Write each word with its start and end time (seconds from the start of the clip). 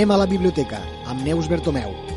Anem 0.00 0.14
a 0.14 0.16
la 0.16 0.24
biblioteca, 0.24 0.78
amb 1.12 1.20
Neus 1.26 1.44
Bertomeu. 1.52 2.09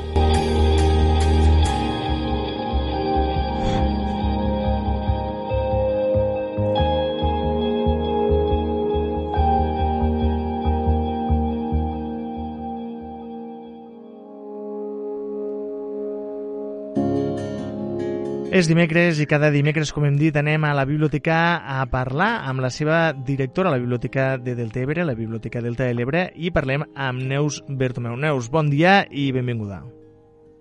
És 18.53 18.67
dimecres 18.69 19.17
i 19.17 19.25
cada 19.25 19.47
dimecres, 19.49 19.89
com 19.89 20.03
hem 20.05 20.13
dit, 20.13 20.35
anem 20.37 20.61
a 20.67 20.75
la 20.77 20.83
biblioteca 20.85 21.35
a 21.73 21.79
parlar 21.89 22.43
amb 22.45 22.61
la 22.61 22.69
seva 22.69 22.99
directora 23.17 23.71
la 23.73 23.79
Biblioteca 23.81 24.37
de 24.37 24.53
Deltebre, 24.53 25.01
la 25.01 25.15
Biblioteca 25.17 25.57
Delta 25.65 25.87
de 25.87 25.95
l'Ebre, 25.97 26.27
i 26.37 26.51
parlem 26.53 26.83
amb 26.93 27.23
Neus 27.31 27.63
Bertomeu. 27.65 28.13
Neus, 28.13 28.51
bon 28.53 28.69
dia 28.69 29.07
i 29.09 29.31
benvinguda. 29.33 29.79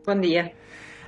Bon 0.08 0.24
dia. 0.24 0.46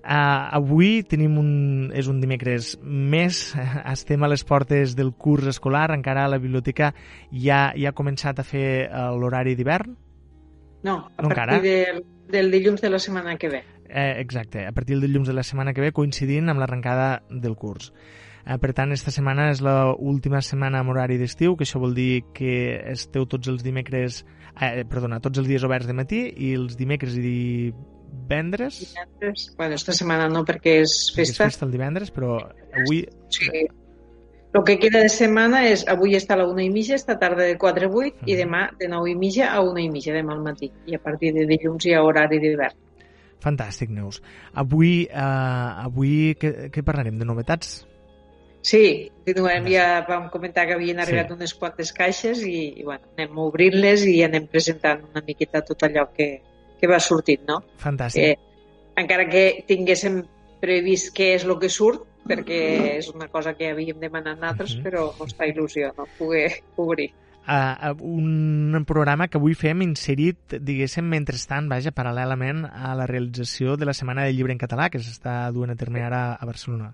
Uh, 0.05 0.61
avui 0.61 0.99
tenim 1.09 1.39
un, 1.41 1.51
és 1.97 2.11
un 2.13 2.21
dimecres 2.21 2.75
més, 2.85 3.41
estem 3.97 4.21
a 4.21 4.29
les 4.29 4.45
portes 4.45 4.93
del 4.93 5.15
curs 5.17 5.49
escolar, 5.55 5.87
encara 5.97 6.29
la 6.29 6.37
biblioteca 6.37 6.93
ja, 7.33 7.71
ja 7.73 7.95
ha 7.95 7.97
començat 7.97 8.45
a 8.45 8.45
fer 8.45 8.91
uh, 8.91 9.09
l'horari 9.17 9.57
d'hivern? 9.57 9.97
No, 10.85 11.01
a 11.17 11.25
no 11.25 11.33
partir 11.33 11.65
del, 11.65 12.05
del 12.29 12.53
dilluns 12.53 12.85
de 12.85 12.93
la 12.93 13.01
setmana 13.01 13.39
que 13.41 13.49
ve. 13.57 13.65
Eh, 13.95 14.21
exacte, 14.21 14.67
a 14.67 14.73
partir 14.73 14.97
del 14.97 15.07
dilluns 15.07 15.29
de 15.29 15.35
la 15.35 15.45
setmana 15.47 15.73
que 15.73 15.81
ve, 15.81 15.93
coincidint 15.95 16.51
amb 16.51 16.59
l'arrencada 16.59 17.23
del 17.31 17.55
curs. 17.55 17.93
Eh, 18.43 18.57
per 18.59 18.73
tant, 18.75 18.91
esta 18.91 19.13
setmana 19.15 19.47
és 19.53 19.61
l'última 19.63 20.41
setmana 20.43 20.81
amb 20.83 20.91
horari 20.91 21.15
d'estiu, 21.21 21.55
que 21.55 21.63
això 21.63 21.79
vol 21.79 21.95
dir 21.95 22.25
que 22.35 22.57
esteu 22.91 23.29
tots 23.31 23.53
els 23.53 23.63
dimecres, 23.63 24.25
eh, 24.59 24.83
perdona, 24.91 25.21
tots 25.23 25.39
els 25.39 25.47
dies 25.47 25.63
oberts 25.63 25.87
de 25.87 25.95
matí 25.95 26.25
i 26.27 26.51
els 26.59 26.75
dimecres 26.77 27.15
i 27.21 27.23
divendres... 27.23 28.83
Divendres, 28.83 29.47
bueno, 29.57 29.79
esta 29.79 29.95
setmana 29.95 30.27
no 30.29 30.43
perquè 30.43 30.81
és 30.83 30.99
festa. 31.15 31.47
És 31.47 31.55
festa 31.55 31.69
el 31.71 31.79
divendres, 31.79 32.11
però 32.11 32.41
avui... 32.75 33.05
Sí. 33.31 33.65
El 34.55 34.63
que 34.67 34.77
queda 34.79 35.01
de 35.03 35.11
setmana 35.11 35.65
és 35.71 35.87
avui 35.91 36.19
està 36.19 36.35
a 36.35 36.43
la 36.43 36.51
una 36.51 36.63
i 36.67 36.71
mitja, 36.71 36.99
esta 36.99 37.15
tarda 37.19 37.47
de 37.47 37.55
4 37.59 37.87
a 37.87 37.91
8 37.91 37.95
uh 37.95 38.05
-huh. 38.11 38.27
i 38.27 38.37
demà 38.43 38.69
de 38.79 38.89
9 38.91 39.11
i 39.11 39.15
mitja 39.15 39.55
a 39.55 39.63
una 39.63 39.81
i 39.81 39.89
mitja, 39.89 40.13
demà 40.13 40.35
al 40.35 40.43
matí. 40.43 40.71
I 40.87 40.95
a 40.95 40.99
partir 40.99 41.33
de 41.35 41.47
dilluns 41.47 41.87
hi 41.87 41.95
ha 41.95 42.03
horari 42.03 42.39
d'hivern. 42.39 42.84
Fantàstic, 43.45 43.91
Neus. 43.93 44.23
Avui, 44.55 45.05
eh, 45.05 45.87
avui 45.89 46.15
què, 46.41 46.71
què 46.73 46.85
parlarem? 46.87 47.19
De 47.21 47.29
novetats? 47.29 47.83
Sí, 48.65 49.11
continuem, 49.27 49.67
ja 49.69 50.07
vam 50.09 50.31
comentar 50.33 50.65
que 50.65 50.73
havien 50.79 51.03
arribat 51.03 51.29
sí. 51.29 51.35
unes 51.37 51.53
quantes 51.61 51.93
caixes 51.93 52.41
i, 52.49 52.81
i 52.81 52.87
bueno, 52.87 53.05
anem 53.13 53.43
obrint-les 53.45 54.07
i 54.09 54.23
anem 54.25 54.47
presentant 54.49 55.03
una 55.11 55.21
miqueta 55.27 55.61
tot 55.69 55.85
allò 55.85 56.07
que, 56.17 56.29
que 56.81 56.89
va 56.89 57.01
sortint, 57.05 57.43
no? 57.51 57.59
Fantàstic. 57.83 58.25
Eh, 58.25 58.95
encara 59.03 59.29
que 59.29 59.45
tinguéssim 59.69 60.23
previst 60.65 61.13
què 61.13 61.35
és 61.35 61.45
el 61.45 61.59
que 61.61 61.69
surt, 61.69 62.09
perquè 62.25 62.63
és 62.95 63.11
una 63.13 63.29
cosa 63.29 63.53
que 63.59 63.69
havíem 63.75 64.01
demanat 64.01 64.41
nosaltres, 64.41 64.79
mhm. 64.79 64.81
-huh. 64.81 64.89
però 64.89 65.27
ens 65.27 65.37
fa 65.37 65.51
il·lusió 65.51 65.93
no? 65.99 66.09
poder 66.17 66.49
obrir 66.77 67.11
uh, 67.47 67.95
un 68.01 68.85
programa 68.87 69.29
que 69.29 69.39
avui 69.39 69.55
fem 69.55 69.85
inserit, 69.87 70.57
diguéssim, 70.61 71.07
mentrestant, 71.11 71.69
vaja, 71.71 71.93
paral·lelament 71.95 72.65
a 72.67 72.95
la 72.99 73.07
realització 73.11 73.77
de 73.77 73.89
la 73.89 73.95
Setmana 73.97 74.27
del 74.27 74.37
Llibre 74.37 74.55
en 74.55 74.61
Català, 74.61 74.91
que 74.91 75.01
s'està 75.03 75.51
duent 75.53 75.75
a 75.75 75.79
terme 75.79 76.05
ara 76.05 76.27
a 76.35 76.47
Barcelona. 76.47 76.93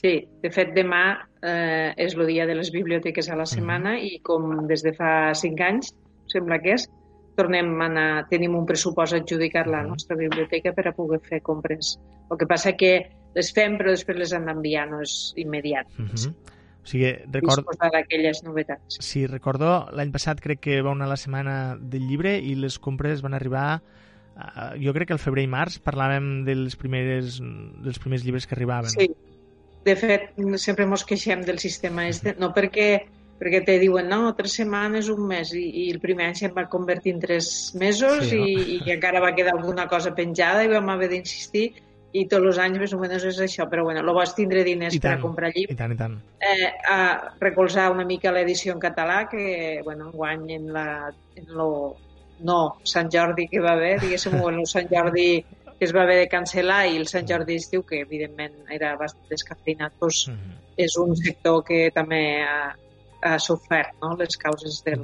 Sí, 0.00 0.14
de 0.42 0.48
fet, 0.48 0.72
demà 0.72 1.02
eh, 1.44 1.92
és 2.00 2.14
el 2.16 2.24
dia 2.30 2.46
de 2.48 2.56
les 2.56 2.70
biblioteques 2.72 3.28
a 3.28 3.36
la 3.36 3.44
setmana 3.44 3.98
mm. 3.98 4.06
i 4.08 4.20
com 4.24 4.64
des 4.70 4.84
de 4.86 4.94
fa 4.96 5.34
cinc 5.36 5.60
anys, 5.60 5.92
sembla 6.32 6.56
que 6.62 6.72
és, 6.78 6.86
tornem 7.36 7.74
a 7.80 7.88
anar, 7.88 8.06
tenim 8.30 8.56
un 8.56 8.64
pressupost 8.68 9.16
adjudicat 9.18 9.68
a 9.68 9.74
la 9.74 9.82
nostra 9.84 10.16
biblioteca 10.16 10.72
per 10.76 10.86
a 10.88 10.94
poder 10.96 11.20
fer 11.26 11.42
compres. 11.44 11.98
El 12.30 12.40
que 12.40 12.48
passa 12.48 12.72
que 12.80 12.94
les 13.36 13.52
fem 13.56 13.76
però 13.80 13.92
després 13.92 14.18
les 14.18 14.32
han 14.36 14.48
d'enviar, 14.48 14.86
no 14.90 15.02
és 15.04 15.34
immediat. 15.36 15.86
Mm 15.98 16.08
-hmm. 16.08 16.56
Sigui, 16.90 17.12
record... 17.30 17.62
disposar 17.62 17.90
d'aquelles 17.94 18.42
novetats. 18.42 18.98
Sí, 19.04 19.24
recordo, 19.30 19.70
l'any 19.94 20.10
passat 20.14 20.42
crec 20.42 20.62
que 20.64 20.80
va 20.82 20.94
una 20.94 21.08
la 21.10 21.18
setmana 21.20 21.56
del 21.80 22.08
llibre 22.08 22.36
i 22.42 22.56
les 22.58 22.80
compres 22.82 23.22
van 23.22 23.36
arribar 23.38 23.66
uh, 23.78 24.72
jo 24.80 24.94
crec 24.96 25.10
que 25.10 25.16
al 25.16 25.22
febrer 25.22 25.46
i 25.46 25.50
març 25.52 25.78
parlàvem 25.84 26.40
dels 26.48 26.74
primers, 26.80 27.38
dels 27.84 28.02
primers 28.02 28.26
llibres 28.26 28.48
que 28.48 28.58
arribaven. 28.58 28.90
Sí, 28.90 29.10
de 29.86 29.96
fet, 29.96 30.34
sempre 30.60 30.88
mos 30.90 31.06
queixem 31.06 31.46
del 31.46 31.62
sistema 31.62 32.08
este, 32.10 32.34
no 32.40 32.50
perquè 32.56 32.90
perquè 33.40 33.62
te 33.64 33.78
diuen, 33.80 34.10
no, 34.10 34.34
tres 34.36 34.58
setmanes, 34.58 35.08
un 35.08 35.22
mes, 35.30 35.54
i, 35.56 35.62
i 35.64 35.84
el 35.94 36.00
primer 36.02 36.26
any 36.28 36.34
se'n 36.36 36.52
va 36.52 36.66
convertir 36.68 37.14
en 37.14 37.22
tres 37.22 37.46
mesos 37.80 38.26
sí, 38.28 38.36
no? 38.36 38.48
i, 38.50 38.80
i 38.84 38.92
encara 38.92 39.22
va 39.24 39.30
quedar 39.32 39.54
alguna 39.54 39.86
cosa 39.88 40.12
penjada 40.12 40.66
i 40.66 40.68
vam 40.68 40.90
haver 40.92 41.08
d'insistir 41.14 41.70
i 42.12 42.24
tots 42.26 42.46
els 42.50 42.58
anys 42.58 42.80
més 42.82 42.92
o 42.94 42.98
menys 42.98 43.24
és 43.28 43.38
això, 43.44 43.68
però 43.70 43.84
bueno, 43.86 44.02
el 44.02 44.12
vas 44.16 44.34
tindre 44.34 44.64
diners 44.66 44.96
tant, 44.96 45.02
per 45.04 45.12
a 45.18 45.22
comprar 45.22 45.52
llibres. 45.54 45.76
I 45.76 45.78
tant, 45.78 45.94
i 45.94 45.98
tant. 45.98 46.16
Eh, 46.42 46.70
a 46.90 46.98
recolzar 47.38 47.90
una 47.94 48.04
mica 48.08 48.32
l'edició 48.34 48.74
en 48.74 48.82
català, 48.82 49.22
que, 49.30 49.80
bueno, 49.86 50.10
guany 50.10 50.48
en, 50.56 50.72
la, 50.74 50.86
en 51.36 51.52
lo 51.54 51.70
no 52.40 52.58
Sant 52.88 53.10
Jordi 53.12 53.46
que 53.52 53.60
va 53.60 53.74
haver, 53.76 53.98
diguéssim, 54.00 54.38
o 54.40 54.48
el 54.48 54.62
Sant 54.66 54.88
Jordi 54.90 55.28
que 55.80 55.86
es 55.86 55.94
va 55.96 56.02
haver 56.02 56.18
de 56.18 56.28
cancel·lar 56.28 56.82
i 56.90 56.98
el 57.00 57.06
Sant 57.08 57.28
Jordi 57.28 57.56
estiu, 57.56 57.84
que 57.88 58.02
evidentment 58.04 58.68
era 58.76 58.92
bastant 59.00 59.30
descafeinat, 59.30 59.94
doncs 60.00 60.26
mm 60.28 60.34
-hmm. 60.34 60.56
és 60.76 60.96
un 61.00 61.16
sector 61.16 61.62
que 61.64 61.90
també 61.94 62.42
ha, 62.44 62.74
ha 63.22 63.38
sofert 63.38 63.94
no? 64.02 64.16
les 64.16 64.36
causes 64.36 64.82
de 64.84 64.96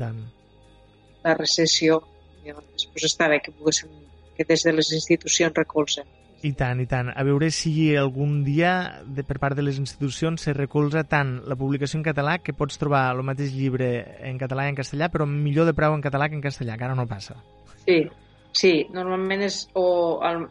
la 1.25 1.35
recessió. 1.35 2.03
I, 2.45 2.53
doncs, 2.53 3.05
està 3.11 3.29
bé 3.29 3.41
que 3.41 3.53
poguéssim 3.53 3.89
que 4.37 4.45
des 4.45 4.63
de 4.63 4.73
les 4.73 4.93
institucions 4.93 5.55
recolzen. 5.57 6.05
I 6.45 6.53
tant, 6.53 6.81
i 6.83 6.87
tant. 6.87 7.09
A 7.17 7.23
veure 7.25 7.49
si 7.55 7.95
algun 7.97 8.43
dia, 8.45 9.01
de, 9.07 9.25
per 9.25 9.39
part 9.41 9.57
de 9.57 9.65
les 9.65 9.79
institucions, 9.81 10.43
se 10.43 10.53
recolza 10.53 11.07
tant 11.09 11.39
la 11.49 11.57
publicació 11.57 12.01
en 12.01 12.05
català 12.05 12.37
que 12.45 12.55
pots 12.57 12.77
trobar 12.79 13.07
el 13.15 13.25
mateix 13.25 13.55
llibre 13.57 13.89
en 14.29 14.37
català 14.39 14.67
i 14.67 14.75
en 14.75 14.79
castellà, 14.79 15.09
però 15.13 15.27
millor 15.27 15.67
de 15.67 15.75
preu 15.75 15.97
en 15.97 16.05
català 16.05 16.29
que 16.29 16.37
en 16.37 16.45
castellà, 16.45 16.77
que 16.77 16.85
ara 16.85 16.99
no 16.99 17.09
passa. 17.09 17.39
Sí, 17.87 18.05
sí. 18.53 18.75
Normalment 18.93 19.47
és... 19.49 19.65
O 19.75 19.87
el, 20.29 20.47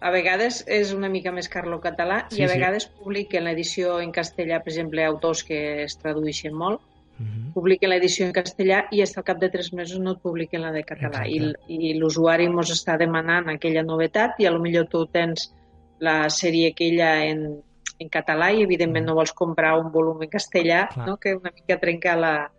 a 0.00 0.10
vegades 0.14 0.62
és 0.64 0.94
una 0.96 1.10
mica 1.12 1.32
més 1.36 1.50
car 1.52 1.66
el 1.68 1.76
català 1.84 2.22
sí, 2.30 2.40
i 2.40 2.46
a 2.46 2.48
vegades 2.48 2.86
sí. 2.86 2.92
publiquen 3.02 3.44
l'edició 3.44 3.98
en 4.00 4.14
castellà, 4.16 4.62
per 4.64 4.72
exemple, 4.72 5.04
autors 5.04 5.44
que 5.44 5.60
es 5.84 5.98
tradueixen 6.00 6.56
molt, 6.56 6.80
uh 7.20 7.24
-huh. 7.24 7.52
publiquen 7.54 7.90
l'edició 7.90 8.26
en 8.26 8.32
castellà 8.32 8.86
i 8.90 9.00
fins 9.04 9.16
al 9.18 9.24
cap 9.24 9.38
de 9.38 9.50
tres 9.50 9.72
mesos 9.72 10.00
no 10.00 10.12
et 10.12 10.22
publiquen 10.22 10.62
la 10.62 10.72
de 10.72 10.82
català. 10.82 11.24
Exacte. 11.26 11.64
I, 11.68 11.90
i 11.90 11.94
l'usuari 11.98 12.44
ens 12.46 12.70
està 12.70 12.96
demanant 12.98 13.48
aquella 13.48 13.82
novetat 13.82 14.40
i 14.40 14.46
a 14.46 14.50
lo 14.50 14.60
millor 14.60 14.86
tu 14.88 15.06
tens 15.06 15.52
la 16.00 16.28
sèrie 16.28 16.70
aquella 16.72 17.24
en, 17.24 17.62
en 17.98 18.08
català 18.08 18.50
i 18.52 18.62
evidentment 18.62 19.06
no 19.06 19.14
vols 19.14 19.32
comprar 19.32 19.78
un 19.78 19.92
volum 19.92 20.22
en 20.22 20.28
castellà, 20.28 20.88
Clar. 20.88 21.06
no? 21.06 21.16
que 21.16 21.34
una 21.36 21.52
mica 21.54 21.78
trenca 21.78 22.16
la, 22.16 22.50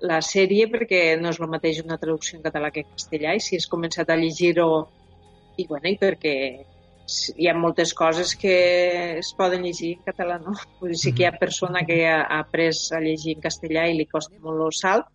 la 0.00 0.20
sèrie 0.20 0.68
perquè 0.70 1.18
no 1.20 1.32
és 1.32 1.40
el 1.40 1.48
mateix 1.48 1.82
una 1.82 1.98
traducció 1.98 2.38
en 2.38 2.44
català 2.44 2.70
que 2.70 2.84
en 2.84 2.90
castellà 2.92 3.34
i 3.34 3.40
si 3.40 3.56
has 3.56 3.66
començat 3.66 4.10
a 4.10 4.16
llegir-ho 4.16 4.68
i, 5.56 5.66
bueno, 5.66 5.88
i 5.88 5.96
perquè 5.98 6.34
hi 7.36 7.48
ha 7.48 7.54
moltes 7.56 7.94
coses 7.96 8.34
que 8.36 8.54
es 9.18 9.30
poden 9.38 9.64
llegir 9.66 9.94
en 9.96 10.04
català, 10.10 10.38
no? 10.42 10.54
Vull 10.80 10.92
dir, 10.94 11.00
sí 11.02 11.12
que 11.14 11.24
hi 11.24 11.28
ha 11.28 11.32
mhm. 11.34 11.42
persona 11.44 11.84
que 11.88 12.02
ha, 12.08 12.20
ha 12.22 12.42
après 12.44 12.84
a 12.96 13.00
llegir 13.04 13.36
en 13.36 13.44
castellà 13.44 13.86
i 13.88 13.96
li 13.98 14.06
costa 14.10 14.36
molt 14.44 14.66
el 14.66 14.76
salt, 14.76 15.08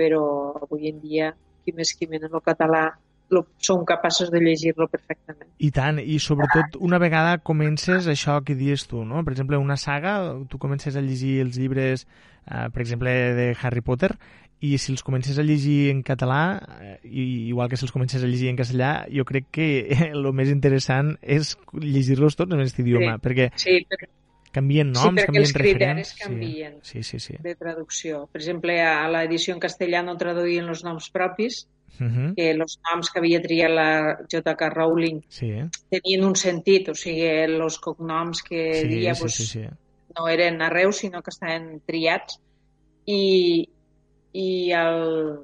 però 0.00 0.24
avui 0.64 0.88
en 0.90 1.00
dia, 1.04 1.32
qui 1.64 1.74
més 1.76 1.92
qui 1.96 2.08
menys 2.08 2.32
el 2.32 2.44
català 2.46 2.84
lo, 3.30 3.44
som 3.58 3.84
capaços 3.88 4.30
de 4.30 4.40
llegir-lo 4.42 4.88
perfectament. 4.90 5.48
I 5.58 5.70
tant, 5.74 6.00
i 6.02 6.18
sobretot 6.22 6.76
una 6.80 7.00
vegada 7.02 7.38
comences 7.44 8.08
això 8.10 8.40
que 8.44 8.58
dius 8.58 8.86
tu, 8.90 9.04
no? 9.06 9.24
Per 9.24 9.34
exemple, 9.34 9.60
una 9.60 9.78
saga, 9.80 10.18
tu 10.50 10.58
comences 10.58 10.96
a 10.96 11.04
llegir 11.04 11.38
els 11.44 11.58
llibres, 11.60 12.06
eh, 12.46 12.68
per 12.74 12.84
exemple, 12.84 13.14
de 13.38 13.50
Harry 13.62 13.84
Potter, 13.86 14.12
i 14.60 14.76
si 14.76 14.92
els 14.92 15.02
comences 15.02 15.38
a 15.40 15.44
llegir 15.46 15.90
en 15.90 16.02
català, 16.04 16.60
eh, 16.84 16.98
igual 17.08 17.70
que 17.70 17.78
si 17.80 17.86
els 17.86 17.92
comences 17.94 18.22
a 18.22 18.28
llegir 18.28 18.50
en 18.50 18.58
castellà, 18.60 18.92
jo 19.08 19.24
crec 19.24 19.48
que 19.56 19.68
el 20.12 20.32
més 20.36 20.52
interessant 20.52 21.14
és 21.22 21.56
llegir-los 21.72 22.36
tots 22.36 22.52
en 22.52 22.60
aquest 22.60 22.82
idioma, 22.84 23.16
sí, 23.16 23.24
perquè 23.24 23.52
sí, 23.56 23.78
però... 23.88 24.10
canvien 24.52 24.92
noms, 24.92 25.20
sí, 25.20 25.26
canvien 25.26 25.44
els 25.44 25.52
referents. 25.56 26.14
canvien 26.20 26.78
sí, 26.82 27.02
sí, 27.02 27.20
sí, 27.22 27.36
de 27.40 27.54
traducció. 27.58 28.24
Per 28.32 28.40
exemple, 28.40 28.76
a 28.82 29.08
l'edició 29.12 29.54
en 29.54 29.62
castellà 29.62 30.02
no 30.06 30.16
traduïen 30.20 30.68
els 30.72 30.82
noms 30.86 31.10
propis, 31.14 31.66
uh 31.98 32.04
mhm. 32.04 32.10
-huh. 32.16 32.34
que 32.36 32.50
els 32.50 32.78
noms 32.90 33.10
que 33.10 33.18
havia 33.18 33.40
triat 33.42 33.70
la 33.70 34.18
J.K. 34.30 34.70
Rowling 34.70 35.22
sí. 35.28 35.52
tenien 35.90 36.24
un 36.24 36.34
sentit, 36.34 36.88
o 36.88 36.94
sigui, 36.94 37.26
els 37.26 37.78
cognoms 37.78 38.42
que 38.42 38.74
sí, 38.82 38.88
dia 38.88 39.14
sí, 39.14 39.20
pues, 39.20 39.34
sí, 39.34 39.46
sí. 39.46 39.64
no 40.16 40.28
eren 40.28 40.62
arreu, 40.62 40.92
sinó 40.92 41.22
que 41.22 41.30
estaven 41.30 41.80
triats 41.86 42.40
i, 43.06 43.68
i, 44.32 44.72
el, 44.72 45.38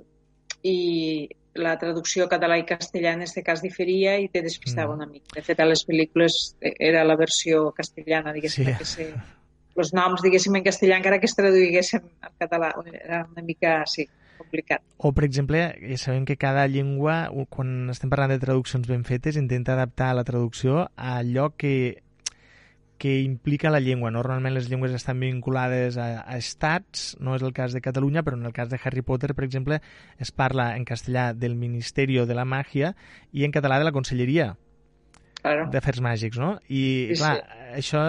i 0.62 1.28
la 1.60 1.76
traducció 1.80 2.28
català 2.30 2.58
i 2.60 2.66
castellà 2.68 3.14
en 3.16 3.24
aquest 3.24 3.42
cas 3.46 3.62
diferia 3.64 4.16
i 4.22 4.28
te 4.32 4.42
despistava 4.44 4.92
mm. 4.92 4.96
una 4.96 5.06
mica. 5.06 5.34
De 5.36 5.44
fet, 5.46 5.60
a 5.60 5.68
les 5.68 5.82
pel·lícules 5.88 6.38
eh, 6.60 6.74
era 6.90 7.04
la 7.04 7.16
versió 7.16 7.70
castellana, 7.76 8.34
diguéssim, 8.36 8.70
sí. 8.70 8.76
que 8.78 8.88
se, 8.88 9.08
els 9.76 9.92
noms, 9.96 10.22
diguéssim, 10.24 10.56
en 10.56 10.64
castellà, 10.66 11.00
encara 11.00 11.20
que 11.20 11.28
es 11.30 11.36
traduïguessin 11.38 12.04
en 12.04 12.38
català, 12.40 12.72
era 12.92 13.24
una 13.30 13.44
mica, 13.44 13.78
sí, 13.90 14.06
complicat. 14.38 14.82
O, 14.98 15.12
per 15.16 15.26
exemple, 15.26 15.62
ja 15.80 16.00
sabem 16.00 16.24
que 16.28 16.38
cada 16.40 16.66
llengua, 16.70 17.26
quan 17.52 17.90
estem 17.92 18.12
parlant 18.12 18.34
de 18.34 18.40
traduccions 18.42 18.88
ben 18.88 19.04
fetes, 19.08 19.38
intenta 19.40 19.74
adaptar 19.74 20.14
la 20.16 20.24
traducció 20.28 20.86
a 20.94 21.16
allò 21.18 21.50
que 21.56 22.02
que 22.98 23.20
implica 23.20 23.70
la 23.70 23.80
llengua. 23.80 24.10
Normalment 24.10 24.54
les 24.56 24.70
llengües 24.70 24.94
estan 24.96 25.20
vinculades 25.20 25.98
a, 26.00 26.22
a 26.24 26.36
estats, 26.40 27.14
no 27.20 27.36
és 27.36 27.44
el 27.44 27.52
cas 27.56 27.76
de 27.76 27.82
Catalunya, 27.84 28.24
però 28.24 28.38
en 28.38 28.46
el 28.48 28.54
cas 28.56 28.70
de 28.72 28.80
Harry 28.82 29.02
Potter, 29.04 29.34
per 29.36 29.44
exemple, 29.44 29.80
es 30.18 30.32
parla 30.32 30.74
en 30.76 30.86
castellà 30.88 31.32
del 31.34 31.56
Ministeri 31.60 32.18
de 32.24 32.36
la 32.36 32.46
Màgia 32.48 32.94
i 33.32 33.44
en 33.44 33.52
català 33.52 33.78
de 33.78 33.88
la 33.88 33.92
Conselleria 33.92 34.54
claro. 35.42 35.68
d'Afers 35.72 36.00
Màgics, 36.00 36.40
no? 36.40 36.56
I, 36.68 36.82
sí, 37.12 37.20
clar, 37.20 37.36
sí. 37.42 37.72
això 37.82 38.04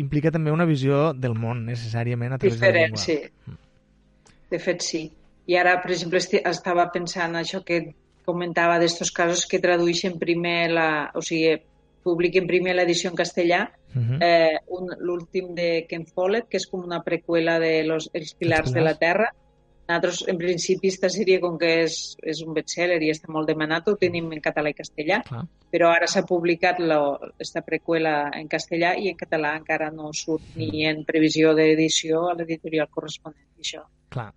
implica 0.00 0.30
també 0.30 0.52
una 0.54 0.66
visió 0.68 1.10
del 1.14 1.34
món, 1.38 1.64
necessàriament, 1.68 2.34
a 2.34 2.38
través 2.38 2.58
Diferent, 2.58 2.96
de 2.96 3.00
la 3.00 3.04
llengua. 3.04 3.04
sí. 3.04 3.58
De 4.50 4.58
fet, 4.58 4.82
sí. 4.82 5.04
I 5.50 5.56
ara, 5.58 5.76
per 5.82 5.92
exemple, 5.94 6.20
estava 6.20 6.88
pensant 6.94 7.36
això 7.38 7.62
que 7.66 7.80
comentava 8.26 8.78
d'estos 8.82 9.10
casos 9.14 9.46
que 9.50 9.60
tradueixen 9.62 10.18
primer 10.18 10.70
la... 10.70 10.88
O 11.14 11.22
sigui, 11.22 11.56
publiquen 12.04 12.46
primer 12.48 12.74
l'edició 12.76 13.10
en 13.10 13.16
castellà, 13.16 13.60
uh 13.94 14.00
-huh. 14.00 14.18
eh, 14.22 14.58
l'últim 15.00 15.54
de 15.54 15.86
Ken 15.88 16.06
Follett, 16.06 16.48
que 16.48 16.56
és 16.56 16.66
com 16.66 16.84
una 16.84 17.02
preqüela 17.02 17.58
de 17.58 17.84
los, 17.84 18.10
Els 18.12 18.34
Pilars 18.34 18.72
de 18.72 18.80
la 18.80 18.94
Terra. 18.94 19.32
Nosaltres, 19.88 20.28
en 20.28 20.38
principi, 20.38 20.88
esta 20.88 21.08
sèrie, 21.08 21.40
com 21.40 21.58
que 21.58 21.82
és, 21.82 22.16
és 22.22 22.42
un 22.42 22.54
bestseller 22.54 23.02
i 23.02 23.10
està 23.10 23.26
molt 23.28 23.48
demanat, 23.48 23.88
ho 23.88 23.96
tenim 23.96 24.30
en 24.32 24.40
català 24.40 24.70
i 24.70 24.74
castellà, 24.74 25.22
Clar. 25.26 25.44
però 25.72 25.88
ara 25.90 26.06
s'ha 26.06 26.22
publicat 26.22 26.78
aquesta 26.78 27.60
preqüela 27.62 28.30
en 28.32 28.46
castellà 28.46 28.94
i 28.96 29.08
en 29.08 29.16
català 29.16 29.56
encara 29.56 29.90
no 29.90 30.12
surt 30.12 30.42
ni 30.54 30.86
en 30.86 31.04
previsió 31.04 31.54
d'edició 31.54 32.28
a 32.30 32.34
l'editorial 32.34 32.88
corresponent. 32.88 33.48
Això. 33.58 33.82
Clar, 34.08 34.32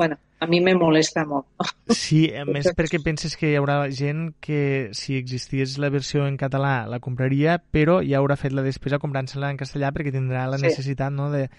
bueno, 0.00 0.16
a 0.38 0.46
mi 0.46 0.62
me 0.62 0.72
molesta 0.74 1.26
molt. 1.28 1.44
Sí, 1.92 2.22
a 2.32 2.46
més 2.54 2.70
perquè 2.72 3.02
penses 3.04 3.34
que 3.36 3.50
hi 3.50 3.58
haurà 3.58 3.82
gent 3.92 4.30
que 4.40 4.88
si 4.96 5.18
existís 5.20 5.74
la 5.76 5.90
versió 5.92 6.24
en 6.24 6.38
català 6.40 6.86
la 6.88 7.02
compraria, 7.04 7.58
però 7.60 7.98
ja 8.00 8.22
haurà 8.22 8.38
fet 8.40 8.56
la 8.56 8.64
despesa 8.64 8.96
comprant-se-la 9.02 9.50
en 9.52 9.60
castellà 9.60 9.92
perquè 9.92 10.14
tindrà 10.14 10.46
la 10.48 10.56
sí. 10.56 10.70
necessitat 10.70 11.12
no, 11.12 11.28
de, 11.34 11.50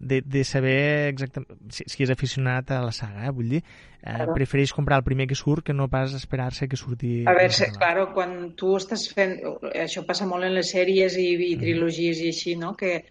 de, 0.00 0.22
de 0.24 0.46
saber 0.48 0.80
exactament 1.10 1.60
si, 1.68 1.84
si 1.92 2.08
és 2.08 2.14
aficionat 2.16 2.72
a 2.72 2.80
la 2.86 2.96
saga, 2.96 3.28
eh? 3.28 3.36
vull 3.36 3.52
dir, 3.52 3.60
eh, 3.60 4.08
claro. 4.08 4.32
prefereix 4.40 4.72
comprar 4.72 5.02
el 5.02 5.04
primer 5.04 5.28
que 5.28 5.36
surt 5.36 5.68
que 5.68 5.76
no 5.76 5.92
pas 5.92 6.16
esperar-se 6.16 6.72
que 6.72 6.80
surti... 6.80 7.14
A 7.28 7.36
veure, 7.36 7.72
claro, 7.76 8.08
quan 8.16 8.54
tu 8.56 8.78
estàs 8.80 9.10
fent... 9.12 9.36
Això 9.76 10.08
passa 10.08 10.24
molt 10.24 10.48
en 10.48 10.56
les 10.56 10.72
sèries 10.72 11.20
i, 11.20 11.34
i 11.52 11.56
trilogies 11.60 12.16
mm. 12.16 12.24
i 12.24 12.32
així, 12.32 12.56
no?, 12.64 12.72
que 12.80 13.02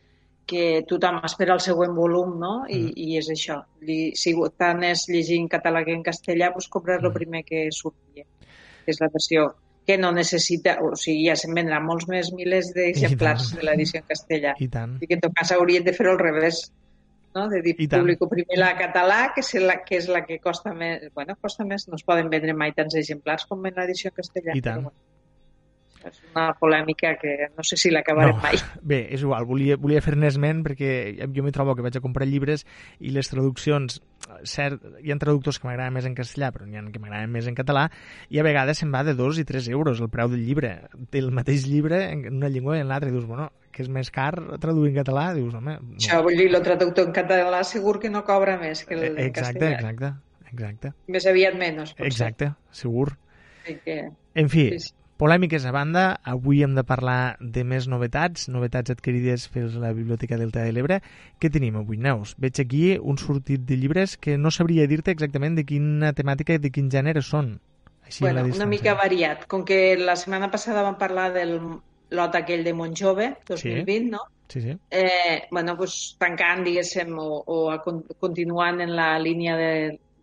que 0.49 0.83
tothom 0.89 1.19
espera 1.27 1.55
el 1.55 1.61
següent 1.63 1.93
volum, 1.95 2.35
no? 2.41 2.53
I, 2.65 2.79
mm. 2.79 2.93
i 2.97 3.17
és 3.19 3.29
això. 3.33 3.59
Si 4.17 4.33
tant 4.61 4.83
és 4.87 5.05
llegir 5.11 5.39
en 5.43 5.49
català 5.51 5.83
que 5.85 5.95
en 5.95 6.05
castellà, 6.05 6.51
doncs 6.55 6.69
comprar 6.73 6.99
mm. 6.99 7.09
el 7.09 7.15
primer 7.15 7.43
que 7.47 7.67
surti, 7.75 8.23
que 8.23 8.93
és 8.95 9.01
la 9.03 9.11
versió 9.13 9.51
que 9.89 9.97
no 9.97 10.11
necessita, 10.13 10.75
o 10.85 10.91
sigui, 10.99 11.23
ja 11.29 11.35
se'n 11.39 11.55
vendran 11.57 11.85
molts 11.85 12.05
més 12.09 12.29
milers 12.37 12.73
d'exemplars 12.75 13.55
de 13.57 13.63
l'edició 13.65 14.03
en 14.03 14.09
castellà. 14.09 14.53
I 14.61 14.67
tant. 14.69 14.97
I 15.01 15.09
que 15.09 15.17
en 15.17 15.23
tot 15.23 15.33
cas 15.37 15.53
haurien 15.55 15.85
de 15.87 15.95
fer 15.97 16.05
al 16.11 16.19
revés, 16.21 16.61
no? 17.33 17.47
de 17.49 17.63
dir, 17.65 17.73
publico 17.89 18.29
primer 18.29 18.59
la 18.61 18.75
català, 18.77 19.19
que 19.33 19.41
és 19.41 19.53
la 19.65 19.79
que, 19.81 19.97
és 19.97 20.09
la 20.13 20.25
que 20.27 20.37
costa 20.43 20.75
més, 20.77 21.09
bueno, 21.15 21.37
costa 21.41 21.65
més, 21.65 21.87
no 21.89 21.97
es 21.97 22.05
poden 22.05 22.29
vendre 22.29 22.53
mai 22.53 22.75
tants 22.77 22.97
exemplars 23.01 23.49
com 23.49 23.65
en 23.65 23.81
l'edició 23.81 24.13
en 24.13 24.19
castellà. 24.21 24.53
I 24.53 24.65
tant. 24.65 24.83
Però, 24.83 24.91
bueno 24.91 25.08
és 26.07 26.19
una 26.31 26.45
polèmica 26.59 27.13
que 27.19 27.49
no 27.55 27.63
sé 27.65 27.77
si 27.79 27.91
l'acabarem 27.91 28.37
no. 28.37 28.43
mai. 28.43 28.59
Bé, 28.81 29.01
és 29.13 29.23
igual, 29.25 29.45
volia, 29.49 29.77
volia 29.81 30.01
fer-ne 30.03 30.29
esment 30.29 30.61
perquè 30.65 30.91
jo 31.35 31.43
m'hi 31.43 31.53
trobo 31.55 31.75
que 31.75 31.83
vaig 31.85 31.97
a 31.99 32.03
comprar 32.03 32.27
llibres 32.29 32.65
i 32.99 33.11
les 33.15 33.29
traduccions, 33.31 33.99
cert, 34.47 34.83
hi 35.03 35.11
ha 35.11 35.19
traductors 35.21 35.59
que 35.59 35.67
m'agraden 35.67 35.95
més 35.97 36.07
en 36.07 36.15
castellà, 36.17 36.51
però 36.55 36.67
n'hi 36.67 36.79
ha 36.79 36.85
que 36.93 37.01
m'agraden 37.01 37.31
més 37.33 37.49
en 37.51 37.57
català, 37.57 37.87
i 38.29 38.39
a 38.39 38.45
vegades 38.47 38.79
se'n 38.81 38.93
va 38.95 39.03
de 39.07 39.15
2 39.17 39.41
i 39.43 39.47
3 39.49 39.71
euros 39.75 39.99
el 39.99 40.11
preu 40.13 40.31
del 40.31 40.45
llibre, 40.45 40.75
del 41.11 41.31
mateix 41.35 41.67
llibre 41.67 42.05
en 42.13 42.27
una 42.37 42.51
llengua 42.51 42.77
i 42.77 42.83
en 42.83 42.91
l'altra, 42.91 43.11
i 43.11 43.15
dius, 43.15 43.27
bueno, 43.27 43.49
que 43.75 43.83
és 43.83 43.91
més 43.91 44.11
car 44.13 44.31
traduir 44.61 44.93
en 44.93 44.99
català, 45.01 45.29
dius, 45.37 45.53
home... 45.55 45.77
No. 45.81 45.97
Això 45.99 46.21
vull 46.25 46.39
dir, 46.39 46.49
el 46.51 46.63
traductor 46.65 47.09
en 47.09 47.15
català 47.15 47.63
segur 47.67 47.97
que 47.99 48.11
no 48.13 48.23
cobra 48.27 48.57
més 48.61 48.85
que 48.87 48.95
el 48.97 49.05
eh, 49.11 49.27
exacte, 49.27 49.59
castellà. 49.59 49.75
Exacte, 49.79 50.13
exacte. 50.53 50.93
Més 51.11 51.27
aviat 51.29 51.59
menys, 51.59 51.93
potser. 51.97 52.13
Exacte, 52.13 52.53
segur. 52.71 53.11
Sí 53.67 53.77
que... 53.83 53.99
En 54.39 54.49
fi, 54.51 54.69
sí, 54.75 54.87
sí. 54.87 54.98
Polèmiques 55.19 55.65
a 55.67 55.73
banda, 55.75 56.03
avui 56.23 56.61
hem 56.63 56.77
de 56.77 56.83
parlar 56.87 57.35
de 57.41 57.65
més 57.67 57.89
novetats, 57.91 58.45
novetats 58.47 58.93
adquirides 58.93 59.49
per 59.51 59.65
la 59.81 59.89
Biblioteca 59.97 60.37
Delta 60.39 60.63
de 60.63 60.71
l'Ebre. 60.71 61.01
Què 61.43 61.49
tenim 61.51 61.75
avui, 61.75 61.99
Neus? 61.99 62.37
Veig 62.39 62.61
aquí 62.63 62.83
un 62.95 63.19
sortit 63.19 63.65
de 63.67 63.75
llibres 63.81 64.15
que 64.15 64.37
no 64.39 64.53
sabria 64.55 64.87
dir-te 64.87 65.11
exactament 65.11 65.59
de 65.59 65.67
quina 65.67 66.13
temàtica 66.15 66.55
i 66.55 66.63
de 66.63 66.71
quin 66.71 66.87
gènere 66.95 67.25
són. 67.31 67.51
Així 68.07 68.23
bueno, 68.23 68.47
una 68.47 68.69
mica 68.71 68.95
variat. 68.95 69.43
Com 69.51 69.67
que 69.67 69.99
la 69.99 70.15
setmana 70.15 70.47
passada 70.55 70.87
vam 70.87 70.95
parlar 71.03 71.33
del 71.35 71.55
lot 72.15 72.39
aquell 72.39 72.63
de 72.63 72.77
Montjove, 72.79 73.33
2020, 73.51 73.91
sí. 73.91 73.99
no? 74.15 74.25
Sí, 74.47 74.63
sí. 74.63 74.79
Eh, 74.89 75.37
bueno, 75.51 75.75
pues, 75.75 75.99
tancant, 76.17 76.63
diguéssim, 76.63 77.11
o, 77.19 77.43
o 77.43 78.15
continuant 78.23 78.79
en 78.87 78.95
la 78.95 79.11
línia 79.19 79.59
de, 79.59 79.71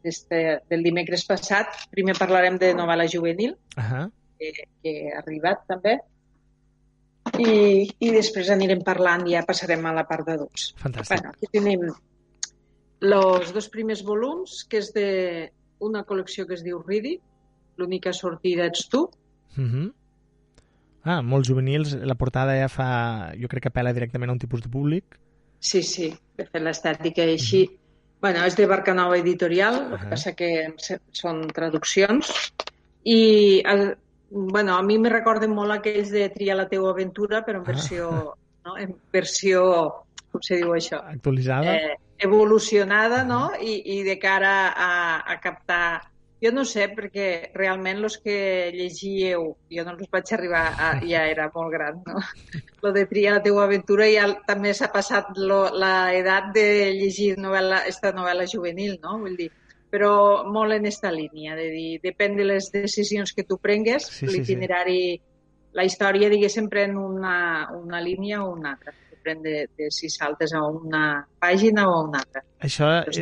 del 0.01 0.89
dimecres 0.89 1.29
passat, 1.29 1.85
primer 1.93 2.17
parlarem 2.17 2.57
de 2.57 2.73
novel·la 2.81 3.13
juvenil, 3.13 3.59
uh 3.77 3.91
-huh 3.91 4.07
que, 4.39 4.69
que 4.83 4.95
ha 5.13 5.21
arribat 5.23 5.65
també. 5.69 5.99
I, 7.43 7.89
i 8.01 8.11
després 8.15 8.51
anirem 8.55 8.83
parlant, 8.87 9.27
ja 9.29 9.43
passarem 9.47 9.85
a 9.87 9.93
la 9.97 10.07
part 10.09 10.29
d'adults. 10.29 10.71
Fantàstic. 10.81 11.17
Bueno, 11.17 11.35
aquí 11.35 11.51
tenim 11.53 11.87
els 13.03 13.53
dos 13.53 13.69
primers 13.69 14.03
volums, 14.07 14.63
que 14.71 14.79
és 14.79 14.93
de 14.95 15.09
una 15.85 16.05
col·lecció 16.09 16.47
que 16.47 16.55
es 16.57 16.65
diu 16.65 16.81
Ridi, 16.87 17.17
l'única 17.77 18.13
sortida 18.17 18.67
ets 18.67 18.89
tu. 18.89 19.09
Mm 19.57 19.71
-hmm. 19.71 19.93
Ah, 21.07 21.23
molt 21.23 21.47
juvenils. 21.47 21.95
La 22.03 22.17
portada 22.17 22.57
ja 22.59 22.69
fa... 22.69 23.33
Jo 23.39 23.49
crec 23.49 23.63
que 23.63 23.69
apela 23.69 23.93
directament 23.93 24.31
a 24.31 24.33
un 24.33 24.39
tipus 24.39 24.63
de 24.63 24.69
públic. 24.69 25.19
Sí, 25.61 25.83
sí. 25.83 26.09
De 26.37 26.45
fet, 26.45 26.63
l'estètica 26.63 27.25
i 27.25 27.33
així... 27.33 27.63
Mm 27.65 27.73
-hmm. 27.73 27.81
Bueno, 28.21 28.45
és 28.47 28.57
de 28.57 28.67
Barcanova 28.67 29.19
Editorial, 29.19 29.75
uh 29.75 29.81
-huh. 29.81 29.93
el 29.93 30.01
que 30.01 30.09
passa 30.09 30.33
que 30.35 30.75
són 31.13 31.47
traduccions. 31.49 32.53
I 33.05 33.63
el, 33.65 33.97
bueno, 34.31 34.77
a 34.77 34.83
mi 34.83 34.99
me 34.99 35.11
recorden 35.11 35.55
molt 35.55 35.77
aquells 35.77 36.11
de 36.11 36.29
Tria 36.35 36.57
la 36.57 36.69
teua 36.69 36.91
aventura, 36.91 37.45
però 37.47 37.61
en 37.61 37.67
ah. 37.67 37.71
versió, 37.73 38.11
ah. 38.11 38.35
no? 38.67 38.77
en 38.79 38.97
versió, 39.13 39.63
com 40.33 40.43
se 40.43 40.59
diu 40.61 40.75
això? 40.75 41.01
Actualitzada. 41.15 41.77
Eh, 41.77 41.95
evolucionada, 42.19 43.23
ah. 43.23 43.25
no? 43.25 43.41
I, 43.61 43.81
I 43.99 44.03
de 44.09 44.19
cara 44.19 44.59
a, 44.75 44.93
a 45.33 45.41
captar... 45.41 45.87
Jo 46.37 46.51
no 46.53 46.67
sé, 46.69 46.91
perquè 46.93 47.49
realment 47.57 48.03
els 48.05 48.19
que 48.21 48.69
llegíeu, 48.75 49.47
jo 49.73 49.85
no 49.87 49.95
els 49.95 50.11
vaig 50.13 50.33
arribar, 50.37 50.67
a, 50.77 50.91
ja 51.11 51.23
era 51.31 51.47
molt 51.55 51.73
gran, 51.73 52.03
no? 52.05 52.21
Lo 52.85 52.93
de 52.93 53.07
Tria 53.09 53.33
la 53.39 53.41
teua 53.43 53.65
aventura 53.65 54.05
ja 54.13 54.27
també 54.45 54.75
s'ha 54.77 54.91
passat 54.93 55.31
l'edat 55.41 56.51
de 56.53 56.67
llegir 56.99 57.39
novel·la, 57.41 57.87
esta 57.89 58.13
novel·la 58.13 58.45
juvenil, 58.53 58.99
no? 59.01 59.17
Vull 59.23 59.39
dir, 59.41 59.49
però 59.91 60.45
molt 60.51 60.75
en 60.75 60.85
aquesta 60.85 61.13
línia, 61.15 61.57
de 61.57 61.71
dir, 61.71 61.89
depèn 62.03 62.37
de 62.37 62.45
les 62.49 62.71
decisions 62.75 63.33
que 63.33 63.47
tu 63.47 63.59
prengues, 63.63 64.11
sí, 64.19 64.27
l'itinerari, 64.27 65.01
sí, 65.17 65.19
sí. 65.23 65.73
la 65.79 65.87
història, 65.87 66.31
diguéssim, 66.33 66.69
pren 66.73 66.97
una, 66.99 67.37
una 67.77 68.01
línia 68.03 68.43
o 68.45 68.53
una 68.53 68.75
altra 68.75 68.95
depèn 69.27 69.43
de, 69.43 69.67
de 69.77 69.91
si 69.91 70.09
saltes 70.09 70.53
a 70.55 70.63
una 70.63 71.27
pàgina 71.41 71.89
o 71.89 71.95
a 71.95 72.03
una 72.07 72.21
altra. 72.23 72.43
Això 72.63 72.89
és, 73.11 73.19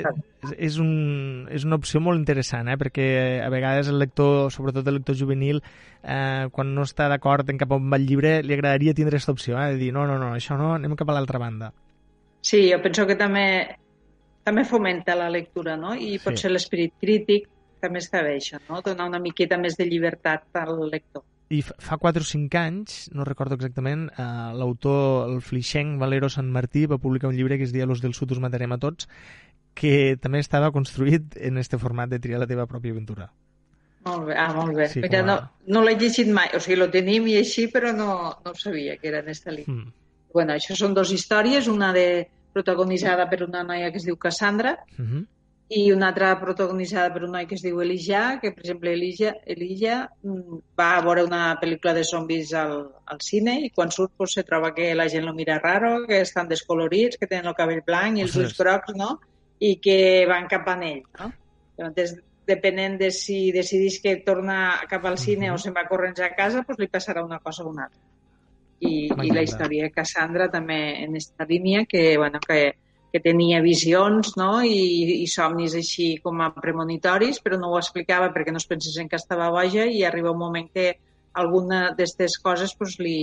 és, 0.57 0.77
un, 0.79 1.49
és 1.51 1.65
una 1.65 1.79
opció 1.81 2.01
molt 2.01 2.19
interessant, 2.21 2.69
eh? 2.69 2.77
perquè 2.77 3.07
a 3.45 3.49
vegades 3.53 3.89
el 3.89 3.99
lector, 3.99 4.51
sobretot 4.53 4.87
el 4.87 5.01
lector 5.01 5.17
juvenil, 5.17 5.63
eh, 6.03 6.47
quan 6.53 6.75
no 6.75 6.85
està 6.85 7.09
d'acord 7.09 7.49
en 7.49 7.59
cap 7.59 7.73
on 7.73 7.89
va 7.91 8.01
el 8.01 8.07
llibre, 8.07 8.43
li 8.43 8.55
agradaria 8.55 8.95
tindre 8.95 9.17
aquesta 9.17 9.33
opció, 9.33 9.57
eh? 9.59 9.73
de 9.73 9.81
dir, 9.81 9.93
no, 9.97 10.07
no, 10.07 10.19
no, 10.21 10.35
això 10.37 10.59
no, 10.61 10.75
anem 10.75 10.97
cap 10.97 11.11
a 11.11 11.17
l'altra 11.17 11.41
banda. 11.41 11.73
Sí, 12.45 12.67
jo 12.71 12.81
penso 12.85 13.07
que 13.09 13.17
també 13.17 13.47
també 14.45 14.65
fomenta 14.69 15.17
la 15.19 15.31
lectura, 15.33 15.77
no? 15.81 15.95
I 15.95 16.17
sí. 16.17 16.23
potser 16.25 16.53
l'esperit 16.53 16.95
crític 17.01 17.49
també 17.85 18.01
està 18.01 18.23
bé, 18.25 18.39
això, 18.39 18.61
no? 18.69 18.81
Donar 18.85 19.09
una 19.11 19.21
miqueta 19.21 19.59
més 19.61 19.77
de 19.77 19.87
llibertat 19.89 20.61
al 20.61 20.77
lector. 20.89 21.25
I 21.53 21.61
fa 21.63 21.99
4 22.01 22.25
o 22.25 22.27
5 22.27 22.59
anys, 22.59 22.95
no 23.13 23.27
recordo 23.29 23.59
exactament, 23.59 24.07
eh, 24.17 24.27
l'autor, 24.57 25.29
el 25.29 25.43
flixenc 25.45 25.99
Valero 26.01 26.31
Sant 26.33 26.49
Martí, 26.53 26.87
va 26.91 27.01
publicar 27.03 27.29
un 27.29 27.37
llibre 27.37 27.59
que 27.61 27.69
es 27.69 27.75
deia 27.75 27.87
Los 27.87 28.01
del 28.01 28.15
sud 28.17 28.33
us 28.33 28.41
matarem 28.41 28.73
a 28.73 28.81
tots, 28.81 29.09
que 29.77 30.17
també 30.23 30.41
estava 30.41 30.73
construït 30.73 31.37
en 31.37 31.59
este 31.59 31.79
format 31.83 32.09
de 32.09 32.21
triar 32.23 32.41
la 32.41 32.49
teva 32.49 32.69
pròpia 32.71 32.95
aventura. 32.95 33.29
Molt 34.05 34.27
bé, 34.29 34.37
ah, 34.37 34.53
molt 34.53 34.77
bé. 34.77 34.89
Sí, 34.93 35.03
Mira, 35.05 35.21
a... 35.21 35.27
no, 35.29 35.37
no 35.73 35.83
l'he 35.85 35.97
llegit 36.01 36.29
mai, 36.33 36.51
o 36.57 36.61
sigui, 36.61 36.79
lo 36.81 36.91
tenim 36.93 37.29
i 37.33 37.39
així, 37.41 37.67
però 37.73 37.93
no, 37.97 38.09
no 38.45 38.53
ho 38.53 38.59
sabia 38.61 38.97
que 39.01 39.09
era 39.11 39.21
en 39.21 39.29
aquesta 39.29 39.53
línia. 39.53 39.73
Mm. 39.75 39.93
Bueno, 40.35 40.57
això 40.57 40.77
són 40.77 40.97
dues 40.97 41.13
històries, 41.15 41.69
una 41.71 41.93
de 41.95 42.07
protagonitzada 42.55 43.29
per 43.31 43.43
una 43.45 43.63
noia 43.67 43.91
que 43.91 44.01
es 44.01 44.07
diu 44.09 44.17
Cassandra 44.17 44.77
uh 44.79 45.03
mhm. 45.03 45.13
-huh. 45.13 45.27
i 45.69 45.91
una 45.93 46.09
altra 46.09 46.39
protagonitzada 46.41 47.13
per 47.13 47.25
un 47.25 47.33
noi 47.33 47.47
que 47.47 47.55
es 47.55 47.63
diu 47.63 47.81
Elijah, 47.81 48.39
que 48.41 48.53
per 48.53 48.63
exemple 48.65 48.93
Elijah, 48.93 49.35
Elijah 49.47 50.09
mm, 50.23 50.59
va 50.79 50.97
a 50.97 51.03
veure 51.03 51.25
una 51.25 51.59
pel·lícula 51.61 51.95
de 51.95 52.05
zombis 52.05 52.53
al, 52.53 52.75
al 53.07 53.21
cine 53.21 53.59
i 53.67 53.71
quan 53.71 53.91
surt 53.91 54.13
pues, 54.17 54.35
se 54.35 54.45
troba 54.45 54.75
que 54.75 54.95
la 54.95 55.09
gent 55.09 55.25
lo 55.25 55.35
mira 55.35 55.59
raro, 55.59 56.07
que 56.07 56.21
estan 56.21 56.49
descolorits, 56.49 57.17
que 57.17 57.27
tenen 57.27 57.47
el 57.47 57.55
cabell 57.55 57.83
blanc 57.87 58.19
i 58.19 58.23
els 58.23 58.37
ulls 58.37 58.57
grocs, 58.59 58.95
no? 58.95 59.19
i 59.59 59.81
que 59.81 60.27
van 60.29 60.47
cap 60.49 60.69
a 60.69 60.77
ell, 60.83 61.03
no? 61.19 61.33
Llavors, 61.79 62.17
depenent 62.47 62.99
de 63.01 63.11
si 63.11 63.53
decidís 63.53 64.01
que 64.03 64.17
torna 64.27 64.59
cap 64.91 65.05
al 65.07 65.19
cine 65.19 65.47
uh 65.47 65.53
-huh. 65.53 65.55
o 65.55 65.59
se'n 65.59 65.75
va 65.75 65.89
corrents 65.89 66.21
a 66.21 66.35
casa, 66.35 66.63
doncs 66.67 66.79
li 66.79 66.89
passarà 66.89 67.25
una 67.25 67.41
cosa 67.41 67.65
o 67.65 67.71
una 67.71 67.85
altra. 67.85 68.01
I, 68.85 68.97
i 69.09 69.33
la 69.33 69.45
història 69.47 69.89
de 69.89 69.95
Cassandra 69.95 70.49
també 70.53 70.79
en 71.05 71.15
aquesta 71.15 71.47
línia, 71.49 71.85
que, 71.89 72.03
bueno, 72.21 72.41
que, 72.45 72.75
que 73.13 73.23
tenia 73.25 73.63
visions 73.65 74.35
no? 74.41 74.51
I, 74.67 75.23
i 75.23 75.27
somnis 75.31 75.77
així 75.79 76.15
com 76.25 76.43
a 76.45 76.51
premonitoris, 76.55 77.41
però 77.45 77.59
no 77.61 77.73
ho 77.73 77.81
explicava 77.81 78.33
perquè 78.35 78.55
no 78.55 78.63
es 78.63 78.69
pensés 78.71 78.99
en 79.01 79.11
que 79.11 79.21
estava 79.21 79.53
boja 79.55 79.87
i 79.87 80.05
arriba 80.05 80.35
un 80.35 80.43
moment 80.43 80.71
que 80.75 80.93
alguna 81.45 81.89
d'aquestes 81.91 82.39
coses 82.43 82.75
pues, 82.79 82.99
li, 83.03 83.19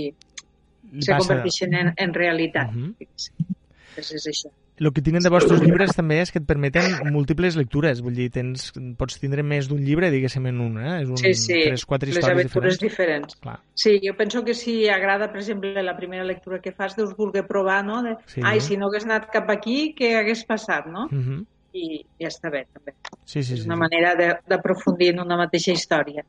se 1.00 1.16
converteixen 1.16 1.76
en, 1.78 1.94
en 1.96 2.14
realitat. 2.14 2.72
Uh 2.74 2.90
-huh. 2.92 3.56
Pues 3.94 4.12
és 4.16 4.26
això. 4.26 4.50
El 4.80 4.88
que 4.92 5.02
tenen 5.04 5.22
de 5.22 5.30
vostres 5.30 5.60
llibres 5.60 5.92
també 5.94 6.16
és 6.22 6.32
que 6.32 6.40
et 6.40 6.46
permeten 6.48 7.12
múltiples 7.12 7.58
lectures, 7.60 8.00
vull 8.02 8.16
dir, 8.16 8.30
tens, 8.32 8.70
pots 8.98 9.20
tindre 9.20 9.44
més 9.46 9.68
d'un 9.70 9.82
llibre, 9.84 10.08
diguéssim, 10.10 10.48
en 10.48 10.62
un, 10.64 10.78
eh? 10.80 10.94
És 11.02 11.10
un, 11.12 11.20
sí, 11.20 11.34
sí, 11.38 11.58
tres, 11.68 11.84
quatre 11.88 12.08
les 12.08 12.16
històries 12.16 12.38
aventures 12.38 12.80
diferents. 12.80 13.36
diferents. 13.36 13.38
Clar. 13.44 13.58
Sí, 13.84 13.98
jo 14.02 14.16
penso 14.18 14.42
que 14.46 14.56
si 14.58 14.88
agrada, 14.88 15.28
per 15.30 15.42
exemple, 15.42 15.74
la 15.84 15.96
primera 15.96 16.24
lectura 16.24 16.60
que 16.64 16.72
fas, 16.72 16.96
deus 16.96 17.14
voler 17.18 17.44
provar, 17.46 17.82
no? 17.84 18.02
De, 18.02 18.16
sí. 18.32 18.40
Ai, 18.42 18.60
si 18.64 18.80
no 18.80 18.88
hagués 18.88 19.06
anat 19.08 19.28
cap 19.34 19.52
aquí, 19.52 19.92
què 19.98 20.14
hagués 20.18 20.46
passat, 20.48 20.88
no? 20.88 21.06
Uh 21.12 21.20
-huh. 21.20 21.40
I 21.72 22.04
ja 22.20 22.28
està 22.28 22.50
bé, 22.50 22.66
també. 22.72 22.96
Sí, 23.24 23.42
sí, 23.42 23.54
és 23.54 23.60
sí, 23.60 23.66
una 23.66 23.76
sí. 23.76 23.80
manera 23.80 24.40
d'aprofundir 24.48 25.12
en 25.12 25.20
una 25.20 25.36
mateixa 25.36 25.72
història. 25.72 26.24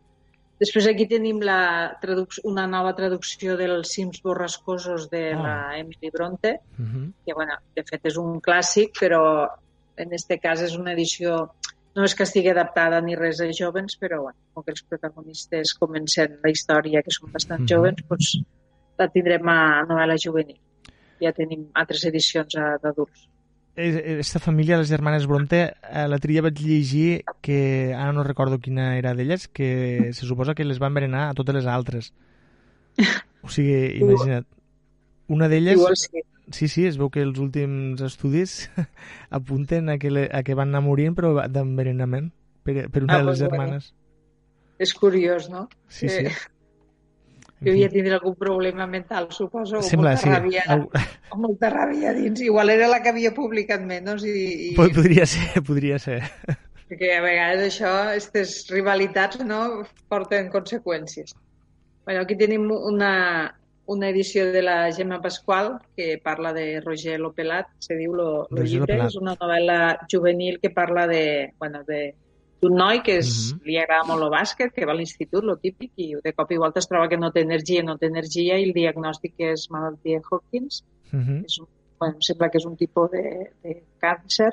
Després 0.64 0.86
aquí 0.88 1.06
tenim 1.12 1.42
la 1.44 1.60
una 2.48 2.64
nova 2.72 2.94
traducció 2.96 3.58
dels 3.60 3.90
cims 3.98 4.22
borrascosos 4.24 5.10
de 5.12 5.24
oh. 5.36 5.42
la 5.44 5.56
Emily 5.80 6.12
Bronte, 6.14 6.54
uh 6.80 6.86
-huh. 6.86 7.12
que 7.26 7.34
bueno, 7.34 7.58
de 7.76 7.84
fet 7.90 8.06
és 8.06 8.18
un 8.18 8.40
clàssic, 8.40 8.94
però 9.00 9.50
en 9.98 10.14
este 10.14 10.40
cas 10.40 10.62
és 10.62 10.78
una 10.78 10.94
edició 10.94 11.50
no 11.96 12.04
és 12.04 12.16
que 12.16 12.24
estigui 12.24 12.50
adaptada 12.50 13.02
ni 13.02 13.16
res 13.16 13.42
a 13.42 13.50
jovens, 13.52 13.98
però 14.00 14.22
bueno, 14.22 14.40
com 14.54 14.64
que 14.64 14.72
els 14.72 14.84
protagonistes 14.84 15.74
comencen 15.74 16.40
la 16.44 16.50
història, 16.50 17.04
que 17.04 17.12
són 17.12 17.32
bastant 17.32 17.62
uh 17.62 17.66
-huh. 17.66 17.74
jovens, 17.74 18.04
doncs 18.10 18.40
la 18.98 19.08
tindrem 19.10 19.48
a 19.48 19.86
novel·la 19.90 20.18
juvenil. 20.26 20.60
Ja 21.22 21.32
tenim 21.32 21.70
altres 21.74 22.06
edicions 22.06 22.54
d'adults 22.82 23.28
aquesta 23.76 24.40
família, 24.40 24.78
les 24.78 24.90
germanes 24.90 25.26
Bronte, 25.26 25.74
a 25.82 26.06
la 26.08 26.20
tria 26.22 26.44
vaig 26.46 26.60
llegir 26.62 27.24
que, 27.42 27.94
ara 27.98 28.12
no 28.14 28.26
recordo 28.26 28.60
quina 28.62 28.94
era 29.00 29.16
d'elles, 29.18 29.48
que 29.48 30.12
se 30.14 30.28
suposa 30.28 30.54
que 30.54 30.66
les 30.66 30.78
van 30.80 30.94
envenenar 30.94 31.30
a 31.30 31.34
totes 31.34 31.58
les 31.58 31.66
altres. 31.66 32.12
O 33.42 33.50
sigui, 33.50 33.98
imagina't. 34.04 34.46
Una 35.28 35.50
d'elles... 35.50 35.82
Sí. 35.98 36.22
sí, 36.52 36.68
sí, 36.68 36.86
es 36.86 37.00
veu 37.02 37.10
que 37.10 37.24
els 37.26 37.40
últims 37.42 38.04
estudis 38.06 38.70
apunten 39.42 39.90
a 39.90 39.98
que, 39.98 40.12
le, 40.12 40.28
a 40.30 40.44
que 40.46 40.54
van 40.60 40.70
anar 40.70 40.84
morint, 40.86 41.18
però 41.18 41.34
d'envenenament 41.50 42.30
per, 42.62 42.92
per 42.94 43.06
una 43.08 43.18
ah, 43.18 43.24
de 43.24 43.30
les 43.32 43.42
germanes. 43.42 43.90
Bueno. 43.90 44.00
És 44.84 44.94
curiós, 44.94 45.50
no? 45.50 45.68
Sí, 45.88 46.10
sí. 46.10 46.28
Eh, 46.28 46.36
devia 47.64 47.90
tindre 47.92 48.18
algun 48.18 48.36
problema 48.40 48.86
mental, 48.88 49.30
suposo, 49.32 49.80
o 49.80 49.86
Sembla, 49.86 50.14
molta, 50.14 50.24
sí. 50.24 50.34
ràbia, 50.34 50.66
o 51.32 51.40
molta 51.40 51.72
ràbia 51.74 52.14
dins. 52.18 52.44
Igual 52.44 52.74
era 52.76 52.90
la 52.92 53.02
que 53.04 53.14
havia 53.14 53.34
publicat 53.36 53.82
menys 53.88 54.28
i... 54.28 54.36
i... 54.70 54.76
Podria 54.78 55.26
ser, 55.30 55.64
podria 55.66 56.00
ser. 56.02 56.22
Perquè 56.90 57.16
a 57.18 57.24
vegades 57.24 57.66
això, 57.72 57.92
aquestes 58.12 58.56
rivalitats, 58.70 59.42
no, 59.48 59.84
porten 60.12 60.52
conseqüències. 60.54 61.34
Bueno, 62.06 62.22
aquí 62.22 62.36
tenim 62.38 62.68
una, 62.70 63.14
una 63.86 64.10
edició 64.10 64.52
de 64.52 64.62
la 64.62 64.92
Gemma 64.94 65.22
Pasqual 65.22 65.80
que 65.96 66.20
parla 66.24 66.54
de 66.54 66.82
Roger 66.82 67.20
Lopelat, 67.20 67.72
se 67.80 67.96
diu 68.00 68.14
Lo, 68.14 68.46
lo 68.52 68.66
llibre, 68.68 69.00
és 69.08 69.16
una 69.20 69.38
novel·la 69.40 69.80
juvenil 70.12 70.60
que 70.62 70.70
parla 70.70 71.08
de, 71.08 71.54
bueno, 71.60 71.84
de 71.88 72.14
d'un 72.64 72.76
noi 72.80 73.02
que 73.04 73.18
és, 73.20 73.30
uh 73.30 73.58
-huh. 73.58 73.66
li 73.68 73.78
agrada 73.78 74.08
molt 74.08 74.24
el 74.24 74.32
bàsquet, 74.32 74.74
que 74.74 74.86
va 74.88 74.94
a 74.94 74.96
l'institut, 74.96 75.44
lo 75.44 75.58
típic, 75.58 75.92
i 75.96 76.16
de 76.24 76.34
cop 76.34 76.52
i 76.52 76.58
volta 76.58 76.80
es 76.80 76.88
troba 76.88 77.10
que 77.10 77.18
no 77.18 77.32
té 77.32 77.42
energia, 77.42 77.84
no 77.84 77.98
té 77.98 78.08
energia, 78.08 78.58
i 78.58 78.64
el 78.64 78.74
diagnòstic 78.74 79.34
és 79.38 79.70
malaltia 79.70 80.20
de 80.20 80.26
Hawkins. 80.30 80.84
Uh 81.14 81.20
-huh. 81.20 81.46
és 81.46 81.60
un, 81.60 81.68
bueno, 82.00 82.16
sembla 82.20 82.50
que 82.50 82.58
és 82.58 82.66
un 82.66 82.76
tipus 82.76 83.12
de, 83.12 83.52
de 83.64 83.84
càncer, 84.00 84.52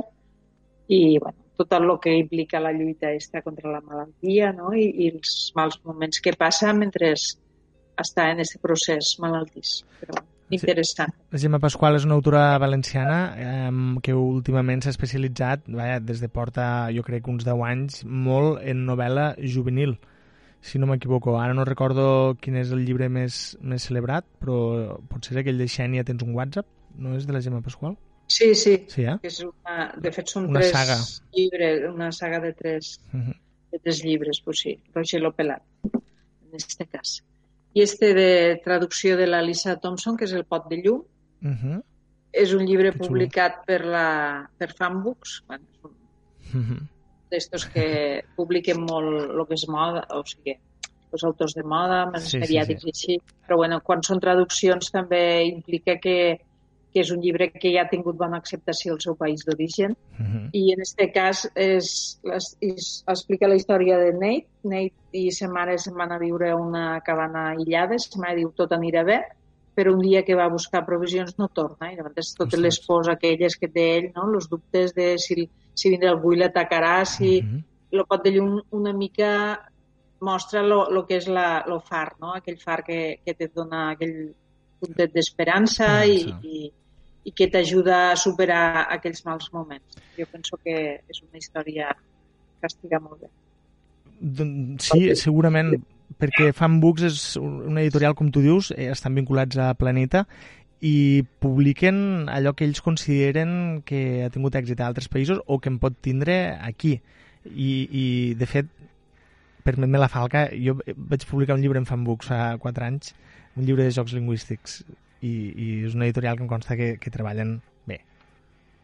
i 0.88 1.18
bueno, 1.18 1.38
tot 1.56 1.72
el 1.72 1.90
que 2.00 2.16
implica 2.16 2.60
la 2.60 2.72
lluita 2.72 3.12
està 3.12 3.42
contra 3.42 3.70
la 3.70 3.80
malaltia 3.80 4.52
no? 4.52 4.72
I, 4.72 4.86
i 5.04 5.10
els 5.14 5.52
mals 5.54 5.78
moments 5.84 6.20
que 6.24 6.32
passa 6.32 6.72
mentre 6.72 7.12
està 7.12 8.30
en 8.30 8.40
aquest 8.40 8.60
procés 8.62 9.18
malaltís. 9.20 9.84
Però, 10.00 10.22
interessant. 10.50 11.12
La 11.32 11.40
Gemma 11.40 11.60
Pasqual 11.62 11.96
és 11.98 12.04
una 12.06 12.16
autora 12.18 12.42
valenciana 12.62 13.18
eh, 13.38 13.72
que 14.04 14.14
últimament 14.16 14.82
s'ha 14.82 14.92
especialitzat, 14.94 15.66
vaja, 15.76 16.00
des 16.04 16.22
de 16.22 16.28
porta, 16.32 16.64
jo 16.94 17.04
crec, 17.06 17.28
uns 17.30 17.46
10 17.46 17.64
anys, 17.66 18.02
molt 18.04 18.60
en 18.62 18.84
novel·la 18.88 19.32
juvenil, 19.40 19.96
si 20.60 20.80
no 20.82 20.90
m'equivoco. 20.90 21.38
Ara 21.40 21.56
no 21.56 21.66
recordo 21.68 22.36
quin 22.42 22.58
és 22.60 22.74
el 22.76 22.84
llibre 22.86 23.08
més, 23.12 23.40
més 23.62 23.88
celebrat, 23.88 24.28
però 24.42 25.00
potser 25.10 25.36
és 25.36 25.42
aquell 25.42 25.60
de 25.60 25.70
Xènia 25.70 26.06
tens 26.06 26.26
un 26.26 26.34
WhatsApp, 26.36 26.68
no 27.00 27.16
és 27.18 27.26
de 27.28 27.36
la 27.36 27.42
Gemma 27.44 27.62
Pasqual? 27.64 27.96
Sí, 28.30 28.52
sí. 28.54 28.76
sí 28.90 29.06
eh? 29.10 29.16
és 29.26 29.40
una, 29.42 29.88
de 29.98 30.12
fet, 30.14 30.30
són 30.30 30.50
una 30.52 30.60
tres 30.62 30.76
saga. 30.76 30.98
llibres, 31.34 31.88
una 31.90 32.12
saga 32.14 32.38
de 32.44 32.52
tres, 32.54 33.00
uh 33.10 33.18
-huh. 33.18 33.34
de 33.72 33.78
tres 33.78 34.04
llibres, 34.04 34.40
pues 34.44 34.60
sí, 34.60 34.78
Roger 34.94 35.20
Lopelat, 35.22 35.62
en 35.82 36.54
este 36.54 36.86
cas 36.86 37.22
i 37.72 37.82
este 37.82 38.14
de 38.14 38.60
traducció 38.64 39.16
de 39.16 39.26
la 39.26 39.42
Lisa 39.42 39.76
Thompson, 39.76 40.16
que 40.16 40.26
és 40.26 40.32
El 40.34 40.44
pot 40.44 40.68
de 40.70 40.80
llum. 40.82 41.04
Uh 41.42 41.50
-huh. 41.50 41.82
És 42.32 42.52
un 42.54 42.64
llibre 42.66 42.92
publicat 42.92 43.64
per, 43.66 43.84
la, 43.84 44.48
per 44.58 44.72
Fanbooks, 44.78 45.42
bueno, 45.46 45.64
uh 45.82 46.60
-huh. 46.60 46.80
d'estos 47.30 47.66
que 47.66 48.24
publiquen 48.36 48.80
molt 48.80 49.30
el 49.30 49.46
que 49.46 49.54
és 49.54 49.68
moda, 49.68 50.06
o 50.10 50.22
sigui, 50.24 50.58
els 51.12 51.24
autors 51.24 51.54
de 51.54 51.62
moda, 51.62 52.06
més 52.10 52.22
Sí, 52.24 52.30
sí, 52.30 52.38
mediàtics 52.38 52.82
sí. 52.82 52.86
i 52.86 52.90
així. 52.90 53.20
Però 53.46 53.56
bueno, 53.56 53.80
quan 53.80 54.02
són 54.02 54.20
traduccions 54.20 54.90
també 54.90 55.44
implica 55.44 55.98
que, 55.98 56.40
que 56.92 57.00
és 57.04 57.10
un 57.14 57.20
llibre 57.22 57.50
que 57.52 57.72
ja 57.72 57.84
ha 57.84 57.90
tingut 57.90 58.16
bona 58.18 58.38
acceptació 58.42 58.94
al 58.94 59.02
seu 59.04 59.16
país 59.16 59.44
d'origen 59.46 59.96
Uh 60.20 60.26
-huh. 60.26 60.48
i 60.52 60.72
en 60.72 60.80
este 60.80 61.10
cas 61.12 61.50
és, 61.54 62.20
és, 62.36 62.56
és, 62.60 63.04
explica 63.08 63.48
la 63.48 63.54
història 63.54 63.96
de 63.98 64.12
Nate. 64.12 64.46
Nate 64.62 64.92
i 65.12 65.30
sa 65.32 65.48
mare 65.48 65.78
se'n 65.78 65.94
van 65.94 66.12
a 66.12 66.18
viure 66.18 66.50
a 66.50 66.56
una 66.56 67.00
cabana 67.00 67.50
aïllada, 67.54 67.98
sa 67.98 68.20
mare 68.20 68.36
diu 68.36 68.52
tot 68.54 68.70
anirà 68.72 69.02
bé, 69.04 69.18
però 69.74 69.94
un 69.94 70.00
dia 70.00 70.22
que 70.22 70.34
va 70.34 70.44
a 70.44 70.52
buscar 70.52 70.84
provisions 70.84 71.38
no 71.38 71.48
torna, 71.48 71.90
i 71.90 71.96
llavors 71.96 72.34
totes 72.34 72.58
Ostres. 72.58 72.60
les 72.60 72.86
pors 72.86 73.08
aquelles 73.08 73.56
que 73.56 73.68
té 73.68 73.96
ell, 73.96 74.12
no? 74.14 74.28
els 74.34 74.48
dubtes 74.48 74.94
de 74.94 75.16
si, 75.18 75.48
si 75.74 75.90
vindrà 75.90 76.10
algú 76.10 76.32
i 76.32 76.36
l'atacarà, 76.36 77.04
si... 77.04 77.40
Uh 77.40 77.44
-huh. 77.44 77.64
El 77.90 78.04
pot 78.06 78.22
de 78.22 78.30
llum 78.30 78.62
una 78.70 78.92
mica 78.92 79.58
mostra 80.20 80.60
el 80.60 81.04
que 81.08 81.16
és 81.16 81.26
la, 81.26 81.64
lo 81.66 81.80
far, 81.80 82.14
no? 82.20 82.34
aquell 82.34 82.58
far 82.58 82.84
que, 82.84 83.18
que 83.24 83.34
et 83.36 83.54
dona 83.54 83.90
aquell 83.90 84.34
puntet 84.78 85.12
d'esperança 85.12 86.06
i, 86.06 86.20
i, 86.42 86.72
i 87.24 87.32
que 87.36 87.48
t'ajuda 87.52 88.10
a 88.10 88.16
superar 88.16 88.86
aquells 88.96 89.24
mals 89.26 89.50
moments. 89.52 90.00
Jo 90.16 90.26
penso 90.30 90.58
que 90.64 90.76
és 91.00 91.22
una 91.22 91.40
història 91.40 91.90
que 92.60 92.68
estiga 92.68 93.00
molt 93.02 93.24
bé. 93.24 93.30
Doncs 94.20 94.90
sí, 94.92 95.10
segurament, 95.16 95.74
perquè 96.20 96.50
Fanbooks 96.56 97.06
és 97.08 97.20
una 97.40 97.84
editorial, 97.84 98.16
com 98.16 98.32
tu 98.32 98.42
dius, 98.44 98.72
eh, 98.76 98.90
estan 98.92 99.16
vinculats 99.16 99.60
a 99.60 99.72
Planeta 99.78 100.26
i 100.80 101.22
publiquen 101.44 102.28
allò 102.32 102.54
que 102.56 102.64
ells 102.64 102.80
consideren 102.80 103.82
que 103.84 104.24
ha 104.24 104.30
tingut 104.32 104.56
èxit 104.56 104.80
a 104.80 104.88
altres 104.88 105.10
països 105.12 105.42
o 105.46 105.58
que 105.60 105.68
en 105.68 105.78
pot 105.80 105.96
tindre 106.00 106.56
aquí. 106.56 106.98
I, 107.44 107.72
i 107.88 108.04
de 108.36 108.48
fet, 108.48 108.68
permet-me 109.64 110.00
la 110.00 110.08
falca, 110.12 110.46
jo 110.52 110.78
vaig 110.80 111.24
publicar 111.28 111.56
un 111.56 111.64
llibre 111.64 111.80
en 111.80 111.88
Fanbooks 111.88 112.32
fa 112.32 112.40
4 112.60 112.88
anys, 112.88 113.14
un 113.56 113.68
llibre 113.68 113.84
de 113.84 113.92
jocs 113.92 114.16
lingüístics, 114.16 114.80
i, 115.22 115.32
i 115.54 115.68
és 115.86 115.94
una 115.94 116.06
editorial 116.08 116.36
que 116.36 116.44
em 116.44 116.48
consta 116.48 116.76
que, 116.76 116.98
que 117.00 117.10
treballen 117.10 117.60
bé. 117.86 118.00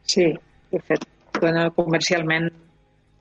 Sí, 0.04 0.26
de 0.72 0.80
fet, 0.80 1.06
bueno, 1.40 1.70
comercialment 1.74 2.50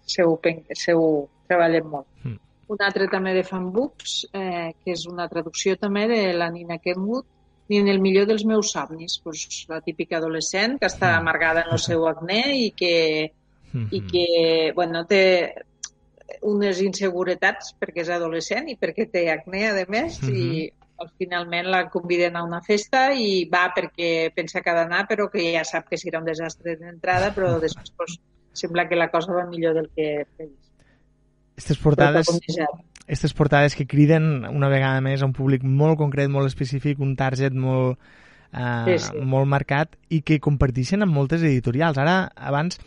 seu, 0.06 0.40
seu 0.74 1.30
treballen 1.48 1.88
molt. 1.90 2.08
Mm. 2.24 2.40
Un 2.76 2.82
altre 2.82 3.08
també 3.12 3.34
de 3.36 3.44
Fanbooks, 3.46 4.28
eh, 4.34 4.74
que 4.84 4.92
és 4.96 5.06
una 5.06 5.28
traducció 5.30 5.76
també 5.78 6.08
de 6.10 6.34
la 6.34 6.50
Nina 6.50 6.80
Kenwood, 6.82 7.26
ni 7.70 7.78
en 7.82 7.88
el 7.90 8.00
millor 8.02 8.28
dels 8.30 8.46
meus 8.46 8.72
somnis, 8.74 9.20
pues, 9.24 9.66
la 9.70 9.80
típica 9.82 10.18
adolescent 10.18 10.80
que 10.80 10.86
està 10.86 11.14
Mm. 11.14 11.22
amargada 11.22 11.64
en 11.66 11.72
el 11.74 11.80
seu 11.80 12.08
acné 12.12 12.42
i 12.58 12.72
que, 12.72 13.32
Mm 13.74 13.88
i 13.92 14.00
que 14.08 14.72
bueno, 14.76 15.06
té 15.06 15.54
unes 16.42 16.80
inseguretats 16.82 17.74
perquè 17.80 18.02
és 18.06 18.10
adolescent 18.10 18.70
i 18.70 18.78
perquè 18.78 19.10
té 19.12 19.30
acné, 19.32 19.68
a 19.68 19.86
més, 19.90 20.22
Mhm. 20.22 20.36
i 20.36 20.72
al 20.72 20.85
finalment 21.20 21.68
la 21.72 21.86
conviden 21.92 22.36
a 22.36 22.44
una 22.46 22.62
festa 22.64 23.10
i 23.14 23.46
va 23.52 23.68
perquè 23.76 24.32
pensa 24.36 24.62
que 24.62 24.72
ha 24.72 24.78
d'anar, 24.78 25.06
però 25.10 25.28
que 25.32 25.44
ja 25.54 25.66
sap 25.68 25.90
que 25.90 26.00
serà 26.00 26.22
un 26.22 26.28
desastre 26.30 26.78
d'entrada, 26.80 27.34
però 27.36 27.56
després 27.66 27.92
pues, 27.98 28.18
sembla 28.56 28.88
que 28.90 29.00
la 29.00 29.10
cosa 29.12 29.36
va 29.36 29.46
millor 29.50 29.76
del 29.76 29.90
que 29.96 30.26
previst. 30.36 30.62
Aquestes 31.56 31.80
portades, 31.80 32.30
aquestes 33.06 33.34
portades 33.34 33.76
que 33.76 33.88
criden 33.88 34.46
una 34.50 34.68
vegada 34.68 35.00
més 35.04 35.22
a 35.22 35.30
un 35.30 35.34
públic 35.36 35.64
molt 35.64 36.00
concret, 36.00 36.32
molt 36.32 36.52
específic, 36.52 37.00
un 37.00 37.16
target 37.16 37.56
molt, 37.56 38.00
uh, 38.52 38.84
Sí, 38.90 38.98
sí. 39.06 39.24
molt 39.24 39.48
marcat 39.48 39.96
i 40.10 40.20
que 40.22 40.42
comparteixen 40.44 41.06
amb 41.06 41.16
moltes 41.16 41.44
editorials. 41.44 42.00
Ara, 42.02 42.18
abans, 42.36 42.82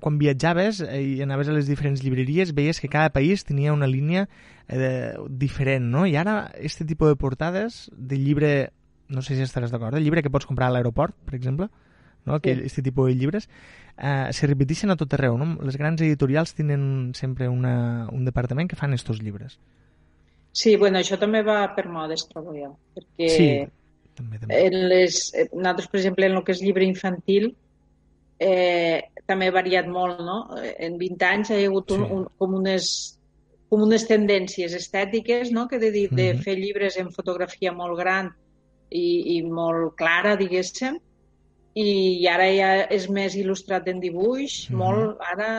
quan 0.00 0.18
viatjaves 0.20 0.80
eh, 0.84 1.00
i 1.16 1.22
anaves 1.24 1.50
a 1.50 1.56
les 1.56 1.68
diferents 1.70 2.02
llibreries, 2.04 2.54
veies 2.54 2.80
que 2.80 2.90
cada 2.92 3.10
país 3.10 3.44
tenia 3.44 3.74
una 3.74 3.88
línia 3.90 4.28
eh, 4.68 5.14
diferent, 5.28 5.90
no? 5.90 6.06
I 6.06 6.16
ara, 6.20 6.52
este 6.56 6.84
tipus 6.84 7.10
de 7.10 7.16
portades 7.16 7.88
de 7.96 8.18
llibre, 8.18 8.52
no 9.08 9.22
sé 9.22 9.34
si 9.34 9.42
estaràs 9.42 9.72
d'acord, 9.74 9.98
el 9.98 10.04
llibre 10.06 10.22
que 10.22 10.30
pots 10.30 10.46
comprar 10.46 10.70
a 10.70 10.76
l'aeroport, 10.76 11.16
per 11.26 11.34
exemple, 11.34 11.70
no? 12.24 12.40
que 12.40 12.54
sí. 12.54 12.62
este 12.64 12.82
tipus 12.82 13.08
de 13.08 13.16
llibres, 13.16 13.48
eh, 13.98 14.28
se 14.32 14.46
repeteixen 14.46 14.90
a 14.90 14.96
tot 14.96 15.12
arreu. 15.14 15.38
No? 15.40 15.56
Les 15.66 15.76
grans 15.80 16.00
editorials 16.00 16.54
tenen 16.54 17.12
sempre 17.18 17.48
una, 17.48 18.08
un 18.12 18.24
departament 18.24 18.70
que 18.70 18.78
fan 18.78 18.94
estos 18.94 19.22
llibres. 19.22 19.58
Sí, 20.52 20.74
bueno, 20.76 20.98
això 20.98 21.18
també 21.18 21.44
va 21.46 21.62
per 21.76 21.86
modes, 21.88 22.26
trobo 22.30 22.54
jo. 22.56 22.72
Perquè 22.96 23.28
sí, 23.30 23.50
també, 24.18 24.40
també. 24.40 24.62
En 24.66 24.88
les, 24.90 25.20
nosaltres, 25.52 25.90
per 25.90 26.00
exemple, 26.00 26.26
en 26.26 26.38
el 26.38 26.44
que 26.46 26.56
és 26.56 26.62
llibre 26.64 26.86
infantil, 26.86 27.52
eh, 28.40 29.10
també 29.28 29.48
ha 29.48 29.54
variat 29.54 29.88
molt, 29.88 30.22
no? 30.24 30.38
En 30.58 30.96
20 30.98 31.26
anys 31.28 31.50
hi 31.52 31.60
ha 31.60 31.68
hagut 31.68 31.92
un, 31.94 32.06
sí. 32.06 32.14
un, 32.16 32.24
com, 32.40 32.56
unes, 32.58 32.88
com 33.70 33.84
unes 33.86 34.06
tendències 34.08 34.74
estètiques, 34.78 35.52
no?, 35.54 35.68
que 35.68 35.78
de, 35.78 35.92
de, 35.94 36.06
de 36.08 36.32
mhm. 36.32 36.42
fer 36.46 36.56
llibres 36.58 36.98
en 37.02 37.12
fotografia 37.14 37.74
molt 37.76 37.98
gran 38.00 38.32
i, 38.90 39.36
i 39.36 39.42
molt 39.46 39.94
clara, 40.00 40.34
diguéssim, 40.40 40.98
i 41.78 42.26
ara 42.26 42.48
ja 42.50 42.72
és 42.90 43.06
més 43.12 43.36
il·lustrat 43.38 43.86
en 43.92 44.00
dibuix, 44.02 44.66
mm 44.66 44.74
-hmm. 44.74 44.78
molt, 44.80 45.22
ara 45.32 45.50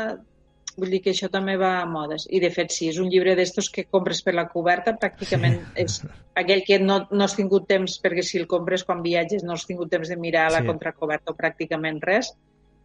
vull 0.77 0.89
dir 0.89 1.01
que 1.03 1.11
això 1.11 1.29
també 1.31 1.57
va 1.57 1.81
a 1.81 1.85
modes. 1.85 2.27
I 2.29 2.39
de 2.39 2.49
fet 2.49 2.71
sí, 2.71 2.87
és 2.89 2.97
un 2.97 3.09
llibre 3.09 3.35
d'estos 3.35 3.69
que 3.69 3.85
compres 3.85 4.21
per 4.21 4.33
la 4.33 4.47
coberta, 4.47 4.95
pràcticament 4.97 5.59
sí. 5.75 5.83
és 5.83 6.01
aquell 6.35 6.63
que 6.67 6.79
no, 6.79 7.07
no 7.11 7.23
has 7.23 7.35
tingut 7.35 7.67
temps, 7.67 7.99
perquè 8.03 8.23
si 8.23 8.39
el 8.39 8.47
compres 8.47 8.83
quan 8.83 9.01
viatges 9.01 9.43
no 9.43 9.53
has 9.53 9.65
tingut 9.65 9.91
temps 9.91 10.09
de 10.09 10.17
mirar 10.17 10.51
la 10.51 10.61
sí. 10.61 10.67
contracoberta 10.67 11.31
o 11.31 11.35
pràcticament 11.35 12.01
res. 12.01 12.33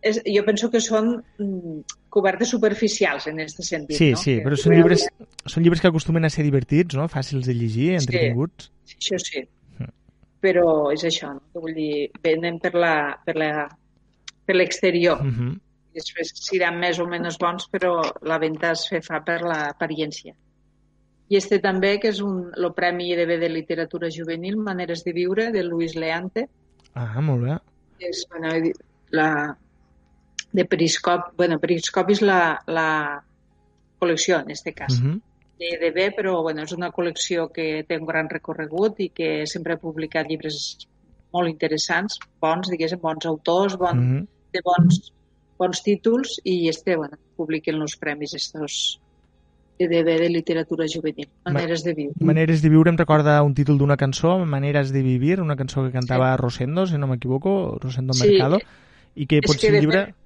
És, 0.06 0.20
jo 0.30 0.42
penso 0.46 0.70
que 0.70 0.80
són 0.84 1.12
mm, 1.42 1.98
cobertes 2.12 2.52
superficials 2.54 3.26
en 3.30 3.42
aquest 3.42 3.62
sentit. 3.66 3.98
Sí, 3.98 4.12
no? 4.14 4.22
sí, 4.22 4.38
però 4.44 4.58
són 4.60 4.76
llibres, 4.76 5.08
són 5.44 5.66
llibres 5.66 5.82
que 5.82 5.90
acostumen 5.90 6.28
a 6.28 6.32
ser 6.32 6.46
divertits, 6.46 6.94
no? 6.98 7.08
fàcils 7.12 7.48
de 7.50 7.56
llegir, 7.58 7.92
entretinguts. 7.98 8.70
Sí, 8.86 8.98
això 9.00 9.22
sí 9.22 9.46
però 10.46 10.92
és 10.94 11.04
això, 11.06 11.32
no? 11.34 11.44
Que 11.52 11.62
vull 11.62 11.76
dir, 11.76 12.08
venen 12.22 12.60
per 12.62 12.74
la, 12.76 12.94
per 13.26 13.36
la, 13.40 13.50
per 14.46 14.56
l'exterior. 14.56 15.22
Uh 15.22 15.32
-huh. 15.38 15.52
I 15.92 16.00
després 16.00 16.32
seran 16.46 16.78
més 16.78 16.98
o 17.00 17.06
menys 17.06 17.38
bons, 17.40 17.68
però 17.72 17.94
la 18.22 18.38
venda 18.38 18.72
es 18.72 18.88
fa 19.02 19.22
per 19.24 19.40
l'apariència. 19.42 20.34
I 21.28 21.36
este 21.36 21.58
també, 21.58 21.98
que 21.98 22.08
és 22.08 22.20
un, 22.20 22.52
el 22.56 22.72
Premi 22.74 23.12
EDB 23.12 23.40
de 23.40 23.48
Literatura 23.48 24.08
Juvenil, 24.10 24.56
Maneres 24.56 25.02
de 25.04 25.12
Viure, 25.12 25.50
de 25.50 25.62
Luis 25.64 25.96
Leante. 25.96 26.48
Ah, 26.94 27.20
molt 27.20 27.42
bé. 27.42 27.56
És, 27.98 28.26
bueno, 28.30 28.52
la, 29.10 29.56
de 30.56 30.64
Periscopi, 30.64 31.36
bueno, 31.36 31.60
Periscopi 31.60 32.16
és 32.16 32.22
la, 32.24 32.40
la 32.66 32.90
col·lecció, 34.00 34.40
en 34.40 34.50
este 34.56 34.72
cas. 34.72 35.00
Uh 35.00 35.04
-huh 35.04 35.16
d'EDB, 35.56 36.12
però 36.16 36.42
bueno, 36.42 36.64
és 36.66 36.72
una 36.76 36.90
col·lecció 36.92 37.48
que 37.52 37.84
té 37.88 37.98
un 37.98 38.06
gran 38.08 38.28
recorregut 38.28 39.00
i 39.00 39.08
que 39.08 39.46
sempre 39.48 39.74
ha 39.74 39.80
publicat 39.80 40.28
llibres 40.28 40.86
molt 41.32 41.48
interessants, 41.48 42.18
bons, 42.42 42.68
diguéssim, 42.72 43.00
bons 43.00 43.26
autors, 43.26 43.76
bon, 43.80 43.96
mm 43.96 44.12
-hmm. 44.12 44.26
de 44.52 44.60
bons, 44.64 45.12
bons 45.58 45.82
títols 45.82 46.40
i 46.44 46.68
este, 46.68 46.96
bueno, 46.96 47.16
publiquen 47.36 47.80
els 47.80 47.96
premis 47.96 48.34
estos 48.34 49.00
EDB 49.78 50.20
de 50.20 50.28
literatura 50.28 50.86
juvenil, 50.88 51.28
Maneres 51.44 51.84
de 51.84 51.92
viure. 51.94 52.14
Maneres 52.20 52.62
de 52.62 52.68
viure 52.68 52.90
em 52.90 52.96
recorda 52.96 53.42
un 53.42 53.54
títol 53.54 53.78
d'una 53.78 53.96
cançó, 53.96 54.38
Maneres 54.38 54.92
de 54.92 55.02
vivir, 55.02 55.40
una 55.40 55.56
cançó 55.56 55.84
que 55.84 55.92
cantava 55.92 56.32
sí. 56.32 56.40
Rosendo, 56.40 56.86
si 56.86 56.96
no 56.98 57.06
m'equivoco, 57.06 57.78
Rosendo 57.80 58.12
sí. 58.12 58.28
Mercado, 58.28 58.58
i 59.14 59.26
que 59.26 59.40
pot 59.40 59.58
ser 59.58 59.74
un 59.74 59.80
llibre... 59.80 60.04
Fet... 60.06 60.25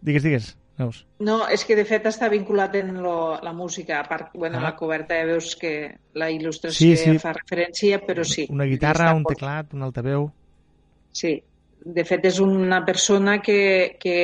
Digues, 0.00 0.22
digues. 0.22 0.54
Veus? 0.76 1.06
No, 1.24 1.38
és 1.48 1.62
que 1.64 1.72
de 1.78 1.86
fet 1.88 2.04
està 2.10 2.28
vinculat 2.28 2.74
en 2.76 2.98
lo, 3.00 3.38
la 3.40 3.52
música, 3.56 4.02
a 4.02 4.04
part, 4.04 4.34
bueno, 4.36 4.58
ah. 4.60 4.66
la 4.66 4.74
coberta 4.76 5.16
ja 5.16 5.24
veus 5.24 5.54
que 5.56 5.72
la 6.20 6.28
il·lustració 6.28 6.92
sí, 6.92 6.96
sí. 7.00 7.18
fa 7.22 7.32
referència, 7.32 8.02
però 8.04 8.24
sí. 8.28 8.44
Una 8.52 8.68
guitarra, 8.68 9.14
un 9.16 9.24
teclat, 9.24 9.72
un 9.72 9.86
altaveu... 9.86 10.28
Sí, 11.16 11.32
de 11.80 12.04
fet 12.04 12.26
és 12.28 12.42
una 12.44 12.82
persona 12.84 13.38
que, 13.40 13.96
que 14.00 14.16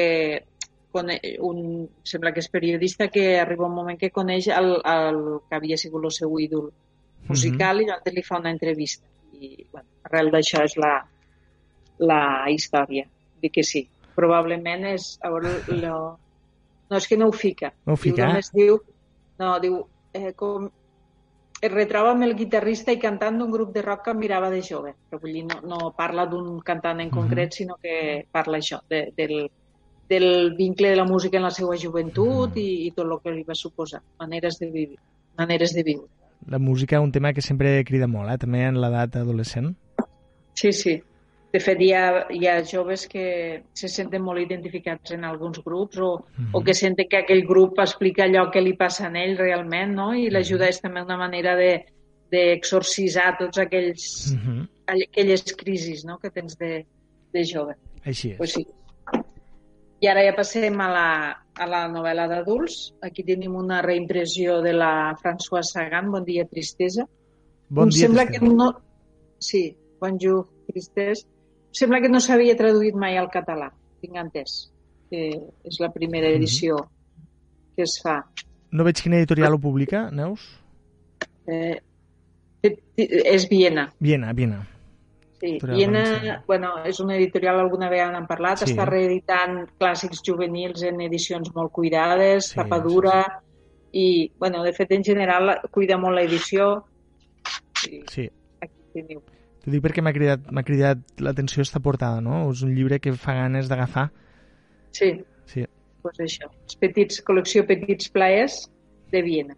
un, 0.92 1.88
sembla 2.04 2.34
que 2.34 2.42
és 2.44 2.50
periodista 2.52 3.08
que 3.08 3.38
arriba 3.40 3.66
un 3.66 3.76
moment 3.78 3.98
que 3.98 4.10
coneix 4.12 4.50
el, 4.52 4.74
el 4.76 5.22
que 5.48 5.56
havia 5.56 5.78
sigut 5.80 6.04
el 6.04 6.12
seu 6.12 6.36
ídol 6.38 6.68
musical 7.28 7.76
mm 7.76 7.80
-hmm. 7.80 7.82
i 7.82 7.88
llavors 7.88 8.14
li 8.14 8.22
fa 8.22 8.38
una 8.38 8.50
entrevista 8.50 9.06
i 9.40 9.64
bueno, 9.70 9.88
arrel 10.04 10.30
d'això 10.30 10.64
és 10.64 10.76
la, 10.76 10.94
la 11.98 12.50
història. 12.50 13.06
Dic 13.40 13.52
que 13.52 13.62
sí, 13.62 13.88
probablement 14.16 14.84
és 14.92 15.16
a 15.22 15.30
veure, 15.32 15.56
lo, 15.68 15.96
no, 16.90 16.96
és 16.96 17.08
que 17.08 17.16
no 17.16 17.28
ho 17.28 17.32
fica. 17.32 17.72
No 17.86 17.96
ho 17.96 18.00
fica? 18.00 18.28
Diu, 18.52 18.52
diu, 18.58 18.78
no, 19.40 19.56
diu, 19.62 19.78
eh, 20.12 20.32
com, 20.38 20.68
es 21.62 21.70
retroba 21.70 22.10
amb 22.10 22.26
el 22.26 22.34
guitarrista 22.34 22.90
i 22.92 22.98
cantant 22.98 23.38
d'un 23.38 23.50
grup 23.52 23.70
de 23.74 23.84
rock 23.86 24.08
que 24.08 24.14
mirava 24.18 24.50
de 24.50 24.62
jove. 24.66 24.96
Però 25.08 25.20
vull 25.22 25.36
dir, 25.38 25.44
no, 25.46 25.60
no 25.70 25.92
parla 25.96 26.26
d'un 26.26 26.56
cantant 26.66 27.00
en 27.00 27.10
concret, 27.10 27.46
mm 27.46 27.50
-hmm. 27.50 27.58
sinó 27.58 27.76
que 27.82 28.26
parla 28.30 28.58
això, 28.58 28.80
de, 28.88 29.12
del, 29.16 29.50
del 30.08 30.56
vincle 30.56 30.90
de 30.90 30.96
la 30.96 31.04
música 31.04 31.36
en 31.36 31.44
la 31.44 31.50
seva 31.50 31.76
joventut 31.76 32.50
mm 32.50 32.54
-hmm. 32.54 32.66
i, 32.66 32.86
i 32.86 32.90
tot 32.90 33.06
el 33.06 33.18
que 33.22 33.30
li 33.30 33.44
va 33.44 33.54
suposar. 33.54 34.02
Maneres 34.18 34.58
de 34.58 34.70
viure. 34.70 34.96
Maneres 35.38 35.72
de 35.72 35.82
viure. 35.82 36.08
La 36.48 36.58
música 36.58 36.96
és 36.96 37.02
un 37.02 37.12
tema 37.12 37.32
que 37.32 37.40
sempre 37.40 37.84
crida 37.84 38.08
molt, 38.08 38.30
eh? 38.30 38.38
també 38.38 38.64
en 38.66 38.80
l'edat 38.80 39.16
adolescent. 39.16 39.76
Sí, 40.54 40.72
sí. 40.72 41.02
De 41.52 41.60
fet, 41.60 41.80
hi 41.84 41.90
ha, 41.92 42.04
hi 42.32 42.46
ha 42.48 42.54
joves 42.64 43.02
que 43.12 43.24
se 43.76 43.88
senten 43.92 44.22
molt 44.24 44.40
identificats 44.40 45.12
en 45.12 45.26
alguns 45.28 45.60
grups 45.64 45.98
o, 45.98 46.12
mm 46.16 46.44
-hmm. 46.44 46.50
o 46.52 46.58
mhm. 46.58 46.64
que 46.66 46.74
senten 46.74 47.08
que 47.08 47.18
aquell 47.18 47.44
grup 47.46 47.78
explica 47.78 48.24
allò 48.24 48.50
que 48.50 48.60
li 48.60 48.72
passa 48.72 49.08
a 49.08 49.18
ell 49.24 49.36
realment, 49.36 49.92
no? 49.94 50.14
I 50.14 50.30
l'ajuda 50.30 50.64
mhm. 50.64 50.70
és 50.70 50.80
també 50.80 51.02
una 51.02 51.16
manera 51.16 51.54
de 51.56 51.84
d'exorcisar 52.32 53.36
tots 53.38 53.58
aquells, 53.58 54.32
mm 54.32 54.38
-hmm. 54.38 54.68
aquelles 54.86 55.42
crisis 55.54 56.04
no? 56.04 56.18
que 56.18 56.30
tens 56.30 56.56
de, 56.56 56.86
de 57.32 57.44
jove. 57.44 57.74
Així 58.04 58.30
és. 58.30 58.36
Pues 58.38 58.52
sí. 58.52 58.66
I 60.00 60.08
ara 60.08 60.24
ja 60.24 60.34
passem 60.34 60.80
a 60.80 60.88
la, 60.88 61.08
a 61.54 61.66
la 61.66 61.88
novel·la 61.88 62.26
d'adults. 62.28 62.94
Aquí 63.02 63.22
tenim 63.22 63.54
una 63.54 63.82
reimpressió 63.82 64.62
de 64.62 64.72
la 64.72 65.14
Françoise 65.22 65.70
Sagan, 65.72 66.10
Bon 66.10 66.24
dia, 66.24 66.46
tristesa. 66.46 67.06
Bon 67.68 67.88
dia, 67.88 68.06
sembla 68.06 68.24
tristesa. 68.24 68.46
que 68.46 68.54
no... 68.54 68.82
Sí, 69.38 69.76
Bonjour, 70.00 70.48
tristesa 70.66 71.31
Sembla 71.72 72.00
que 72.04 72.10
no 72.12 72.20
s'havia 72.20 72.56
traduït 72.58 72.96
mai 72.98 73.16
al 73.16 73.30
català, 73.32 73.70
tinc 74.02 74.18
entès. 74.20 74.56
Que 75.12 75.28
és 75.68 75.78
la 75.80 75.90
primera 75.92 76.28
mhm. 76.28 76.36
edició 76.36 76.76
mm 76.76 76.88
-hmm. 76.88 77.76
que 77.76 77.82
es 77.82 78.00
fa. 78.02 78.22
No 78.70 78.84
veig 78.84 79.00
quina 79.02 79.16
editorial 79.16 79.54
ho 79.54 79.58
publica, 79.58 80.10
Neus? 80.10 80.40
Eh, 81.46 81.80
és 82.62 83.48
Viena. 83.48 83.92
Viena, 83.98 84.32
Viena. 84.32 84.66
Sí, 85.42 85.58
Viena, 85.60 86.44
bueno, 86.46 86.84
és 86.86 87.00
una 87.00 87.16
editorial, 87.16 87.58
alguna 87.58 87.88
vegada 87.90 88.12
n'han 88.12 88.28
parlat, 88.28 88.60
sí. 88.60 88.68
està 88.70 88.84
reeditant 88.86 89.64
clàssics 89.74 90.22
juvenils 90.22 90.84
en 90.86 91.00
edicions 91.02 91.50
molt 91.56 91.72
cuidades, 91.74 92.52
sí, 92.52 92.54
tapadura, 92.60 93.24
sí, 93.24 93.40
sí. 93.90 94.04
i, 94.04 94.32
bueno, 94.38 94.62
de 94.62 94.72
fet, 94.72 94.92
en 94.92 95.02
general, 95.02 95.56
cuida 95.74 95.98
molt 95.98 96.20
l'edició. 96.20 96.68
Sí. 97.82 98.28
Aquí 98.62 98.78
teniu. 98.94 99.24
T'ho 99.62 99.70
dic 99.70 99.82
perquè 99.84 100.02
m'ha 100.02 100.12
cridat, 100.14 100.48
cridat 100.66 101.22
l'atenció 101.22 101.62
esta 101.62 101.80
portada, 101.82 102.20
no? 102.20 102.44
És 102.50 102.64
un 102.66 102.72
llibre 102.74 102.98
que 103.02 103.12
fa 103.14 103.36
ganes 103.38 103.68
d'agafar. 103.70 104.08
Sí. 104.90 105.12
Sí. 105.46 105.66
Pues 106.02 106.18
això. 106.24 106.48
Els 106.50 106.78
petits, 106.82 107.20
col·lecció 107.26 107.62
Petits 107.68 108.10
Plaers 108.10 108.64
de 109.12 109.22
Viena. 109.22 109.54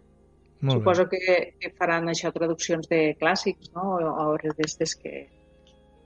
Molt 0.61 0.79
Suposo 0.79 1.07
bé. 1.09 1.17
que, 1.17 1.37
que 1.59 1.71
faran 1.77 2.11
això, 2.11 2.29
traduccions 2.33 2.87
de 2.91 3.15
clàssics, 3.19 3.71
no? 3.73 3.95
O 3.97 4.13
obres 4.27 4.53
d'estes 4.59 4.93
que, 5.01 5.25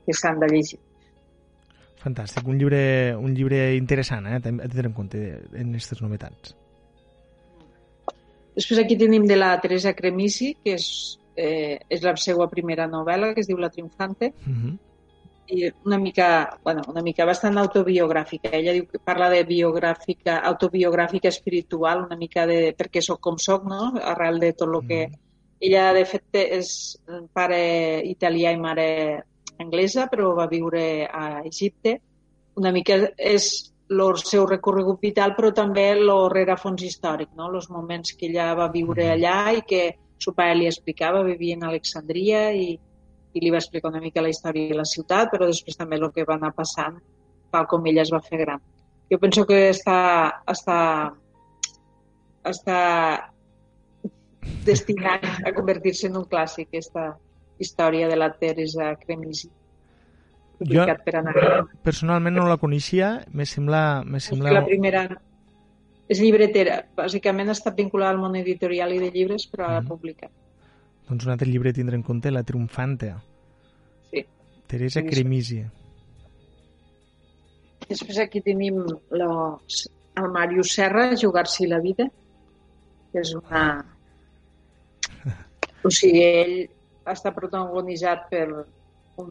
que 0.06 0.16
s'han 0.16 0.40
de 0.40 0.48
llegir. 0.48 0.80
Fantàstic, 2.00 2.48
un 2.48 2.56
llibre, 2.56 2.82
un 3.20 3.36
llibre 3.36 3.74
interessant, 3.76 4.26
eh? 4.26 4.40
a 4.40 4.40
tenir 4.40 4.86
en 4.88 4.96
compte 4.96 5.20
en 5.52 5.74
aquestes 5.74 6.00
novetats. 6.00 6.56
Després 8.56 8.80
aquí 8.80 8.96
tenim 8.98 9.26
de 9.28 9.36
la 9.36 9.52
Teresa 9.60 9.92
Cremisi, 9.96 10.54
que 10.64 10.78
és 10.80 10.86
eh, 11.40 11.80
és 11.88 12.04
la 12.04 12.14
seva 12.20 12.48
primera 12.50 12.86
novel·la, 12.90 13.32
que 13.34 13.44
es 13.44 13.48
diu 13.48 13.58
La 13.58 13.70
Triunfante, 13.72 14.32
uh 14.34 14.50
mhm. 14.50 14.68
-huh. 14.68 14.78
i 15.50 15.72
una 15.84 15.98
mica, 15.98 16.58
bueno, 16.62 16.82
una 16.86 17.02
mica 17.02 17.24
bastant 17.24 17.56
autobiogràfica. 17.58 18.50
Ella 18.52 18.72
diu 18.72 18.86
que 18.86 18.98
parla 18.98 19.28
de 19.30 19.44
biogràfica, 19.44 20.40
autobiogràfica 20.52 21.28
espiritual, 21.28 22.04
una 22.04 22.16
mica 22.16 22.46
de 22.46 22.74
perquè 22.78 23.00
sóc 23.00 23.20
com 23.20 23.36
sóc, 23.36 23.64
no? 23.64 23.92
arrel 24.02 24.38
de 24.38 24.52
tot 24.52 24.68
el 24.68 24.86
que... 24.86 25.00
Uh 25.04 25.08
mhm. 25.08 25.14
-huh. 25.14 25.26
Ella, 25.62 25.92
de 25.92 26.04
fet, 26.06 26.24
és 26.32 26.98
pare 27.34 28.00
italià 28.02 28.50
i 28.50 28.56
mare 28.56 29.24
anglesa, 29.58 30.06
però 30.06 30.34
va 30.34 30.46
viure 30.46 31.04
a 31.04 31.42
Egipte. 31.44 32.00
Una 32.54 32.72
mica 32.72 33.12
és 33.18 33.74
el 33.90 34.16
seu 34.16 34.46
recorregut 34.46 35.00
vital, 35.00 35.34
però 35.36 35.52
també 35.52 35.90
el 35.90 36.08
rerefons 36.30 36.82
històric, 36.82 37.28
no? 37.36 37.50
els 37.52 37.68
moments 37.68 38.14
que 38.16 38.26
ella 38.26 38.54
va 38.54 38.70
viure 38.70 39.04
mhm. 39.04 39.12
allà 39.12 39.52
i 39.58 39.62
que 39.62 39.96
seu 40.20 40.34
pare 40.36 40.56
li 40.58 40.68
explicava, 40.68 41.22
vivia 41.26 41.56
en 41.56 41.64
Alexandria 41.68 42.50
i, 42.52 42.74
i 43.32 43.42
li 43.42 43.52
va 43.52 43.60
explicar 43.62 43.90
una 43.92 44.02
mica 44.02 44.22
la 44.24 44.32
història 44.32 44.68
de 44.70 44.78
la 44.78 44.88
ciutat, 44.88 45.30
però 45.32 45.48
després 45.48 45.78
també 45.78 45.98
el 45.98 46.10
que 46.14 46.26
va 46.28 46.36
anar 46.36 46.52
passant 46.56 47.00
tal 47.50 47.66
com 47.70 47.86
ella 47.90 48.04
es 48.06 48.12
va 48.14 48.22
fer 48.22 48.38
gran. 48.44 48.60
jo 49.10 49.18
penso 49.18 49.42
que 49.46 49.56
està, 49.72 50.40
està, 50.46 50.76
està 52.46 52.80
destinat 54.64 55.26
a 55.44 55.52
convertir-se 55.56 56.06
en 56.06 56.20
un 56.20 56.28
clàssic, 56.30 56.68
aquesta 56.68 57.16
història 57.58 58.08
de 58.08 58.16
la 58.16 58.30
Teresa 58.38 58.92
Cremisi. 59.02 59.50
Jo 60.70 60.84
personalment 61.82 62.36
no 62.36 62.46
la 62.46 62.58
coneixia, 62.60 63.24
me 63.32 63.46
sembla... 63.48 64.04
Me 64.04 64.20
sembla... 64.20 64.52
La 64.60 64.64
primera 64.64 65.08
és 66.10 66.18
llibretera. 66.18 66.80
Bàsicament 66.98 67.52
està 67.52 67.72
vinculada 67.76 68.16
al 68.16 68.22
món 68.22 68.38
editorial 68.38 68.94
i 68.96 69.02
de 69.02 69.10
llibres, 69.14 69.46
però 69.50 69.68
mm. 69.76 69.90
publicat. 69.90 70.32
Doncs 71.10 71.26
un 71.26 71.34
altre 71.34 71.48
llibre 71.50 71.72
tindre 71.74 71.98
en 71.98 72.02
compte, 72.06 72.32
La 72.34 72.42
Triomfante. 72.46 73.12
Sí. 74.10 74.24
Teresa 74.70 75.02
Cremisi. 75.06 75.62
Després 77.90 78.20
aquí 78.22 78.42
tenim 78.46 78.82
los, 79.18 79.80
el 80.18 80.28
Màrius 80.34 80.74
Serra, 80.76 81.08
Jugar-s'hi 81.18 81.66
la 81.70 81.80
vida, 81.82 82.06
que 83.12 83.24
és 83.24 83.34
una... 83.38 83.64
O 85.80 85.88
sigui, 85.88 86.20
ell 86.20 86.56
està 87.08 87.32
protagonitzat 87.32 88.26
per 88.30 88.46
un... 88.52 89.30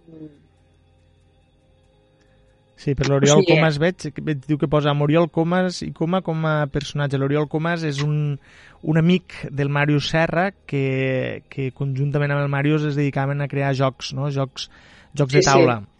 Sí, 2.79 2.93
per 2.95 3.09
l'Oriol 3.09 3.41
o 3.41 3.43
sigui, 3.43 3.57
Comas 3.57 3.77
veig, 3.81 4.07
veig, 4.23 4.45
diu 4.47 4.57
que 4.59 4.69
posa 4.71 4.93
Oriol 4.95 5.27
Comas 5.35 5.81
i 5.83 5.91
Coma 5.91 6.21
com 6.23 6.45
a 6.47 6.55
personatge. 6.71 7.19
L'Oriol 7.19 7.49
Comas 7.51 7.83
és 7.83 7.99
un, 8.05 8.37
un 8.81 8.99
amic 9.01 9.35
del 9.51 9.67
Màrius 9.67 10.07
Serra 10.13 10.49
que, 10.65 11.43
que 11.51 11.73
conjuntament 11.75 12.31
amb 12.31 12.45
el 12.45 12.51
Màrius 12.53 12.87
es 12.87 12.95
dedicaven 12.95 13.43
a 13.43 13.49
crear 13.51 13.73
jocs, 13.75 14.13
no? 14.15 14.31
jocs, 14.31 14.69
jocs 15.11 15.35
sí, 15.35 15.41
de 15.41 15.47
taula. 15.51 15.81
Sí 15.83 15.95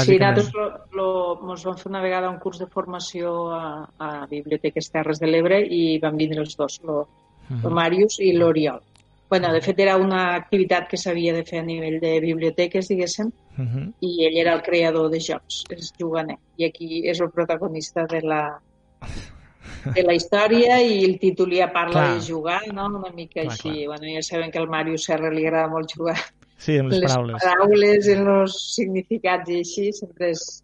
Sí, 0.00 0.16
nosaltres 0.16 0.54
lo, 0.56 0.62
lo, 0.96 1.08
ens 1.52 1.66
vam 1.68 1.74
fer 1.76 1.90
una 1.90 2.00
vegada 2.00 2.30
un 2.32 2.38
curs 2.40 2.62
de 2.62 2.66
formació 2.72 3.50
a, 3.52 3.64
a 4.00 4.08
Biblioteques 4.30 4.88
Terres 4.88 5.20
de 5.20 5.28
l'Ebre 5.28 5.58
i 5.60 5.98
van 6.00 6.16
vindre 6.16 6.40
els 6.40 6.56
dos, 6.56 6.78
lo, 6.88 7.02
uh 7.02 7.50
-huh. 7.50 7.60
lo 7.64 7.70
Màrius 7.76 8.16
i 8.18 8.32
l'Oriol. 8.32 8.80
bueno, 9.28 9.52
de 9.52 9.60
fet, 9.62 9.78
era 9.80 9.96
una 9.96 10.34
activitat 10.36 10.88
que 10.88 10.96
s'havia 10.96 11.32
de 11.32 11.44
fer 11.44 11.60
a 11.60 11.62
nivell 11.62 11.98
de 12.00 12.20
biblioteques, 12.20 12.88
diguéssim, 12.88 13.30
uh 13.58 13.64
-huh. 13.64 13.92
i 14.00 14.24
ell 14.26 14.36
era 14.38 14.54
el 14.54 14.62
creador 14.62 15.10
de 15.10 15.20
jocs, 15.20 15.64
és 15.70 15.92
juganer, 15.98 16.38
i 16.56 16.64
aquí 16.64 17.08
és 17.08 17.20
el 17.20 17.30
protagonista 17.30 18.06
de 18.06 18.20
la, 18.22 18.60
de 19.96 20.02
la 20.02 20.14
història 20.14 20.80
i 20.82 21.04
el 21.04 21.18
títol 21.18 21.52
ja 21.52 21.72
parla 21.72 21.92
Clar. 21.92 22.14
de 22.14 22.32
jugar, 22.32 22.62
no? 22.72 22.86
una 22.86 23.10
mica 23.14 23.42
clar, 23.42 23.52
així. 23.52 23.72
Clar. 23.72 23.86
Bueno, 23.88 24.14
ja 24.14 24.22
sabem 24.22 24.50
que 24.50 24.58
al 24.58 24.68
Màrius 24.68 25.04
Serra 25.04 25.30
li 25.30 25.46
agrada 25.46 25.68
molt 25.68 25.92
jugar 25.96 26.18
Sí, 26.62 26.76
amb 26.78 26.92
les, 26.92 27.00
les 27.00 27.10
paraules. 27.10 27.42
paraules, 27.42 28.08
en 28.08 28.28
els 28.28 28.56
significats 28.76 29.50
i 29.50 29.56
així, 29.64 29.88
sempre 29.92 30.30
és 30.30 30.62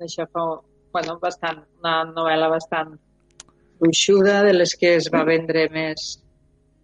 això 0.00 0.26
fa, 0.30 0.44
bueno, 0.94 1.18
bastant, 1.22 1.64
una 1.80 2.04
novel·la 2.12 2.48
bastant 2.52 2.94
gruixuda, 3.80 4.42
de 4.46 4.52
les 4.54 4.76
que 4.78 4.94
es 5.00 5.08
va 5.10 5.24
vendre 5.26 5.66
més, 5.74 6.21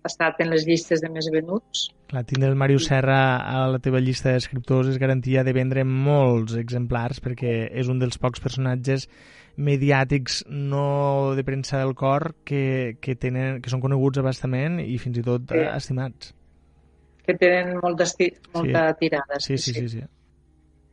estat 0.06 0.38
en 0.44 0.52
les 0.52 0.66
llistes 0.68 1.02
de 1.02 1.10
més 1.12 1.26
venuts. 1.32 1.88
Clar, 2.08 2.22
tindre 2.28 2.48
el 2.52 2.56
Màrius 2.60 2.86
Serra 2.88 3.18
a 3.42 3.66
la 3.72 3.80
teva 3.84 4.00
llista 4.00 4.32
d'escriptors 4.32 4.92
és 4.92 5.00
garantia 5.02 5.44
de 5.44 5.52
vendre 5.56 5.84
molts 5.84 6.56
exemplars 6.60 7.20
perquè 7.24 7.68
és 7.68 7.90
un 7.90 7.98
dels 8.00 8.20
pocs 8.22 8.40
personatges 8.44 9.08
mediàtics 9.58 10.44
no 10.48 11.34
de 11.34 11.42
premsa 11.44 11.82
del 11.82 11.96
cor 11.98 12.30
que, 12.46 12.96
que, 13.02 13.18
tenen, 13.18 13.58
que 13.60 13.72
són 13.72 13.82
coneguts 13.82 14.22
abastament 14.22 14.78
i 14.84 15.00
fins 15.02 15.18
i 15.18 15.24
tot 15.26 15.50
sí. 15.50 15.64
estimats 15.66 16.32
que 17.28 17.34
tenen 17.36 17.76
molta, 17.82 18.06
molta 18.54 18.88
sí. 18.88 18.96
tirada. 19.00 19.38
Sí, 19.38 19.58
sí, 19.58 19.72
sí, 19.74 19.80
sí, 19.80 19.88
sí. 20.00 20.04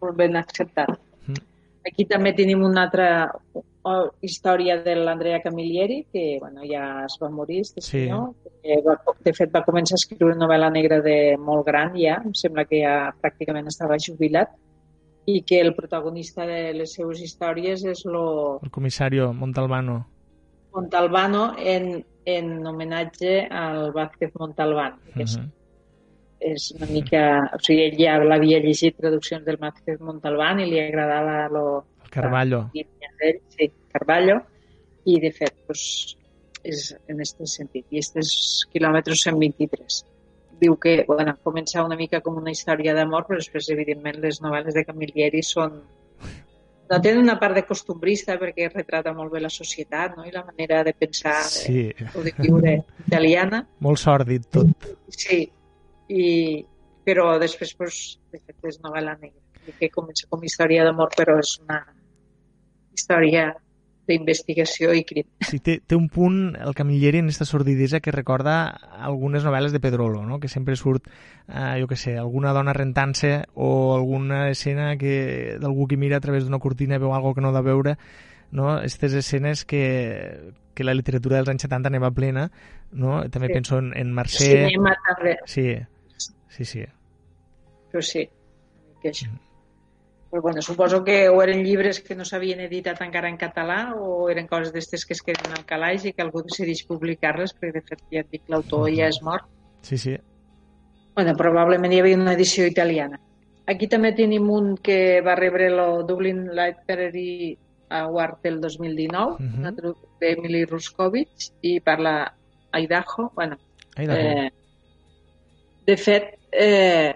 Molt 0.03 0.17
ben 0.19 0.35
acceptat. 0.35 0.91
Mm. 1.29 1.43
Aquí 1.87 2.05
també 2.09 2.33
tenim 2.35 2.65
una 2.67 2.83
altra 2.89 3.07
història 4.25 4.79
de 4.83 4.95
l'Andrea 4.97 5.41
Camilleri, 5.43 6.05
que 6.11 6.37
bueno, 6.39 6.63
ja 6.65 7.05
es 7.05 7.17
va 7.21 7.29
morir, 7.29 7.61
este 7.61 7.81
sí. 7.81 7.91
senyor. 7.91 8.33
Que 8.63 8.79
va, 8.85 8.95
de 9.25 9.33
fet, 9.37 9.51
va 9.53 9.61
començar 9.65 9.93
a 9.97 10.01
escriure 10.01 10.37
novel·la 10.39 10.71
negra 10.73 11.01
de 11.05 11.35
molt 11.37 11.65
gran 11.67 11.93
ja, 11.97 12.17
em 12.25 12.33
sembla 12.33 12.65
que 12.65 12.81
ja 12.81 12.95
pràcticament 13.21 13.69
estava 13.69 13.99
jubilat, 14.01 14.55
i 15.25 15.41
que 15.41 15.59
el 15.61 15.73
protagonista 15.77 16.45
de 16.45 16.73
les 16.77 16.93
seues 16.97 17.21
històries 17.21 17.85
és 17.85 18.05
lo... 18.05 18.59
El 18.65 18.73
comissari 18.73 19.21
Montalbano. 19.33 19.99
Montalbano 20.75 21.53
en, 21.57 22.03
en 22.25 22.67
homenatge 22.67 23.45
al 23.49 23.91
Vázquez 23.93 24.33
Montalbán, 24.37 24.99
que 25.13 25.23
uh 25.23 25.29
-huh 25.29 25.51
és 26.45 26.71
una 26.77 26.87
mica... 26.91 27.23
O 27.55 27.59
sigui, 27.63 27.89
ell 27.89 27.97
ja 27.99 28.17
l'havia 28.21 28.59
llegit 28.63 28.97
traduccions 28.99 29.45
del 29.45 29.57
Márquez 29.61 29.99
Montalbán 30.01 30.61
i 30.61 30.69
li 30.69 30.79
agradava 30.81 31.47
lo... 31.51 31.65
Carballo. 32.11 32.65
Ell, 32.75 33.39
sí, 33.55 33.71
Carballo. 33.93 34.41
I, 35.05 35.19
de 35.21 35.31
fet, 35.31 35.53
pues, 35.67 35.83
és 36.65 36.89
en 37.07 37.21
aquest 37.21 37.43
sentit. 37.51 37.85
I 37.91 38.01
aquest 38.01 38.19
és 38.21 38.31
quilòmetre 38.73 39.17
123. 39.17 40.01
Diu 40.61 40.77
que, 40.81 40.97
bueno, 41.07 41.35
comença 41.43 41.83
una 41.83 41.97
mica 41.99 42.21
com 42.25 42.39
una 42.41 42.53
història 42.55 42.95
d'amor, 42.97 43.27
però 43.27 43.39
després, 43.41 43.69
evidentment, 43.75 44.21
les 44.23 44.41
novel·les 44.41 44.77
de 44.77 44.85
Camilleri 44.87 45.43
són 45.45 45.81
no 46.85 46.99
tenen 47.01 47.23
una 47.23 47.37
part 47.41 47.57
de 47.57 47.63
costumbrista 47.65 48.35
perquè 48.37 48.67
retrata 48.69 49.13
molt 49.17 49.33
bé 49.33 49.39
la 49.41 49.49
societat 49.49 50.19
no? 50.19 50.25
i 50.27 50.33
la 50.33 50.43
manera 50.45 50.83
de 50.85 50.93
pensar 50.93 51.39
sí. 51.49 51.87
de, 51.89 52.09
o 52.13 52.21
de 52.21 52.33
viure 52.37 52.75
italiana. 53.07 53.63
Molt 53.81 54.01
sòrdid 54.03 54.45
tot. 54.53 54.89
Sí, 55.09 55.39
i, 56.13 56.27
però 57.05 57.35
després 57.41 57.73
pues, 57.79 58.03
de 58.31 58.41
fet, 58.41 58.57
és 58.69 58.79
novel·la 58.83 59.17
negra 59.17 59.73
que 59.79 59.89
comença 59.89 60.27
com 60.29 60.43
història 60.45 60.83
d'amor 60.85 61.09
però 61.17 61.39
és 61.41 61.55
una 61.63 61.79
història 62.95 63.53
d'investigació 64.05 64.93
i 64.93 65.01
crim. 65.07 65.25
Sí, 65.41 65.57
té, 65.65 65.79
té 65.81 65.97
un 65.97 66.05
punt, 66.13 66.53
el 66.61 66.75
Camilleri, 66.77 67.23
en 67.23 67.31
aquesta 67.31 67.47
sordidesa 67.49 68.01
que 68.05 68.13
recorda 68.13 68.67
algunes 69.07 69.45
novel·les 69.47 69.73
de 69.73 69.81
Pedrolo, 69.81 70.21
no? 70.29 70.37
que 70.39 70.51
sempre 70.51 70.75
surt, 70.77 71.09
eh, 71.47 71.79
jo 71.81 71.89
que 71.89 71.97
sé, 71.97 72.13
alguna 72.21 72.53
dona 72.53 72.75
rentant-se 72.77 73.33
o 73.55 73.95
alguna 73.95 74.45
escena 74.51 74.93
que 75.01 75.57
d'algú 75.61 75.89
que 75.89 75.97
mira 75.97 76.21
a 76.21 76.23
través 76.23 76.45
d'una 76.45 76.61
cortina 76.61 77.01
veu 77.01 77.15
algo 77.17 77.33
que 77.33 77.41
no 77.41 77.49
ha 77.49 77.57
de 77.57 77.65
veure, 77.65 77.97
no? 78.51 78.69
Aquestes 78.77 79.17
escenes 79.17 79.65
que, 79.65 80.53
que 80.77 80.85
la 80.85 80.93
literatura 80.93 81.41
dels 81.41 81.49
anys 81.49 81.65
70 81.65 81.89
anava 81.89 82.13
plena, 82.13 82.51
no? 82.93 83.23
També 83.33 83.49
sí. 83.49 83.57
penso 83.57 83.81
en, 83.81 83.91
en 83.97 84.13
Mercè... 84.13 84.53
Cinema 84.69 84.93
també. 85.09 85.39
Sí, 85.49 85.73
Sí, 86.55 86.63
sí. 86.63 86.85
Però 87.91 88.01
sí, 88.01 88.23
que 89.01 89.11
això. 89.11 89.27
Mm. 89.27 89.44
Però 90.35 90.41
bueno, 90.41 90.61
suposo 90.61 91.01
que 91.05 91.29
o 91.29 91.37
eren 91.41 91.61
llibres 91.63 92.01
que 92.03 92.15
no 92.19 92.25
s'havien 92.27 92.59
editat 92.59 92.97
encara 92.99 93.29
en 93.31 93.37
català 93.39 93.93
o 93.95 94.25
eren 94.27 94.49
coses 94.49 94.73
d'estes 94.75 95.05
que 95.07 95.15
es 95.15 95.21
queden 95.23 95.53
al 95.55 95.63
calaix 95.63 96.03
i 96.03 96.11
que 96.11 96.25
algú 96.25 96.41
decideix 96.43 96.81
publicar-les 96.89 97.53
perquè 97.55 97.71
de 97.77 97.83
fet 97.87 98.01
ja 98.11 98.23
et 98.25 98.33
dic, 98.33 98.43
l'autor 98.51 98.89
ja 98.91 99.07
és 99.07 99.21
mort. 99.23 99.47
Sí, 99.87 99.95
sí. 99.95 100.17
Bueno, 101.15 101.37
probablement 101.39 101.95
hi 101.95 102.01
havia 102.03 102.19
una 102.19 102.35
edició 102.35 102.67
italiana. 102.67 103.21
Aquí 103.71 103.87
també 103.87 104.11
tenim 104.11 104.51
un 104.51 104.73
que 104.75 105.21
va 105.23 105.39
rebre 105.39 105.71
el 105.71 106.03
Dublin 106.03 106.49
Literary 106.51 107.55
Award 108.03 108.43
del 108.43 108.59
2019, 108.59 109.39
uh 109.39 109.71
-huh. 109.71 109.95
d'Emily 110.19 110.65
Ruskovich, 110.65 111.53
i 111.61 111.79
parla 111.79 112.35
Idaho. 112.73 113.31
Bueno, 113.33 113.55
Idaho. 113.95 114.19
Eh, 114.19 114.51
de 115.87 115.95
fet, 115.95 116.35
eh, 116.51 117.15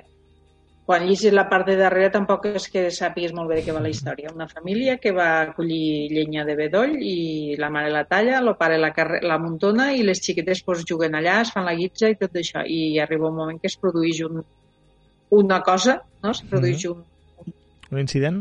quan 0.90 1.04
llegis 1.06 1.36
la 1.38 1.44
part 1.46 1.68
de 1.70 1.76
darrere 1.78 2.10
tampoc 2.10 2.48
és 2.50 2.64
que 2.74 2.88
sàpigues 2.90 3.34
molt 3.38 3.52
bé 3.52 3.60
de 3.60 3.66
què 3.68 3.74
va 3.76 3.82
la 3.84 3.92
història. 3.94 4.32
Una 4.34 4.48
família 4.50 4.96
que 4.98 5.12
va 5.14 5.28
acollir 5.44 6.08
llenya 6.10 6.42
de 6.48 6.56
bedoll 6.58 6.96
i 6.98 7.58
la 7.62 7.68
mare 7.70 7.92
la 7.94 8.08
talla, 8.10 8.40
el 8.40 8.50
pare 8.58 8.80
la, 8.82 8.90
carre 8.96 9.20
la 9.22 9.36
muntona 9.38 9.92
i 9.94 10.02
les 10.08 10.18
xiquetes 10.26 10.64
pues, 10.66 10.82
juguen 10.90 11.14
allà, 11.20 11.36
es 11.44 11.52
fan 11.54 11.68
la 11.70 11.76
guitza 11.78 12.10
i 12.10 12.16
tot 12.18 12.40
això. 12.42 12.64
I 12.66 12.98
arriba 13.04 13.30
un 13.30 13.38
moment 13.38 13.60
que 13.62 13.70
es 13.70 13.78
produeix 13.78 14.24
un, 14.26 14.42
una 15.38 15.60
cosa, 15.68 16.00
no? 16.24 16.32
Es 16.34 16.42
produeix 16.50 16.88
un... 16.90 17.04
Un, 17.44 17.54
un 17.92 18.02
incident? 18.02 18.40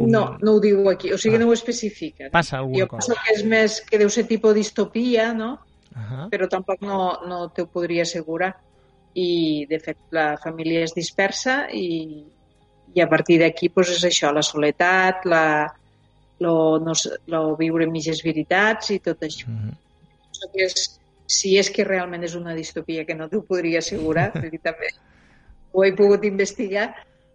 Un... 0.00 0.10
No, 0.10 0.24
no 0.42 0.56
ho 0.56 0.64
diu 0.64 0.90
aquí, 0.90 1.12
o 1.14 1.20
sigui 1.26 1.38
ah. 1.38 1.44
no 1.44 1.52
ho 1.52 1.54
especifica. 1.54 2.32
Passa 2.34 2.58
alguna 2.58 2.80
jo 2.82 2.88
cosa. 2.96 3.06
Jo 3.06 3.20
penso 3.20 3.28
que 3.28 3.36
és 3.36 3.46
més, 3.54 3.78
que 3.86 4.02
deu 4.02 4.10
ser 4.10 4.26
tipus 4.26 4.58
distopia, 4.58 5.30
no? 5.30 5.52
Uh 5.94 6.02
-huh. 6.02 6.26
Però 6.34 6.50
tampoc 6.50 6.82
no, 6.82 7.20
no 7.30 7.40
t'ho 7.54 7.68
podria 7.70 8.02
assegurar 8.02 8.50
i 9.14 9.66
de 9.70 9.78
fet 9.82 9.98
la 10.14 10.36
família 10.42 10.84
es 10.86 10.94
dispersa 10.94 11.64
i, 11.74 12.22
i 12.94 13.02
a 13.02 13.08
partir 13.10 13.40
d'aquí 13.42 13.70
pues, 13.74 13.90
és 13.96 14.04
això, 14.06 14.30
la 14.34 14.44
soledat, 14.46 15.26
la, 15.26 15.44
lo, 16.40 16.78
no, 16.78 16.94
lo 17.26 17.42
viure 17.58 17.90
mitges 17.90 18.22
veritats 18.24 18.90
i 18.94 19.00
tot 19.00 19.22
això. 19.26 19.48
Mm 19.48 19.70
-hmm. 19.70 20.64
és, 20.64 21.00
si 21.26 21.58
és 21.58 21.70
que 21.70 21.84
realment 21.84 22.24
és 22.24 22.34
una 22.34 22.54
distopia, 22.54 23.04
que 23.04 23.14
no 23.14 23.28
t'ho 23.28 23.42
podria 23.42 23.78
assegurar, 23.78 24.32
perquè 24.40 24.60
també 24.62 24.90
ho 25.72 25.84
he 25.84 25.92
pogut 25.92 26.24
investigar, 26.24 26.94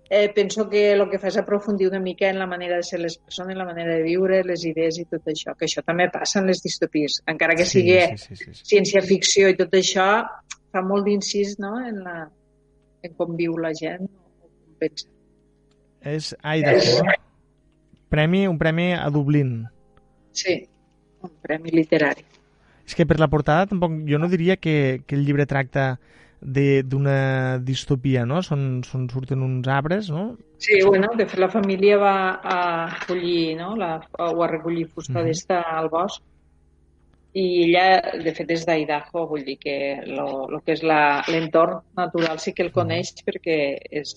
eh, 0.10 0.30
penso 0.34 0.70
que 0.70 0.94
el 0.94 1.10
que 1.10 1.20
fa 1.20 1.28
és 1.28 1.38
aprofundir 1.38 1.88
una 1.88 2.00
mica 2.00 2.30
en 2.30 2.40
la 2.40 2.48
manera 2.48 2.78
de 2.78 2.84
ser 2.84 3.00
les 3.00 3.18
persones, 3.18 3.58
la 3.58 3.66
manera 3.66 3.96
de 3.96 4.04
viure, 4.04 4.44
les 4.44 4.66
idees 4.66 5.00
i 5.00 5.06
tot 5.06 5.26
això, 5.28 5.56
que 5.56 5.66
això 5.66 5.82
també 5.86 6.10
passa 6.14 6.40
en 6.40 6.48
les 6.48 6.62
distopies. 6.62 7.22
Encara 7.28 7.56
que 7.56 7.66
sí, 7.66 7.80
sigui 7.80 8.00
sí, 8.18 8.18
sí, 8.18 8.36
sí, 8.36 8.54
sí. 8.54 8.66
ciència-ficció 8.76 9.50
i 9.50 9.56
tot 9.56 9.74
això, 9.74 10.26
fa 10.76 10.84
molt 10.84 11.08
d'incís 11.08 11.56
no? 11.64 11.78
en, 11.80 12.02
la, 12.04 12.26
en 13.06 13.14
com 13.20 13.36
viu 13.40 13.56
la 13.62 13.72
gent 13.78 14.08
o 14.08 14.50
com 14.50 14.80
pensa. 14.84 15.08
És 16.06 16.34
Idaho. 16.44 17.06
Premi, 18.14 18.46
un 18.48 18.60
premi 18.62 18.92
a 18.94 19.08
Dublín. 19.10 19.64
Sí, 20.36 20.60
un 21.26 21.32
premi 21.42 21.74
literari. 21.74 22.26
És 22.86 22.94
que 22.94 23.08
per 23.10 23.18
la 23.18 23.32
portada 23.32 23.66
tampoc 23.72 23.96
jo 24.06 24.20
no 24.22 24.30
diria 24.30 24.60
que, 24.62 25.02
que 25.08 25.18
el 25.18 25.26
llibre 25.26 25.48
tracta 25.50 25.96
d'una 26.46 27.58
distopia, 27.66 28.28
no? 28.30 28.44
Són, 28.46 28.84
són, 28.86 29.08
surten 29.10 29.42
uns 29.42 29.66
arbres, 29.72 30.12
no? 30.14 30.36
Sí, 30.62 30.78
bueno, 30.86 31.10
de 31.18 31.26
fet 31.26 31.42
la 31.42 31.50
família 31.50 31.98
va 31.98 32.16
a 32.38 32.60
collir, 33.08 33.56
no? 33.58 33.74
La, 33.80 33.98
o 34.22 34.44
a 34.44 34.52
recollir 34.52 34.86
fusta 34.92 35.18
uh 35.18 35.24
-huh. 35.24 35.26
d'esta 35.32 35.62
al 35.80 35.90
bosc 35.90 36.22
i 37.36 37.46
ella, 37.66 38.14
de 38.24 38.32
fet, 38.32 38.52
és 38.56 38.64
d'Idaho, 38.68 39.26
vull 39.28 39.44
dir 39.44 39.58
que 39.60 39.76
lo, 40.08 40.46
lo 40.48 40.62
que 40.64 40.78
és 40.78 40.84
l'entorn 40.88 41.82
natural 42.00 42.40
sí 42.40 42.54
que 42.56 42.64
el 42.64 42.72
coneix 42.72 43.12
-huh. 43.12 43.26
perquè 43.28 43.58
és, 43.92 44.16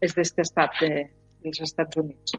és 0.00 0.14
d'este 0.14 0.42
estat 0.42 0.78
de, 0.80 1.10
dels 1.42 1.60
Estats 1.60 1.96
Units. 1.96 2.38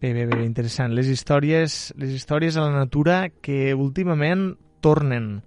Bé, 0.00 0.12
bé, 0.12 0.26
bé, 0.26 0.44
interessant. 0.44 0.92
Les 0.92 1.08
històries, 1.08 1.94
les 1.96 2.10
històries 2.10 2.56
a 2.56 2.60
la 2.68 2.76
natura 2.84 3.30
que 3.42 3.74
últimament 3.74 4.56
tornen 4.80 5.42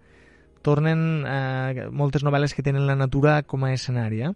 tornen 0.62 1.26
eh, 1.26 1.88
moltes 1.90 2.24
novel·les 2.24 2.54
que 2.54 2.64
tenen 2.64 2.86
la 2.88 2.96
natura 2.96 3.42
com 3.44 3.64
a 3.64 3.74
escenari, 3.74 4.22
eh? 4.22 4.34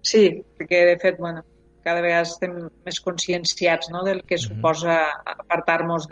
Sí, 0.00 0.42
perquè 0.58 0.84
de 0.86 0.96
fet, 1.00 1.18
bueno, 1.18 1.42
cada 1.84 2.00
vegada 2.00 2.24
estem 2.24 2.54
més 2.84 3.00
conscienciats 3.00 3.90
no, 3.92 4.02
del 4.04 4.22
que 4.22 4.36
-huh. 4.36 4.48
suposa 4.48 4.96
apartar-nos 5.24 6.08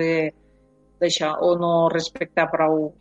d'això 1.03 1.35
o 1.43 1.53
no 1.59 1.73
respectar 1.93 2.49
prou 2.53 2.93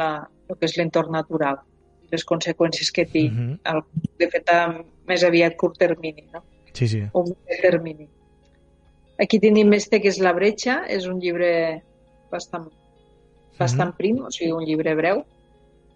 la, 0.00 0.10
el 0.48 0.58
que 0.58 0.68
és 0.68 0.76
l'entorn 0.78 1.14
natural 1.14 1.60
i 2.04 2.10
les 2.12 2.24
conseqüències 2.28 2.90
que 2.94 3.06
té, 3.06 3.28
uh 3.28 3.36
-huh. 3.36 3.54
el, 3.72 3.82
de 4.18 4.28
fet, 4.32 4.50
a 4.50 4.84
més 5.08 5.24
aviat 5.24 5.56
curt 5.56 5.78
termini, 5.78 6.26
no? 6.32 6.42
Sí, 6.72 6.88
sí. 6.88 7.02
O 7.12 7.20
un 7.20 7.36
termini. 7.62 8.08
Aquí 9.18 9.38
tenim 9.38 9.72
este 9.72 10.00
que 10.00 10.08
és 10.08 10.18
La 10.18 10.32
bretxa, 10.32 10.84
és 10.88 11.06
un 11.06 11.20
llibre 11.20 11.82
bastant, 12.30 12.68
bastant 13.58 13.90
uh 13.90 13.94
-huh. 13.94 13.98
prim, 13.98 14.16
o 14.24 14.30
sigui, 14.30 14.52
un 14.52 14.64
llibre 14.64 14.94
breu, 14.94 15.24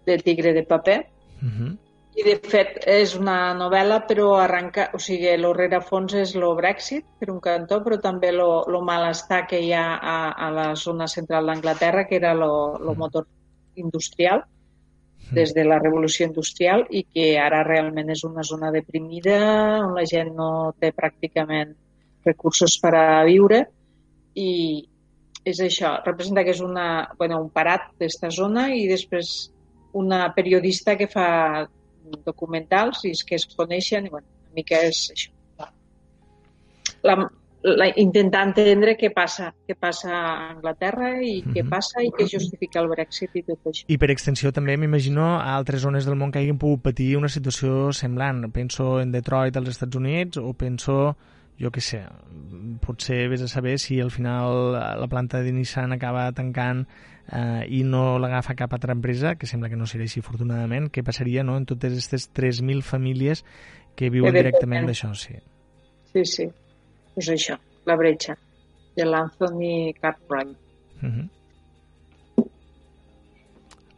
de 0.05 0.17
Tigre 0.17 0.53
de 0.53 0.63
paper. 0.63 1.07
Uh 1.41 1.47
-huh. 1.47 1.77
I, 2.17 2.23
de 2.25 2.35
fet, 2.51 2.79
és 2.89 3.13
una 3.15 3.53
novel·la, 3.55 3.99
però 4.09 4.31
arranca... 4.41 4.89
O 4.97 4.99
sigui, 4.99 5.27
el 5.31 5.45
rerefons 5.55 6.15
és 6.19 6.33
el 6.35 6.47
Brexit, 6.57 7.05
per 7.19 7.29
un 7.31 7.39
cantó, 7.43 7.79
però 7.85 7.99
també 8.01 8.31
el 8.33 8.77
malestar 8.87 9.43
que 9.47 9.59
hi 9.61 9.71
ha 9.77 9.85
a, 9.95 10.15
a 10.33 10.49
la 10.55 10.69
zona 10.75 11.07
central 11.07 11.47
d'Anglaterra, 11.47 12.07
que 12.09 12.17
era 12.17 12.33
el 12.33 12.95
motor 12.97 13.27
industrial, 13.75 14.43
des 15.31 15.53
de 15.53 15.63
la 15.63 15.77
revolució 15.79 16.25
industrial, 16.27 16.87
i 16.89 17.05
que 17.05 17.31
ara 17.39 17.61
realment 17.63 18.09
és 18.09 18.25
una 18.25 18.43
zona 18.43 18.73
deprimida, 18.73 19.39
on 19.85 19.93
la 19.95 20.05
gent 20.09 20.33
no 20.35 20.49
té 20.81 20.91
pràcticament 20.95 21.75
recursos 22.25 22.79
per 22.81 22.95
a 22.97 23.23
viure, 23.29 23.63
i 24.35 24.51
és 25.45 25.59
això, 25.63 25.95
representa 26.05 26.43
que 26.43 26.57
és 26.57 26.61
una, 26.65 26.87
bueno, 27.17 27.39
un 27.45 27.51
parat 27.53 27.91
d'esta 28.01 28.31
zona 28.33 28.69
i 28.75 28.87
després 28.89 29.51
una 29.99 30.25
periodista 30.35 30.97
que 30.97 31.07
fa 31.09 31.29
documentals 32.25 33.03
i 33.05 33.13
que 33.25 33.35
es 33.39 33.45
coneixen 33.55 34.07
i 34.07 34.13
bueno, 34.13 34.27
una 34.45 34.55
mica 34.61 34.81
és 34.87 35.09
això. 35.13 35.35
La, 37.03 37.15
la, 37.63 37.87
intentar 37.99 38.41
entendre 38.47 38.95
què 38.99 39.09
passa, 39.15 39.49
què 39.67 39.75
passa 39.79 40.11
a 40.11 40.49
Anglaterra 40.49 41.11
i 41.21 41.41
mm 41.41 41.45
-hmm. 41.45 41.53
què 41.55 41.69
passa 41.69 42.03
i 42.03 42.11
què 42.11 42.27
justifica 42.27 42.79
el 42.79 42.89
Brexit 42.89 43.35
i 43.35 43.43
tot 43.43 43.59
això. 43.65 43.85
I 43.87 43.97
per 43.97 44.11
extensió 44.11 44.51
també 44.51 44.77
m'imagino 44.77 45.25
a 45.39 45.55
altres 45.55 45.81
zones 45.81 46.05
del 46.05 46.15
món 46.15 46.31
que 46.31 46.39
hagin 46.39 46.57
pogut 46.57 46.81
patir 46.81 47.17
una 47.17 47.29
situació 47.29 47.91
semblant. 47.93 48.51
Penso 48.51 48.99
en 49.01 49.11
Detroit 49.11 49.55
als 49.57 49.69
Estats 49.69 49.95
Units 49.95 50.37
o 50.37 50.53
penso 50.53 51.15
jo 51.59 51.69
què 51.71 51.81
sé, 51.83 52.05
potser 52.85 53.27
vés 53.27 53.41
a 53.41 53.47
saber 53.47 53.77
si 53.79 53.99
al 53.99 54.11
final 54.11 54.71
la 54.71 55.07
planta 55.07 55.41
de 55.43 55.51
Nissan 55.51 55.91
acaba 55.91 56.31
tancant 56.31 56.85
eh, 57.31 57.65
i 57.69 57.83
no 57.83 58.19
l'agafa 58.19 58.55
cap 58.57 58.73
altra 58.73 58.93
empresa, 58.95 59.35
que 59.35 59.47
sembla 59.49 59.69
que 59.69 59.79
no 59.79 59.87
serà 59.89 60.05
així 60.07 60.23
afortunadament, 60.23 60.89
què 60.93 61.03
passaria 61.05 61.43
no, 61.43 61.57
en 61.57 61.65
totes 61.69 61.95
aquestes 61.95 62.29
3.000 62.35 62.83
famílies 62.85 63.45
que 63.95 64.11
viuen 64.13 64.35
directament 64.35 64.89
d'això? 64.89 65.13
Sí. 65.17 65.39
sí, 66.13 66.25
sí, 66.25 66.47
és 67.19 67.33
això, 67.35 67.59
la 67.85 67.97
bretxa 67.99 68.37
de 68.95 69.05
l'Anthony 69.05 69.93
Cartwright. 69.99 70.55
Uh 71.01 71.05
mhm. 71.05 71.19
-huh. 71.19 71.29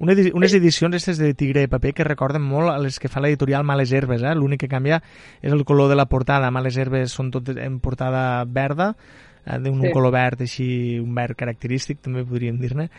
Una, 0.02 0.16
unes 0.34 0.54
edicions 0.58 0.90
aquestes 0.90 1.20
de 1.20 1.36
tigre 1.38 1.62
de 1.62 1.68
paper 1.70 1.94
que 1.94 2.04
recorden 2.04 2.42
molt 2.42 2.72
a 2.72 2.80
les 2.82 2.98
que 2.98 3.08
fa 3.08 3.22
l'editorial 3.22 3.64
Males 3.64 3.92
Herbes. 3.94 4.24
Eh? 4.24 4.34
L'únic 4.34 4.64
que 4.64 4.68
canvia 4.68 5.04
és 5.44 5.54
el 5.54 5.62
color 5.64 5.90
de 5.90 5.96
la 5.96 6.08
portada. 6.10 6.50
Males 6.50 6.78
Herbes 6.82 7.12
són 7.12 7.30
tot 7.30 7.52
en 7.54 7.80
portada 7.80 8.44
verda, 8.50 8.96
d'un 9.46 9.82
sí. 9.82 9.92
color 9.94 10.14
verd 10.14 10.44
així, 10.46 10.68
un 11.02 11.16
verd 11.18 11.38
característic, 11.40 12.02
també 12.06 12.26
podríem 12.28 12.60
dir-ne. 12.62 12.90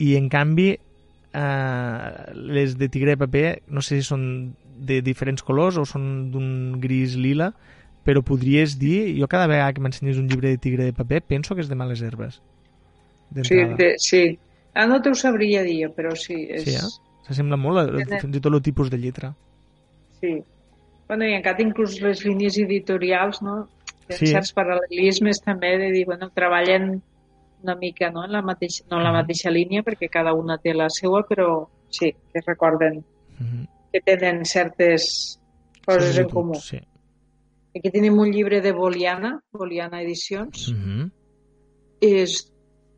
I 0.00 0.14
en 0.16 0.28
canvi, 0.32 0.70
eh, 0.72 2.08
les 2.34 2.78
de 2.78 2.88
tigre 2.88 3.14
de 3.14 3.22
paper, 3.24 3.46
no 3.68 3.82
sé 3.84 4.00
si 4.00 4.08
són 4.08 4.24
de 4.82 5.02
diferents 5.04 5.44
colors 5.44 5.78
o 5.78 5.84
són 5.86 6.30
d'un 6.32 6.80
gris 6.82 7.14
lila, 7.14 7.52
però 8.02 8.24
podries 8.26 8.78
dir, 8.80 9.12
jo 9.18 9.28
cada 9.30 9.46
vegada 9.46 9.74
que 9.76 9.84
m'ensenyes 9.84 10.18
un 10.18 10.26
llibre 10.30 10.50
de 10.50 10.58
tigre 10.58 10.88
de 10.88 10.96
paper 10.96 11.22
penso 11.22 11.54
que 11.54 11.62
és 11.62 11.68
de 11.70 11.78
males 11.78 12.02
herbes. 12.02 12.40
Sí, 13.46 13.60
de, 13.78 13.94
sí, 14.02 14.24
Ah, 14.74 14.86
no 14.86 15.00
t'ho 15.04 15.12
sabria 15.14 15.62
dir, 15.66 15.90
però 15.96 16.14
sí. 16.16 16.46
És... 16.48 16.64
Sí, 16.64 16.76
eh? 16.76 17.18
S'assembla 17.26 17.58
molt 17.60 17.82
a, 17.82 17.84
a, 17.92 18.20
fins 18.22 18.38
i 18.38 18.40
tot 18.40 18.54
el 18.54 18.62
tipus 18.64 18.90
de 18.90 18.98
lletra. 18.98 19.32
Sí. 20.20 20.38
Bueno, 21.08 21.28
i 21.28 21.36
encara 21.36 21.62
inclús 21.64 21.98
les 22.00 22.24
línies 22.24 22.56
editorials, 22.62 23.42
no? 23.44 23.66
Sí. 24.18 24.30
certs 24.32 24.52
paral·lelismes 24.56 25.42
també 25.44 25.76
de 25.80 25.90
dir, 25.94 26.04
bueno, 26.06 26.30
treballen 26.34 27.02
una 27.62 27.76
mica 27.76 28.10
no? 28.10 28.24
en, 28.24 28.32
la 28.32 28.42
mateixa, 28.42 28.84
no 28.90 28.98
en 28.98 29.04
la 29.06 29.12
mateixa 29.14 29.50
línia 29.50 29.84
perquè 29.86 30.10
cada 30.10 30.34
una 30.34 30.58
té 30.58 30.74
la 30.74 30.88
seva, 30.90 31.22
però 31.28 31.66
sí, 31.88 32.10
que 32.32 32.40
recorden 32.46 32.98
uh 32.98 33.44
-huh. 33.44 33.66
que 33.92 34.00
tenen 34.00 34.44
certes 34.44 35.38
coses 35.86 36.14
sí, 36.14 36.20
en 36.20 36.28
comú. 36.28 36.54
Sí. 36.54 36.80
Aquí 37.74 37.90
tenim 37.90 38.18
un 38.18 38.30
llibre 38.30 38.60
de 38.60 38.72
Boliana, 38.72 39.40
Boliana 39.50 40.02
Edicions. 40.02 40.68
Uh 40.68 40.74
-huh. 40.74 41.10
És 42.00 42.52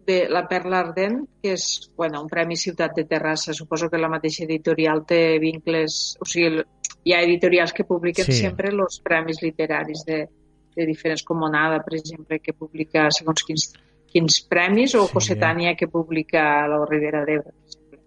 de 0.07 0.29
La 0.29 0.47
Perla 0.49 0.81
Ardent, 0.81 1.29
que 1.43 1.53
és 1.53 1.91
bueno, 1.97 2.23
un 2.23 2.29
Premi 2.29 2.57
Ciutat 2.57 2.95
de 2.95 3.05
Terrassa. 3.05 3.53
Suposo 3.53 3.89
que 3.89 3.99
la 3.99 4.09
mateixa 4.09 4.45
editorial 4.45 5.05
té 5.07 5.39
vincles... 5.39 6.17
O 6.21 6.25
sigui, 6.25 6.63
hi 7.05 7.13
ha 7.13 7.23
editorials 7.23 7.73
que 7.73 7.85
publiquen 7.85 8.25
sí. 8.25 8.33
sempre 8.33 8.71
els 8.71 9.01
premis 9.01 9.43
literaris 9.43 10.05
de, 10.05 10.29
de 10.77 10.87
diferents 10.87 11.23
comunada, 11.23 11.81
per 11.85 11.97
exemple, 11.99 12.41
que 12.43 12.55
publica 12.57 13.07
segons 13.15 13.47
quins, 13.47 13.69
quins 14.11 14.41
premis, 14.51 14.97
o 14.99 15.07
sí, 15.07 15.15
Cosetània, 15.15 15.73
ja. 15.73 15.79
que 15.79 15.91
publica 15.91 16.43
la 16.71 16.83
Ribera 16.89 17.25
d'Ebre, 17.27 17.53
per 17.53 17.71
exemple. 17.71 18.03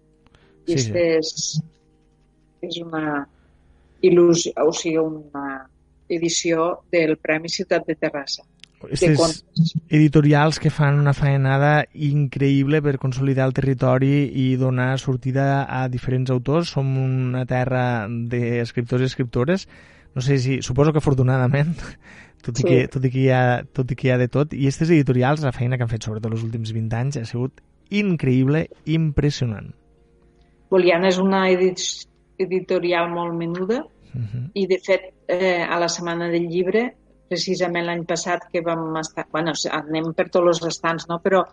I 0.68 0.76
sí, 0.76 0.84
sí. 0.84 1.08
és, 1.18 1.32
és 2.68 2.78
una 2.84 3.24
il·lusió, 4.04 4.54
o 4.64 4.72
sigui, 4.72 5.00
una 5.00 5.64
edició 6.08 6.70
del 6.92 7.16
Premi 7.20 7.50
Ciutat 7.52 7.86
de 7.88 7.96
Terrassa. 7.98 8.44
Aquestes 8.78 9.42
editorials 9.90 10.60
que 10.62 10.70
fan 10.70 11.00
una 11.00 11.12
faenada 11.16 11.88
increïble 11.94 12.78
per 12.84 13.00
consolidar 13.02 13.48
el 13.48 13.54
territori 13.56 14.28
i 14.38 14.52
donar 14.60 14.92
sortida 15.02 15.64
a 15.66 15.88
diferents 15.90 16.30
autors. 16.30 16.70
Som 16.76 16.94
una 17.02 17.44
terra 17.50 18.06
d'escriptors 18.06 19.02
i 19.02 19.10
escriptores. 19.10 19.66
No 20.14 20.22
sé 20.22 20.38
si... 20.38 20.60
Suposo 20.62 20.94
que 20.94 21.02
afortunadament, 21.02 21.74
tot 22.44 22.58
i, 22.58 22.62
sí. 22.62 22.68
que, 22.68 22.78
tot, 22.92 23.04
i 23.04 23.10
que 23.12 23.20
hi 23.24 23.28
ha, 23.34 23.42
tot 23.74 23.90
i 23.90 23.96
que 23.98 24.08
hi 24.08 24.12
ha 24.14 24.18
de 24.20 24.28
tot. 24.32 24.54
I 24.54 24.68
aquestes 24.68 24.92
editorials, 24.94 25.42
la 25.44 25.54
feina 25.56 25.76
que 25.76 25.86
han 25.86 25.92
fet 25.92 26.06
sobretot 26.06 26.32
els 26.32 26.44
últims 26.46 26.72
20 26.76 26.98
anys, 27.00 27.20
ha 27.20 27.28
sigut 27.28 27.62
increïble, 27.90 28.66
impressionant. 28.94 29.72
Boliana 30.70 31.08
és 31.08 31.18
una 31.22 31.46
editorial 31.48 33.08
molt 33.10 33.34
menuda 33.34 33.82
uh 33.82 34.20
-huh. 34.20 34.44
i, 34.54 34.66
de 34.66 34.78
fet, 34.84 35.12
eh, 35.26 35.64
a 35.64 35.78
la 35.80 35.88
Setmana 35.88 36.28
del 36.28 36.48
Llibre 36.48 36.94
precisament 37.28 37.86
l'any 37.86 38.04
passat 38.08 38.48
que 38.52 38.62
vam 38.64 38.96
estar... 38.96 39.26
bueno, 39.32 39.52
anem 39.70 40.12
per 40.16 40.28
tots 40.30 40.46
els 40.46 40.62
restants, 40.64 41.08
no? 41.08 41.20
Però 41.20 41.44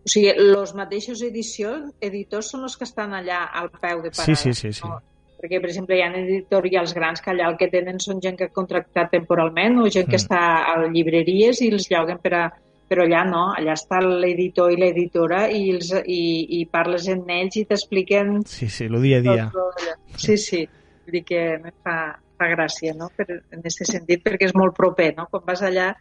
o 0.00 0.08
sigui, 0.08 0.30
els 0.30 0.72
mateixos 0.74 1.20
edicions, 1.22 1.92
editors 2.00 2.50
són 2.50 2.62
els 2.62 2.76
que 2.76 2.84
estan 2.88 3.12
allà 3.12 3.44
al 3.52 3.68
peu 3.70 4.00
de 4.00 4.10
parada. 4.10 4.24
Sí, 4.24 4.34
sí, 4.34 4.54
sí. 4.54 4.72
sí. 4.72 4.88
No? 4.88 5.00
Perquè, 5.40 5.60
per 5.60 5.70
exemple, 5.70 5.96
hi 5.96 6.02
ha 6.04 6.10
editorials 6.20 6.92
grans 6.96 7.22
que 7.24 7.32
allà 7.32 7.46
el 7.48 7.56
que 7.60 7.70
tenen 7.72 8.00
són 8.02 8.20
gent 8.20 8.36
que 8.36 8.50
ha 8.50 8.56
contractat 8.56 9.12
temporalment 9.14 9.78
o 9.80 9.86
gent 9.88 10.06
mm. 10.06 10.10
que 10.12 10.20
està 10.20 10.40
a 10.68 10.74
llibreries 10.92 11.62
i 11.64 11.70
els 11.72 11.88
lloguen 11.92 12.20
per 12.22 12.34
a... 12.36 12.48
Però 12.90 13.04
allà 13.06 13.20
no, 13.22 13.44
allà 13.54 13.76
està 13.78 14.00
l'editor 14.02 14.72
i 14.74 14.78
l'editora 14.80 15.44
i, 15.54 15.60
els, 15.76 15.92
i, 16.10 16.22
i 16.58 16.64
parles 16.66 17.06
amb 17.12 17.28
ells 17.30 17.60
i 17.60 17.62
t'expliquen... 17.70 18.40
Sí, 18.50 18.66
sí, 18.66 18.88
el 18.90 18.96
dia 19.04 19.20
a 19.20 19.24
dia. 19.28 19.44
Sí, 20.18 20.34
sí. 20.34 20.64
Vull 21.04 21.20
dir 21.20 21.22
que 21.28 21.44
me 21.62 21.70
fa, 21.86 21.94
fa 22.34 22.48
gràcia, 22.50 22.96
no? 22.98 23.06
Per, 23.14 23.28
en 23.30 23.62
aquest 23.62 23.84
sentit, 23.86 24.24
perquè 24.26 24.48
és 24.50 24.56
molt 24.58 24.74
proper, 24.74 25.12
no? 25.20 25.28
Quan 25.30 25.46
vas 25.46 25.62
allà, 25.68 25.92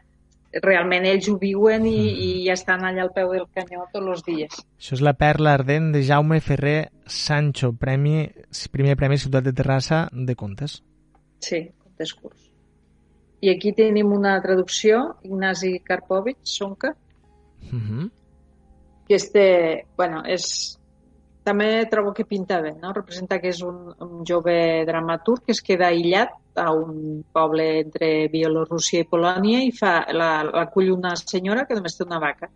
realment 0.63 1.05
ells 1.05 1.29
ho 1.29 1.37
viuen 1.37 1.85
i, 1.85 1.95
mm. 1.95 2.21
i 2.25 2.51
estan 2.53 2.85
allà 2.85 3.03
al 3.05 3.13
peu 3.15 3.31
del 3.35 3.47
canyó 3.55 3.85
tots 3.93 4.13
els 4.15 4.25
dies. 4.25 4.59
Això 4.79 4.95
és 4.97 5.03
la 5.05 5.13
perla 5.17 5.53
ardent 5.59 5.91
de 5.93 6.03
Jaume 6.05 6.39
Ferrer 6.41 6.89
Sancho, 7.05 7.73
premi, 7.73 8.23
primer 8.71 8.95
premi 8.97 9.19
Ciutat 9.21 9.45
de 9.45 9.53
Terrassa 9.53 10.07
de 10.11 10.35
contes. 10.35 10.79
Sí, 11.39 11.67
contes 11.83 12.13
curts. 12.17 12.47
I 13.39 13.53
aquí 13.53 13.71
tenim 13.71 14.11
una 14.11 14.33
traducció, 14.43 15.15
Ignasi 15.23 15.77
Karpovich, 15.85 16.41
Sonka, 16.43 16.89
uh 16.91 17.71
-huh. 17.71 18.09
que 19.07 19.15
este, 19.15 19.85
bueno, 19.95 20.23
és, 20.25 20.78
també 21.43 21.85
trobo 21.89 22.11
que 22.13 22.25
pinta 22.27 22.59
bé, 22.61 22.73
no? 22.81 22.91
Representa 22.93 23.39
que 23.39 23.49
és 23.53 23.61
un, 23.65 23.89
un 24.03 24.25
jove 24.27 24.85
dramaturg 24.85 25.45
que 25.47 25.55
es 25.55 25.61
queda 25.65 25.87
aïllat 25.87 26.35
a 26.59 26.71
un 26.75 27.23
poble 27.33 27.65
entre 27.79 28.27
Bielorússia 28.31 29.05
i 29.05 29.07
Polònia 29.07 29.61
i 29.63 29.71
fa, 29.75 29.93
la, 30.11 30.43
la 30.43 30.65
cull 30.73 30.91
una 30.91 31.15
senyora 31.19 31.65
que 31.65 31.77
només 31.77 31.95
té 31.97 32.03
una 32.05 32.19
vaca. 32.19 32.49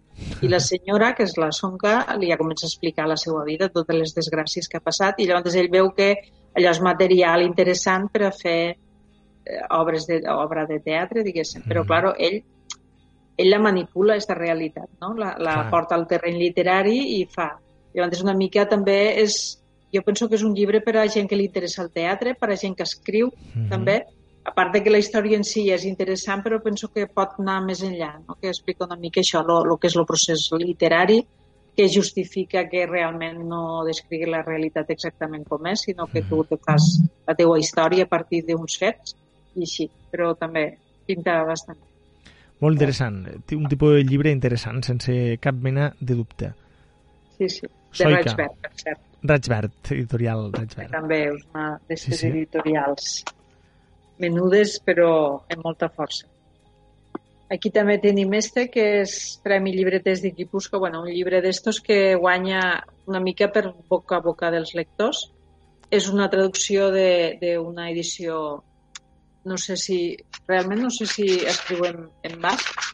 I 0.43 0.51
la 0.51 0.59
senyora, 0.61 1.13
que 1.17 1.25
és 1.25 1.37
la 1.39 1.51
Sonca, 1.55 1.95
li 2.19 2.29
ja 2.29 2.37
comença 2.37 2.67
a 2.67 2.71
explicar 2.71 3.07
la 3.09 3.17
seva 3.17 3.43
vida, 3.47 3.71
totes 3.73 3.97
les 3.97 4.15
desgràcies 4.15 4.69
que 4.69 4.77
ha 4.77 4.85
passat, 4.85 5.19
i 5.19 5.29
llavors 5.29 5.55
ell 5.55 5.71
veu 5.71 5.93
que 5.95 6.11
allò 6.53 6.73
és 6.73 6.81
material 6.83 7.45
interessant 7.47 8.09
per 8.13 8.27
a 8.27 8.33
fer 8.35 8.59
eh, 8.69 9.61
obres 9.79 10.05
de, 10.09 10.21
obra 10.29 10.67
de 10.69 10.79
teatre, 10.83 11.23
diguéssim. 11.25 11.63
Però, 11.69 11.85
clar, 11.87 12.13
ell, 12.19 12.41
ell 13.37 13.49
la 13.49 13.61
manipula, 13.63 14.17
aquesta 14.17 14.37
realitat, 14.37 14.91
no? 15.01 15.15
La, 15.17 15.33
la 15.39 15.57
porta 15.71 15.97
al 15.97 16.07
terreny 16.09 16.37
literari 16.41 16.99
i 17.17 17.23
fa. 17.31 17.53
Llavors, 17.93 18.23
una 18.25 18.33
mica 18.33 18.65
també 18.69 18.97
és 19.21 19.59
jo 19.93 20.01
penso 20.01 20.27
que 20.27 20.35
és 20.39 20.43
un 20.43 20.55
llibre 20.57 20.81
per 20.81 20.97
a 20.97 21.05
gent 21.07 21.29
que 21.29 21.37
li 21.37 21.45
interessa 21.45 21.83
el 21.83 21.91
teatre, 21.93 22.33
per 22.33 22.49
a 22.49 22.57
gent 22.57 22.75
que 22.75 22.83
escriu, 22.83 23.27
mm 23.27 23.53
-hmm. 23.53 23.69
també, 23.69 24.03
a 24.43 24.51
part 24.51 24.73
de 24.73 24.83
que 24.83 24.89
la 24.89 24.97
història 24.97 25.37
en 25.37 25.43
si 25.43 25.69
és 25.71 25.85
interessant, 25.85 26.43
però 26.43 26.61
penso 26.61 26.89
que 26.91 27.07
pot 27.07 27.39
anar 27.39 27.61
més 27.63 27.83
enllà, 27.83 28.19
no? 28.27 28.35
que 28.41 28.47
explica 28.47 28.85
una 28.85 28.97
mica 28.97 29.21
això, 29.21 29.39
el 29.39 29.77
que 29.79 29.87
és 29.87 29.95
el 29.95 30.05
procés 30.05 30.49
literari, 30.51 31.25
que 31.75 31.89
justifica 31.89 32.67
que 32.69 32.85
realment 32.85 33.39
no 33.49 33.83
descrigui 33.85 34.29
la 34.29 34.43
realitat 34.43 34.89
exactament 34.89 35.43
com 35.49 35.65
és, 35.65 35.81
sinó 35.81 36.05
que 36.07 36.21
tu 36.21 36.43
te 36.43 36.57
fas 36.57 37.01
la 37.27 37.33
teua 37.35 37.57
història 37.59 38.03
a 38.03 38.07
partir 38.11 38.43
d'uns 38.45 38.77
fets 38.77 39.15
i 39.55 39.61
així, 39.61 39.89
però 40.11 40.35
també 40.37 40.77
pinta 41.07 41.43
bastant. 41.43 41.77
Molt 42.61 42.77
interessant. 42.77 43.23
Té 43.45 43.55
un 43.55 43.65
tipus 43.67 43.97
de 43.97 44.03
llibre 44.03 44.31
interessant, 44.31 44.83
sense 44.85 45.37
cap 45.41 45.55
mena 45.55 45.95
de 45.99 46.13
dubte. 46.15 46.53
Sí, 47.37 47.49
sí. 47.49 47.67
De 47.93 48.03
Soica. 48.03 48.35
Raig 48.35 48.59
per 48.61 48.71
cert. 48.81 49.07
Raig 49.23 49.47
Verd, 49.47 49.79
editorial 49.95 50.49
Raig 50.51 50.75
Verd. 50.75 50.91
També 50.91 51.19
és 51.29 51.47
una 51.53 51.69
d'aquestes 51.77 52.19
sí, 52.19 52.21
sí. 52.25 52.31
editorials 52.33 53.09
menudes 54.23 54.77
però 54.83 55.11
amb 55.51 55.65
molta 55.65 55.89
força. 55.89 56.27
Aquí 57.53 57.69
també 57.69 57.99
tenim 58.01 58.33
este, 58.33 58.65
que 58.73 58.83
és 59.03 59.13
Premi 59.43 59.75
Llibreters 59.75 60.23
de 60.23 60.31
Guipúscoa, 60.33 60.79
bueno, 60.81 61.03
un 61.03 61.11
llibre 61.11 61.41
d'estos 61.43 61.79
que 61.85 62.15
guanya 62.15 62.61
una 63.05 63.21
mica 63.21 63.51
per 63.53 63.67
boca 63.89 64.17
a 64.17 64.25
boca 64.25 64.49
dels 64.53 64.73
lectors. 64.73 65.27
És 65.93 66.07
una 66.09 66.25
traducció 66.33 66.87
d'una 66.89 67.89
edició, 67.91 68.63
no 69.45 69.57
sé 69.61 69.77
si, 69.77 69.97
realment 70.47 70.81
no 70.81 70.89
sé 70.89 71.05
si 71.05 71.27
escriuen 71.45 72.07
en 72.25 72.39
basc. 72.41 72.87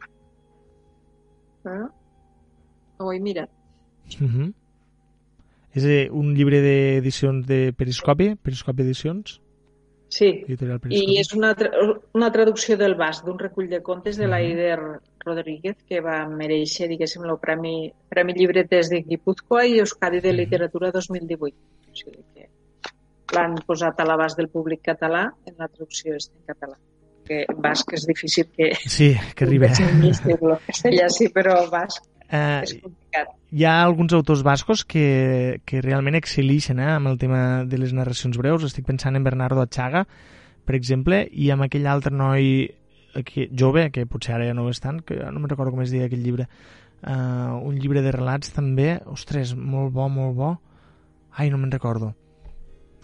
Eh? 1.63 1.77
No 1.79 3.07
ho 3.07 3.13
he 3.13 3.21
mirat. 3.23 3.53
Uh 4.19 4.27
-huh. 4.27 4.53
És 5.77 5.85
eh, 5.85 6.07
un 6.09 6.33
llibre 6.37 6.61
d'edicions 6.63 7.45
de 7.45 7.69
Periscopi, 7.77 8.33
Periscopi 8.41 8.85
Edicions? 8.85 9.37
Sí, 10.09 10.29
i 10.89 11.19
és 11.21 11.29
una, 11.37 11.51
tra 11.53 11.69
una 12.17 12.31
traducció 12.33 12.79
del 12.79 12.95
basc, 12.97 13.27
d'un 13.27 13.37
recull 13.37 13.67
de 13.69 13.83
contes 13.85 14.17
de 14.17 14.25
l'Aider 14.25 14.73
Rodríguez, 15.21 15.77
que 15.85 16.01
va 16.01 16.23
mereixer, 16.25 16.87
diguéssim, 16.89 17.27
el 17.29 17.37
Premi, 17.37 17.75
Premi 18.09 18.33
Llibretes 18.33 18.89
de 18.89 19.03
Guipúzcoa 19.05 19.67
i 19.69 19.77
Euskadi 19.83 20.23
de 20.25 20.33
Literatura 20.33 20.89
2018. 20.95 21.53
O 21.93 22.01
sigui 22.01 22.25
que 22.33 22.49
l'han 23.37 23.59
posat 23.67 24.01
a 24.01 24.09
l'abast 24.09 24.41
del 24.41 24.49
públic 24.49 24.81
català 24.89 25.27
en 25.45 25.59
la 25.59 25.69
traducció 25.69 26.17
en 26.17 26.45
català 26.49 26.79
que 27.29 27.43
basc 27.61 27.93
és 27.93 28.07
difícil 28.09 28.47
que... 28.49 28.71
Sí, 28.89 29.11
que 29.37 29.45
arriba. 29.45 29.69
Castellà 29.69 31.09
sí, 31.13 31.29
però 31.35 31.59
basc 31.69 32.08
eh, 32.31 32.61
és 32.63 32.77
complicat 32.79 33.35
hi 33.51 33.65
ha 33.65 33.81
alguns 33.83 34.13
autors 34.13 34.43
bascos 34.43 34.83
que, 34.85 35.61
que 35.65 35.81
realment 35.81 36.17
excel·lixen 36.19 36.79
eh, 36.79 36.89
amb 36.95 37.09
el 37.09 37.17
tema 37.21 37.65
de 37.65 37.79
les 37.81 37.93
narracions 37.97 38.37
breus. 38.37 38.65
Estic 38.67 38.85
pensant 38.85 39.17
en 39.17 39.25
Bernardo 39.25 39.63
Achaga, 39.63 40.05
per 40.65 40.75
exemple, 40.77 41.23
i 41.31 41.49
amb 41.49 41.65
aquell 41.65 41.87
altre 41.89 42.13
noi 42.13 42.69
que, 43.25 43.47
jove, 43.49 43.87
que 43.93 44.05
potser 44.05 44.35
ara 44.35 44.45
ja 44.45 44.53
no 44.53 44.67
ho 44.67 44.73
és 44.73 44.81
tant, 44.83 45.01
que 45.01 45.17
no 45.17 45.39
me'n 45.39 45.49
recordo 45.49 45.73
com 45.73 45.81
es 45.81 45.93
deia 45.93 46.05
aquell 46.05 46.21
llibre, 46.21 46.45
uh, 47.01 47.57
un 47.65 47.79
llibre 47.81 48.03
de 48.05 48.13
relats 48.13 48.53
també, 48.53 48.99
ostres, 49.09 49.55
molt 49.57 49.95
bo, 49.95 50.05
molt 50.13 50.37
bo. 50.37 50.51
Ai, 51.33 51.49
no 51.49 51.57
me'n 51.57 51.73
recordo. 51.73 52.13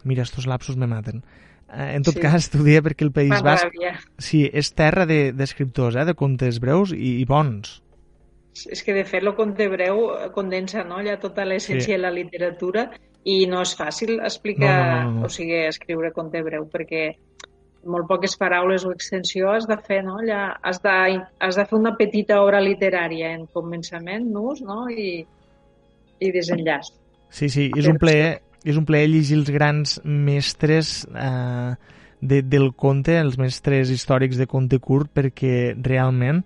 Mira, 0.05 0.21
estos 0.21 0.45
lapsos 0.45 0.77
me 0.77 0.85
maten. 0.85 1.23
Uh, 1.65 1.89
en 1.95 2.05
tot 2.05 2.19
sí. 2.19 2.21
cas, 2.21 2.51
t'ho 2.53 2.61
perquè 2.61 3.07
el 3.07 3.15
País 3.15 3.41
Basc 3.41 3.73
sí, 4.21 4.43
és 4.45 4.69
terra 4.77 5.09
d'escriptors, 5.09 5.97
de, 5.97 6.03
eh, 6.03 6.05
de 6.05 6.13
contes 6.13 6.61
breus 6.61 6.93
i, 6.93 7.17
i 7.23 7.25
bons 7.25 7.79
és 8.55 8.83
que 8.83 8.95
de 8.95 9.03
fet 9.07 9.23
el 9.23 9.33
conte 9.35 9.67
breu 9.71 10.05
condensa 10.35 10.85
no, 10.87 11.01
ja 11.03 11.17
tota 11.19 11.45
l'essència 11.47 11.91
sí. 11.91 11.95
de 11.95 12.01
la 12.01 12.13
literatura 12.13 12.87
i 13.25 13.43
no 13.49 13.63
és 13.65 13.73
fàcil 13.75 14.19
explicar, 14.19 14.75
no, 14.77 14.85
no, 14.85 15.11
no, 15.11 15.19
no. 15.19 15.25
o 15.27 15.33
sigui, 15.33 15.65
escriure 15.67 16.13
conte 16.15 16.43
breu 16.45 16.67
perquè 16.71 17.09
molt 17.85 18.07
poques 18.09 18.35
paraules 18.37 18.85
o 18.85 18.91
extensió 18.93 19.51
has 19.53 19.67
de 19.69 19.77
fer, 19.87 20.01
no? 20.05 20.17
Ja 20.25 20.55
has, 20.65 20.81
de, 20.81 20.95
has 21.39 21.57
de 21.59 21.65
fer 21.69 21.77
una 21.77 21.95
petita 21.97 22.39
obra 22.41 22.61
literària 22.63 23.31
en 23.35 23.45
començament, 23.53 24.25
nus, 24.33 24.61
no? 24.65 24.85
I, 24.89 25.25
i 26.19 26.31
desenllaç. 26.33 26.91
Sí, 27.29 27.49
sí, 27.51 27.69
és 27.77 27.89
un 27.89 27.99
plaer, 28.01 28.39
és 28.65 28.77
un 28.79 28.87
plaer 28.87 29.09
llegir 29.11 29.37
els 29.37 29.51
grans 29.53 29.99
mestres 30.05 31.01
eh, 31.11 31.73
de, 32.21 32.41
del 32.41 32.71
conte, 32.77 33.17
els 33.19 33.37
mestres 33.41 33.91
històrics 33.93 34.39
de 34.41 34.47
conte 34.49 34.79
curt, 34.81 35.11
perquè 35.13 35.75
realment 35.75 36.43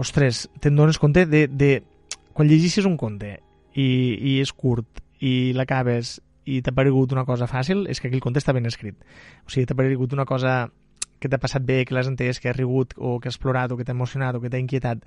ostres, 0.00 0.48
te'n 0.60 0.76
dones 0.76 0.98
compte 0.98 1.26
de, 1.26 1.46
de... 1.48 1.72
Quan 2.34 2.48
llegeixes 2.50 2.86
un 2.88 2.96
conte 2.98 3.36
i, 3.78 3.86
i 3.86 4.38
és 4.42 4.50
curt 4.52 5.02
i 5.22 5.52
l'acabes 5.54 6.18
i 6.44 6.60
t'ha 6.60 6.74
paregut 6.76 7.14
una 7.14 7.24
cosa 7.24 7.48
fàcil, 7.48 7.86
és 7.88 8.00
que 8.00 8.10
aquell 8.10 8.22
conte 8.22 8.42
està 8.42 8.52
ben 8.52 8.66
escrit. 8.68 8.98
O 9.46 9.52
sigui, 9.52 9.68
t'ha 9.68 9.76
paregut 9.78 10.12
una 10.12 10.26
cosa 10.28 10.64
que 11.22 11.30
t'ha 11.32 11.40
passat 11.40 11.64
bé, 11.64 11.84
que 11.88 11.94
l'has 11.96 12.10
entès, 12.10 12.40
que 12.40 12.50
has 12.50 12.56
rigut, 12.58 12.92
o 12.98 13.16
que 13.22 13.30
has 13.30 13.38
plorat, 13.40 13.72
o 13.72 13.78
que 13.78 13.86
t'ha 13.86 13.94
emocionat, 13.96 14.36
o 14.36 14.42
que 14.42 14.50
t'ha 14.52 14.60
inquietat, 14.60 15.06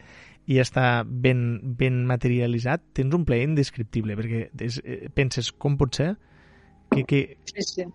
i 0.50 0.58
està 0.64 1.04
ben, 1.06 1.60
ben 1.78 2.00
materialitzat, 2.10 2.88
tens 2.98 3.14
un 3.14 3.28
plaer 3.28 3.46
indescriptible, 3.52 4.16
perquè 4.18 4.48
és, 4.66 4.80
eh, 4.82 5.12
penses 5.14 5.52
com 5.54 5.78
pot 5.78 6.00
ser 6.00 6.16
que, 6.90 7.04
que, 7.04 7.22
sí, 7.52 7.68
sí. 7.68 7.86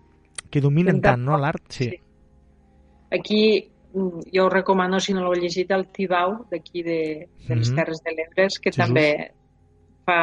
que 0.53 0.63
dominen 0.63 1.01
tant 1.03 1.25
no, 1.25 1.35
l'art. 1.41 1.65
Sí. 1.73 1.89
sí. 1.89 1.99
Aquí 3.13 3.41
jo 3.93 4.45
ho 4.45 4.49
recomano, 4.49 4.99
si 4.99 5.13
no 5.13 5.21
l'heu 5.21 5.37
llegit, 5.39 5.71
el 5.71 5.87
Tibau, 5.93 6.45
d'aquí 6.51 6.83
de, 6.83 7.27
de 7.47 7.55
les 7.55 7.69
mhm. 7.69 7.77
Terres 7.77 8.01
de 8.03 8.13
l'Ebre, 8.15 8.47
que 8.61 8.71
sí, 8.73 8.79
també 8.79 9.07
fa, 10.05 10.19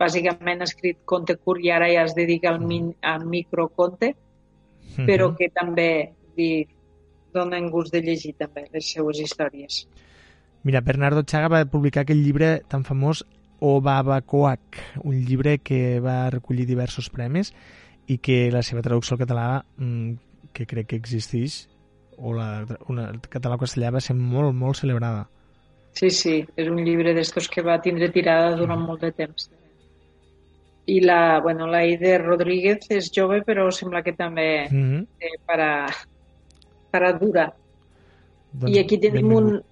bàsicament 0.00 0.62
ha 0.62 0.68
escrit 0.68 1.00
conte 1.04 1.36
curt 1.36 1.64
i 1.64 1.72
ara 1.74 1.90
ja 1.92 2.04
es 2.06 2.14
dedica 2.16 2.50
al, 2.52 2.60
min, 2.64 2.92
al 3.02 3.26
microconte, 3.26 4.14
mm 4.14 4.94
-hmm. 4.96 5.06
però 5.06 5.34
que 5.36 5.50
també 5.50 6.12
dir, 6.36 6.68
donen 7.32 7.70
gust 7.70 7.92
de 7.92 8.02
llegir 8.02 8.34
també 8.38 8.68
les 8.72 8.92
seues 8.92 9.20
històries. 9.20 9.86
Mira, 10.62 10.80
Bernardo 10.80 11.22
Chaga 11.24 11.48
va 11.48 11.64
publicar 11.64 12.02
aquell 12.02 12.22
llibre 12.22 12.60
tan 12.68 12.84
famós 12.84 13.24
O 13.60 13.80
Babacoac, 13.80 14.76
un 15.04 15.20
llibre 15.24 15.58
que 15.58 16.00
va 16.00 16.30
recollir 16.30 16.66
diversos 16.66 17.10
premis 17.10 17.52
i 18.06 18.18
que 18.18 18.50
la 18.50 18.62
seva 18.62 18.82
traducció 18.82 19.14
al 19.14 19.20
català, 19.20 19.64
mm, 19.76 20.12
que 20.52 20.66
crec 20.66 20.86
que 20.86 20.96
existeix, 20.96 21.68
o 22.20 22.32
la, 22.36 22.48
una, 22.92 23.08
el 23.10 23.20
català 23.32 23.56
o 23.56 23.62
castellà 23.62 23.92
va 23.94 24.02
ser 24.04 24.16
molt, 24.16 24.54
molt 24.56 24.80
celebrada. 24.80 25.26
Sí, 25.96 26.10
sí, 26.14 26.34
és 26.56 26.68
un 26.70 26.78
llibre 26.84 27.14
d'estos 27.16 27.48
que 27.50 27.64
va 27.66 27.80
tindre 27.82 28.10
tirada 28.14 28.54
durant 28.56 28.78
mm. 28.78 28.86
molt 28.90 29.06
de 29.06 29.10
temps. 29.16 29.48
I 30.90 31.00
la, 31.04 31.40
bueno, 31.42 31.66
la 31.70 31.84
Ide 31.86 32.16
Rodríguez 32.18 32.86
és 32.94 33.10
jove, 33.14 33.42
però 33.46 33.68
sembla 33.74 34.02
que 34.02 34.14
també 34.16 34.68
mm 34.70 34.84
-hmm. 34.84 35.06
eh, 35.20 35.38
para, 35.46 35.86
para 36.90 37.12
dura. 37.12 37.52
Doncs, 38.52 38.76
I 38.76 38.78
aquí 38.78 38.98
tenim 38.98 39.32
un... 39.32 39.62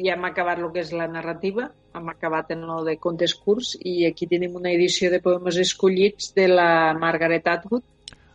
Ja 0.00 0.14
hem 0.14 0.24
acabat 0.24 0.58
el 0.58 0.70
que 0.72 0.80
és 0.80 0.92
la 0.92 1.06
narrativa, 1.06 1.70
hem 1.94 2.08
acabat 2.08 2.50
en 2.50 2.62
lo 2.66 2.84
de 2.84 2.96
contes 2.96 3.34
curts, 3.34 3.76
i 3.80 4.06
aquí 4.06 4.26
tenim 4.26 4.54
una 4.56 4.70
edició 4.72 5.10
de 5.10 5.20
poemes 5.20 5.56
escollits 5.56 6.32
de 6.34 6.46
la 6.48 6.94
Margaret 6.94 7.46
Atwood, 7.46 7.82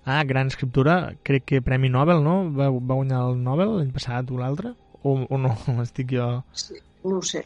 Ah, 0.05 0.23
gran 0.23 0.47
escriptura, 0.47 1.15
crec 1.23 1.45
que 1.45 1.61
Premi 1.65 1.89
Nobel, 1.89 2.23
no? 2.23 2.51
Va, 2.53 2.69
va 2.69 2.97
guanyar 2.99 3.23
el 3.25 3.39
Nobel 3.41 3.71
l'any 3.79 3.91
passat 3.93 4.29
o 4.29 4.37
l'altre? 4.37 4.75
O, 5.01 5.15
o 5.25 5.37
no? 5.41 5.55
Estic 5.83 6.13
jo... 6.13 6.27
Sí, 6.53 6.77
no 7.03 7.17
ho 7.17 7.21
sé. 7.25 7.41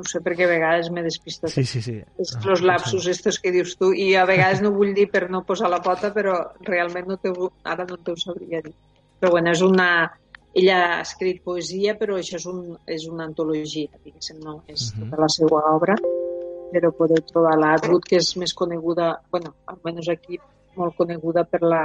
No 0.00 0.06
sé, 0.08 0.22
perquè 0.24 0.46
a 0.46 0.48
vegades 0.48 0.88
m'he 0.88 1.02
despistat. 1.04 1.52
Sí, 1.52 1.66
sí, 1.68 1.82
sí. 1.84 1.98
És 2.24 2.32
ah, 2.38 2.40
los 2.48 2.62
lapsus 2.64 3.04
sí. 3.04 3.12
estos 3.12 3.36
que 3.42 3.52
dius 3.52 3.74
tu, 3.76 3.90
i 3.92 4.14
a 4.16 4.22
vegades 4.30 4.62
no 4.64 4.70
vull 4.72 4.94
dir 4.96 5.10
per 5.12 5.26
no 5.28 5.42
posar 5.44 5.68
la 5.68 5.82
pota, 5.84 6.08
però 6.14 6.38
realment 6.64 7.10
no 7.12 7.18
te, 7.20 7.32
ara 7.68 7.84
no 7.90 7.98
t'ho 8.00 8.14
sabria 8.16 8.62
dir. 8.64 8.72
Però 9.20 9.34
bueno, 9.36 9.52
és 9.52 9.60
una... 9.66 9.90
Ella 10.56 10.78
ha 10.86 11.02
escrit 11.04 11.44
poesia, 11.44 11.92
però 12.00 12.16
això 12.18 12.38
és, 12.40 12.46
un, 12.50 12.62
és 12.90 13.04
una 13.06 13.26
antologia, 13.28 14.00
diguéssim, 14.00 14.40
no 14.42 14.62
és 14.66 14.88
uh 14.88 14.96
-huh. 14.96 15.04
tota 15.04 15.20
la 15.20 15.28
seva 15.30 15.60
obra, 15.76 15.94
però 16.72 16.90
podeu 16.96 17.20
trobar 17.28 17.52
l'Atwood, 17.60 18.08
que 18.08 18.16
és 18.16 18.32
més 18.40 18.56
coneguda, 18.56 19.12
bueno, 19.30 19.54
almenys 19.70 20.08
aquí 20.08 20.40
molt 20.76 20.96
coneguda 20.96 21.44
per 21.44 21.62
la 21.62 21.82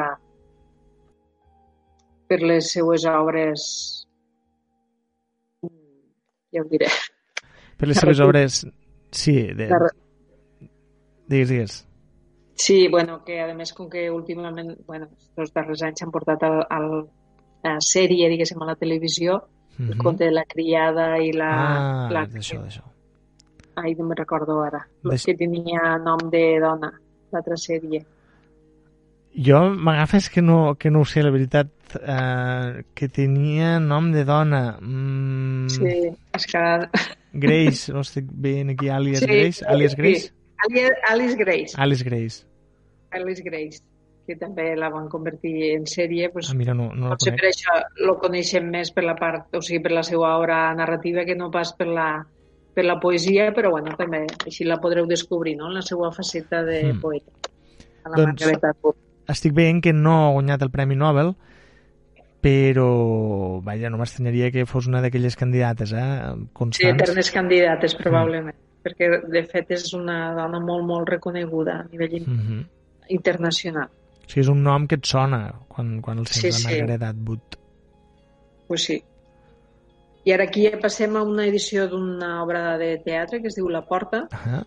per 2.27 2.39
les 2.41 2.71
seues 2.73 3.05
obres 3.05 3.65
ja 6.53 6.61
ho 6.63 6.67
diré 6.71 6.87
per 7.77 7.87
les 7.89 7.99
seves 7.99 8.19
obres 8.23 8.63
sí, 9.11 9.35
de, 9.53 9.67
Digues, 11.27 11.49
digues. 11.49 11.87
Sí, 12.53 12.87
bueno, 12.87 13.23
que 13.25 13.41
a 13.41 13.47
més 13.57 13.73
com 13.73 13.89
que 13.89 14.05
últimament, 14.13 14.75
bueno, 14.87 15.07
els 15.41 15.51
darrers 15.55 15.81
anys 15.83 15.99
s'han 15.99 16.11
portat 16.13 16.43
al, 16.45 16.59
al, 16.71 16.85
a 17.65 17.73
sèrie, 17.83 18.29
diguéssim, 18.29 18.61
a 18.61 18.67
la 18.69 18.75
televisió, 18.79 19.39
mm 19.41 19.83
-hmm. 19.83 19.91
el 19.91 19.97
conte 19.97 20.23
de 20.25 20.31
la 20.31 20.45
criada 20.45 21.17
i 21.19 21.31
la... 21.33 21.49
Ah, 21.49 22.09
la 22.11 22.25
d'això, 22.27 22.61
d'això. 22.61 22.83
Ai, 23.75 23.95
no 23.95 24.05
me'n 24.05 24.17
recordo 24.17 24.61
ara. 24.61 24.87
Deix- 25.03 25.25
Que 25.25 25.35
tenia 25.35 25.97
nom 25.97 26.29
de 26.29 26.59
dona, 26.61 26.93
l'altra 27.31 27.57
sèrie. 27.57 28.05
Jo 29.35 29.69
m'agafes 29.75 30.29
que 30.29 30.41
no, 30.41 30.75
que 30.79 30.89
no 30.89 31.01
ho 31.01 31.05
sé, 31.05 31.21
la 31.23 31.31
veritat, 31.31 31.67
eh, 31.99 32.83
que 32.95 33.09
tenia 33.09 33.79
nom 33.83 34.11
de 34.13 34.23
dona. 34.23 34.77
Mm, 34.79 35.67
Sí, 35.69 35.91
és 36.33 36.45
que... 36.47 36.61
Grace, 37.35 37.91
no 37.91 37.99
estic 38.05 38.29
veient 38.31 38.69
aquí 38.71 38.87
Alias 38.87 39.19
Sí, 39.19 39.25
Grace. 39.27 39.65
Alias 39.67 39.91
sí. 39.91 39.97
Grace? 39.99 40.31
Alice, 40.65 40.91
Alice 41.09 41.35
Grace. 41.35 41.73
Alice 41.75 42.03
Grace. 42.07 42.45
Alice 43.11 43.43
Grace, 43.43 43.81
que 44.25 44.37
també 44.39 44.69
la 44.79 44.87
van 44.89 45.09
convertir 45.11 45.73
en 45.75 45.83
sèrie, 45.85 46.29
pues, 46.31 46.49
Ah, 46.49 46.55
mira, 46.55 46.73
no, 46.73 46.93
no 46.95 47.09
la 47.09 47.17
conec. 47.19 47.35
per 47.41 47.49
això 47.51 47.75
lo 48.07 48.15
coneixem 48.19 48.69
més 48.71 48.91
per 48.95 49.03
la 49.03 49.15
part, 49.19 49.51
o 49.55 49.61
sigui, 49.61 49.81
per 49.83 49.91
la 49.91 50.03
seva 50.03 50.37
obra 50.39 50.73
narrativa 50.75 51.25
que 51.25 51.35
no 51.35 51.51
pas 51.51 51.73
per 51.75 51.87
la, 51.87 52.25
per 52.73 52.85
la 52.85 52.99
poesia, 52.99 53.51
però 53.53 53.71
bueno, 53.71 53.95
també 53.99 54.25
així 54.45 54.63
la 54.63 54.79
podreu 54.79 55.05
descobrir, 55.05 55.57
no?, 55.57 55.67
en 55.67 55.75
la 55.75 55.81
seva 55.83 56.09
faceta 56.11 56.63
de 56.63 56.93
Mm. 56.93 57.01
poeta. 57.01 57.31
A 58.05 58.09
la 58.09 58.15
Doncs- 58.23 58.45
Margareta. 58.47 58.71
Estic 59.27 59.53
veient 59.53 59.81
que 59.81 59.93
no 59.93 60.27
ha 60.27 60.31
guanyat 60.35 60.61
el 60.61 60.69
Premi 60.71 60.95
Nobel, 60.95 61.33
però, 62.45 63.59
vaja, 63.65 63.89
no 63.89 63.97
m'estranyaria 63.97 64.51
que 64.53 64.67
fos 64.69 64.85
una 64.87 65.01
d'aquelles 65.01 65.35
candidates, 65.35 65.91
eh? 65.97 66.05
Sí, 66.35 66.47
Constants. 66.53 67.01
eternes 67.01 67.31
candidates, 67.33 67.95
probablement, 67.97 68.53
perquè 68.85 69.09
de 69.33 69.41
fet 69.49 69.71
és 69.73 69.87
una 69.97 70.33
dona 70.37 70.59
molt, 70.61 70.85
molt 70.85 71.09
reconeguda 71.09 71.79
a 71.79 71.87
nivell 71.91 72.21
Mm 72.27 72.39
-hmm. 72.39 72.65
internacional. 73.09 73.89
O 73.89 74.27
sigui, 74.29 74.41
és 74.41 74.47
un 74.47 74.61
nom 74.63 74.87
que 74.87 74.95
et 74.95 75.05
sona 75.05 75.53
quan, 75.67 76.01
quan 76.01 76.19
el 76.19 76.27
sents, 76.27 76.55
Sí, 76.57 76.63
la 76.63 76.69
sí. 76.69 76.79
Margaret 76.79 77.01
Atwood. 77.03 77.57
Pues 78.67 78.83
sí. 78.83 79.03
I 80.23 80.31
ara 80.33 80.43
aquí 80.45 80.67
ja 80.69 80.79
passem 80.79 81.15
a 81.15 81.21
una 81.23 81.45
edició 81.45 81.87
d'una 81.87 82.43
obra 82.43 82.77
de 82.79 82.97
teatre 82.97 83.41
que 83.41 83.47
es 83.47 83.55
diu 83.55 83.69
La 83.69 83.85
Porta, 83.85 84.27
Ah, 84.31 84.63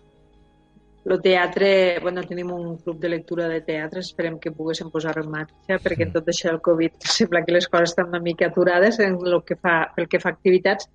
El 1.09 1.21
teatre, 1.25 1.97
bueno, 2.03 2.21
tenim 2.21 2.51
un 2.53 2.77
club 2.77 2.99
de 3.01 3.09
lectura 3.09 3.47
de 3.49 3.63
teatre, 3.65 4.03
esperem 4.05 4.35
que 4.37 4.51
poguéssim 4.53 4.91
posar 4.93 5.15
en 5.17 5.31
marxa, 5.33 5.79
perquè 5.81 6.05
en 6.05 6.11
tot 6.13 6.27
això 6.29 6.51
del 6.51 6.59
Covid 6.61 6.99
sembla 7.17 7.41
que 7.45 7.55
les 7.55 7.65
coses 7.67 7.95
estan 7.95 8.11
una 8.11 8.21
mica 8.21 8.51
aturades 8.51 8.99
en 9.01 9.17
el 9.17 9.39
que 9.47 9.57
fa, 9.57 9.79
pel 9.95 10.05
que 10.11 10.19
fa 10.21 10.29
activitats, 10.35 10.85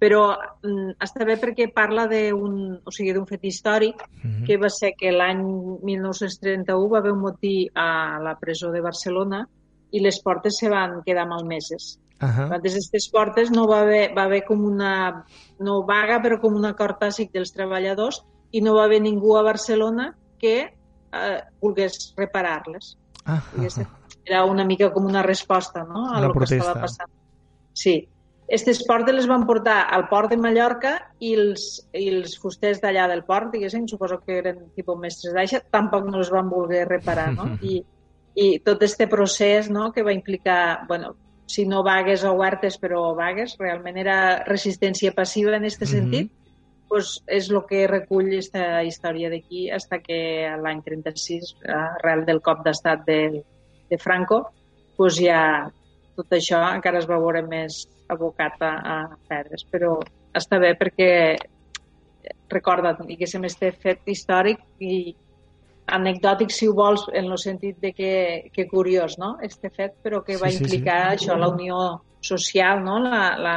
però 0.00 0.22
mm, 0.62 0.94
està 1.04 1.26
bé 1.28 1.36
perquè 1.42 1.66
parla 1.74 2.06
d'un 2.08 2.78
o 2.80 2.94
sigui, 2.94 3.12
d'un 3.12 3.26
fet 3.28 3.44
històric 3.44 4.00
mhm. 4.22 4.46
que 4.46 4.56
va 4.62 4.70
ser 4.72 4.94
que 4.96 5.12
l'any 5.12 5.42
1931 5.84 6.88
va 6.88 7.02
haver 7.02 7.12
un 7.12 7.24
motí 7.26 7.56
a 7.74 8.18
la 8.24 8.38
presó 8.40 8.72
de 8.72 8.80
Barcelona 8.80 9.42
i 9.90 10.00
les 10.00 10.22
portes 10.22 10.56
se 10.62 10.70
van 10.72 11.02
quedar 11.04 11.26
malmeses. 11.28 11.98
Ahà. 12.24 12.48
Des 12.62 12.72
d'aquestes 12.72 13.10
portes 13.12 13.52
no 13.54 13.68
va 13.68 13.82
haver, 13.84 14.14
va 14.16 14.24
haver 14.24 14.42
com 14.46 14.64
una, 14.66 15.26
no 15.60 15.82
vaga, 15.86 16.18
però 16.24 16.40
com 16.40 16.56
un 16.56 16.66
acord 16.66 17.04
dels 17.04 17.52
treballadors 17.54 18.24
i 18.52 18.60
no 18.64 18.74
va 18.74 18.84
haver 18.84 19.00
ningú 19.04 19.36
a 19.36 19.42
Barcelona 19.42 20.16
que 20.38 20.54
eh, 21.12 21.40
volgués 21.60 22.14
reparar-les. 22.16 22.96
Ah, 23.26 23.42
Diguéssim. 23.54 23.86
Era 24.24 24.44
una 24.44 24.64
mica 24.64 24.90
com 24.92 25.06
una 25.08 25.22
resposta 25.22 25.84
no? 25.84 26.06
a 26.08 26.18
Una 26.18 26.26
lo 26.26 26.32
que 26.32 26.38
protesta. 26.40 26.64
estava 26.64 26.80
passant. 26.86 27.10
Sí. 27.72 28.08
Aquestes 28.48 28.80
portes 28.88 29.14
les 29.14 29.26
van 29.28 29.44
portar 29.46 29.82
al 29.92 30.06
port 30.08 30.30
de 30.32 30.36
Mallorca 30.40 30.94
i 31.20 31.34
els, 31.36 31.64
i 31.92 32.06
els 32.08 32.38
fusters 32.40 32.80
d'allà 32.80 33.06
del 33.10 33.22
port, 33.28 33.50
diguéssim, 33.52 33.84
suposo 33.88 34.20
que 34.24 34.38
eren 34.40 34.62
tipus 34.76 34.96
mestres 34.98 35.34
d'aixa, 35.36 35.60
tampoc 35.70 36.06
no 36.08 36.16
les 36.22 36.30
van 36.32 36.48
voler 36.48 36.86
reparar, 36.88 37.26
no? 37.36 37.50
I, 37.60 37.82
i 38.40 38.46
tot 38.64 38.82
este 38.86 39.06
procés 39.06 39.68
no, 39.68 39.90
que 39.92 40.02
va 40.02 40.14
implicar, 40.16 40.86
bueno, 40.88 41.14
si 41.48 41.66
no 41.66 41.82
vagues 41.84 42.24
o 42.24 42.32
huertes, 42.32 42.78
però 42.80 43.14
vagues, 43.16 43.56
realment 43.60 43.96
era 44.00 44.16
resistència 44.48 45.12
passiva 45.16 45.52
en 45.56 45.64
aquest 45.68 45.82
Mhm. 45.84 45.88
sentit, 45.92 46.32
pues 46.88 47.18
és 47.26 47.50
el 47.52 47.60
que 47.68 47.86
recull 47.90 48.30
aquesta 48.32 48.82
història 48.88 49.30
d'aquí 49.32 49.68
hasta 49.70 50.00
que 50.00 50.18
l'any 50.62 50.80
36, 50.86 51.54
arrel 51.68 52.24
del 52.28 52.40
cop 52.44 52.64
d'estat 52.64 53.04
de, 53.06 53.20
de 53.90 53.98
Franco, 54.00 54.46
pues 54.96 55.20
ja 55.20 55.68
tot 56.16 56.34
això 56.34 56.62
encara 56.72 56.98
es 56.98 57.06
va 57.06 57.20
veure 57.20 57.44
més 57.46 57.84
abocat 58.10 58.58
a, 58.64 58.72
a 58.74 58.96
perdre's. 59.28 59.66
Però 59.70 59.98
està 60.34 60.58
bé 60.58 60.72
perquè 60.80 61.10
recorda't, 62.50 63.04
diguéssim, 63.06 63.44
este 63.44 63.70
fet 63.76 64.08
històric 64.08 64.64
i 64.80 65.14
anecdòtic, 65.88 66.50
si 66.52 66.68
ho 66.68 66.74
vols, 66.76 67.06
en 67.16 67.30
el 67.30 67.38
sentit 67.40 67.78
de 67.80 67.92
que, 67.96 68.12
que 68.52 68.66
curiós, 68.68 69.16
no?, 69.20 69.36
este 69.44 69.70
fet, 69.70 69.94
però 70.04 70.20
que 70.24 70.36
va 70.36 70.50
Sí, 70.50 70.58
sí, 70.58 70.58
sí. 70.58 70.64
implicar 70.64 70.98
això, 71.14 71.36
la 71.38 71.48
unió 71.48 71.78
social, 72.20 72.82
no?, 72.84 72.98
la, 73.04 73.22
la, 73.40 73.56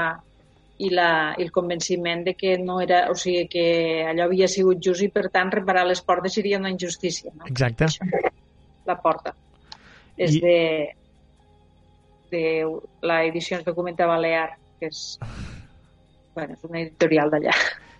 i, 0.81 0.89
la, 0.93 1.09
i 1.37 1.43
el 1.45 1.51
convenciment 1.53 2.23
de 2.25 2.33
que 2.37 2.55
no 2.57 2.79
era, 2.81 3.03
o 3.11 3.15
sigui, 3.19 3.45
que 3.51 3.65
allò 4.09 4.25
havia 4.25 4.47
sigut 4.49 4.81
just 4.83 5.03
i 5.05 5.09
per 5.13 5.27
tant 5.33 5.51
reparar 5.53 5.85
les 5.89 6.01
portes 6.01 6.33
seria 6.39 6.57
una 6.61 6.71
injustícia, 6.73 7.31
no? 7.35 7.45
Exacte. 7.49 7.87
La 8.89 8.95
porta. 9.01 9.35
És 10.17 10.35
I- 10.35 10.41
de, 10.41 10.57
de 12.31 12.43
la 13.01 13.23
edició 13.25 13.61
documenta 13.65 14.05
Balear, 14.09 14.49
que 14.79 14.89
és, 14.89 15.19
bueno, 16.35 16.55
és 16.57 16.63
una 16.67 16.81
editorial 16.81 17.29
d'allà. 17.31 17.53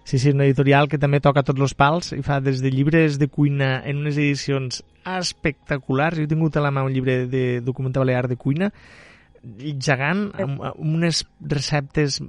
Sí, 0.04 0.18
sí, 0.18 0.32
una 0.34 0.48
editorial 0.48 0.88
que 0.90 0.98
també 0.98 1.20
toca 1.22 1.44
tots 1.46 1.62
els 1.62 1.76
pals 1.78 2.10
i 2.18 2.24
fa 2.26 2.40
des 2.42 2.60
de 2.64 2.72
llibres 2.74 3.20
de 3.22 3.28
cuina 3.30 3.84
en 3.86 4.02
unes 4.02 4.18
edicions 4.18 4.82
espectaculars. 5.08 6.18
Jo 6.18 6.26
he 6.26 6.32
tingut 6.32 6.58
a 6.58 6.64
la 6.66 6.72
mà 6.74 6.84
un 6.88 6.92
llibre 6.96 7.28
de 7.30 7.62
documental 7.62 8.04
balear 8.08 8.26
de 8.32 8.36
cuina 8.42 8.72
i 9.62 9.76
gegant, 9.78 10.32
amb, 10.42 10.60
amb 10.72 10.82
unes 10.82 11.24
receptes 11.40 12.20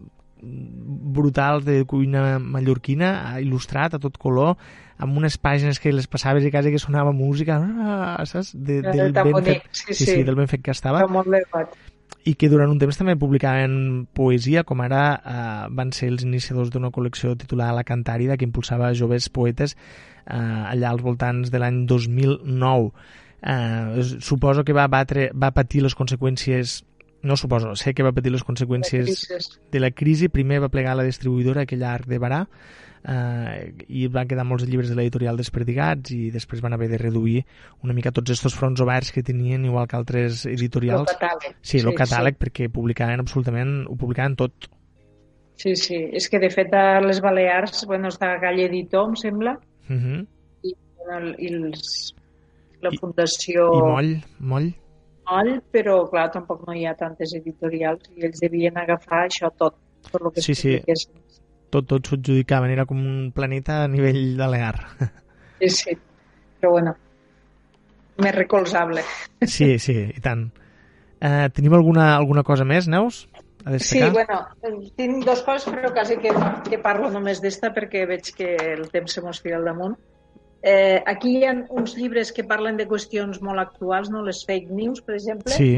brutals 0.42 1.64
de 1.64 1.82
cuina 1.88 2.38
mallorquina, 2.42 3.12
il·lustrat 3.42 3.94
a 3.94 4.00
tot 4.02 4.18
color, 4.20 4.56
amb 5.02 5.16
unes 5.18 5.38
pàgines 5.38 5.80
que 5.82 5.92
les 5.94 6.08
passaves 6.10 6.44
i 6.44 6.50
quasi 6.50 6.72
que 6.74 6.82
sonava 6.82 7.14
música, 7.14 7.58
ah, 7.62 8.26
saps? 8.28 8.52
De, 8.54 8.80
del, 8.82 9.14
Tan 9.14 9.30
ben 9.30 9.38
bonic, 9.38 9.64
fet, 9.64 9.80
sí, 9.84 9.94
sí, 9.94 10.10
sí. 10.10 10.20
del 10.26 10.38
ben 10.38 10.50
fet 10.50 10.62
que 10.64 10.74
estava 10.74 11.02
Està 11.02 11.12
molt 11.12 11.30
fet. 11.30 11.78
i 12.28 12.36
que 12.38 12.50
durant 12.50 12.70
un 12.70 12.78
temps 12.78 12.98
també 12.98 13.16
publicaven 13.18 14.06
poesia, 14.14 14.66
com 14.68 14.82
ara 14.84 15.02
eh, 15.16 15.64
van 15.74 15.94
ser 15.94 16.12
els 16.12 16.26
iniciadors 16.26 16.70
d'una 16.74 16.92
col·lecció 16.94 17.34
titulada 17.38 17.78
La 17.78 17.86
Cantàrida, 17.88 18.36
que 18.36 18.46
impulsava 18.46 18.92
joves 18.98 19.30
poetes 19.30 19.74
eh, 19.74 20.36
allà 20.36 20.92
als 20.92 21.02
voltants 21.02 21.50
de 21.50 21.62
l'any 21.62 21.84
2009. 21.90 22.92
Eh, 23.42 24.02
suposo 24.22 24.62
que 24.62 24.74
va, 24.74 24.86
batre, 24.86 25.30
va 25.34 25.50
patir 25.50 25.82
les 25.82 25.98
conseqüències 25.98 26.82
no 27.22 27.36
suposo, 27.36 27.74
sé 27.76 27.94
que 27.94 28.02
va 28.02 28.12
patir 28.12 28.32
les 28.32 28.42
conseqüències 28.44 29.26
de 29.70 29.80
la 29.80 29.90
crisi. 29.90 30.28
Primer 30.28 30.60
va 30.60 30.68
plegar 30.68 30.96
la 30.96 31.04
distribuïdora, 31.06 31.62
aquell 31.62 31.82
arc 31.84 32.06
de 32.06 32.18
Barà, 32.18 32.46
eh, 33.04 33.72
i 33.88 34.06
van 34.08 34.28
quedar 34.28 34.44
molts 34.46 34.66
llibres 34.66 34.88
de 34.90 34.94
l'editorial 34.98 35.36
desperdigats 35.36 36.10
i 36.14 36.30
després 36.34 36.60
van 36.62 36.72
haver 36.74 36.88
de 36.90 36.98
reduir 36.98 37.44
una 37.82 37.92
mica 37.94 38.12
tots 38.12 38.30
estos 38.30 38.54
fronts 38.54 38.80
oberts 38.80 39.12
que 39.12 39.22
tenien, 39.22 39.64
igual 39.64 39.86
que 39.88 39.96
altres 39.96 40.44
El 40.46 40.54
editorials. 40.54 41.10
catàleg. 41.14 41.56
Sí, 41.62 41.78
el 41.78 41.94
catàleg, 41.94 42.38
perquè 42.38 42.68
publicaven 42.70 43.20
absolutament, 43.20 43.86
ho 43.88 43.96
publicaven 43.96 44.36
tot. 44.36 44.52
Sí, 45.56 45.76
sí. 45.76 45.94
És 46.12 46.28
que, 46.28 46.38
de 46.40 46.48
fet, 46.50 46.72
a 46.74 47.00
les 47.00 47.20
Balears, 47.20 47.84
bueno, 47.86 48.08
està 48.08 48.32
Gall 48.40 48.60
Editor, 48.60 49.08
em 49.10 49.16
sembla, 49.16 49.58
Uh 49.90 49.94
-huh. 49.98 50.26
i, 50.62 50.74
bueno, 51.04 51.34
i 51.38 51.46
els, 51.54 52.14
la 52.80 52.90
I- 52.92 52.96
Fundació 52.98 53.66
I 53.74 53.80
moll, 53.82 54.16
moll. 54.38 54.72
Moll, 55.32 55.52
però, 55.72 55.96
clar, 56.12 56.28
tampoc 56.34 56.66
no 56.68 56.74
hi 56.76 56.84
ha 56.86 56.92
tantes 56.98 57.32
editorials 57.38 58.10
i 58.12 58.26
ells 58.28 58.40
devien 58.44 58.76
agafar 58.76 59.24
això 59.26 59.48
tot, 59.56 59.78
per 60.12 60.20
lo 60.22 60.30
que 60.32 60.44
Sí, 60.44 60.54
sí. 60.54 60.74
expliques. 60.76 61.08
Tot, 61.72 61.86
tot 61.88 62.04
s'ho 62.10 62.18
adjudicaven, 62.18 62.70
era 62.74 62.84
com 62.84 62.98
un 63.00 63.30
planeta 63.32 63.82
a 63.84 63.88
nivell 63.88 64.34
de 64.36 64.48
l'EAR. 64.52 64.76
Sí, 65.62 65.70
sí. 65.72 65.94
Però, 66.60 66.74
bueno, 66.74 66.92
més 68.22 68.34
recolzable. 68.36 69.04
Sí, 69.48 69.78
sí, 69.80 69.94
i 70.12 70.20
tant. 70.22 70.50
Uh, 71.22 71.46
tenim 71.54 71.72
alguna, 71.78 72.10
alguna 72.18 72.42
cosa 72.44 72.66
més, 72.68 72.88
Neus? 72.90 73.24
A 73.64 73.70
Sí, 73.78 74.00
destacar? 74.02 74.12
bueno, 74.12 74.90
tinc 74.98 75.24
dos 75.24 75.40
coses, 75.46 75.68
però 75.72 75.92
quasi 75.94 76.16
que, 76.18 76.32
que 76.68 76.78
parlo 76.82 77.08
només 77.14 77.40
d'esta 77.40 77.70
perquè 77.72 78.04
veig 78.10 78.32
que 78.36 78.56
el 78.74 78.88
temps 78.90 79.14
se 79.16 79.22
mos 79.22 79.40
tira 79.40 79.56
al 79.60 79.68
damunt. 79.70 79.94
Eh, 80.62 81.02
aquí 81.06 81.38
hi 81.38 81.44
ha 81.44 81.56
uns 81.70 81.96
llibres 81.98 82.30
que 82.32 82.44
parlen 82.44 82.76
de 82.78 82.86
qüestions 82.86 83.40
molt 83.42 83.58
actuals, 83.58 84.10
no? 84.10 84.22
les 84.22 84.44
fake 84.46 84.70
news, 84.70 85.02
per 85.02 85.16
exemple, 85.16 85.52
Sí, 85.52 85.74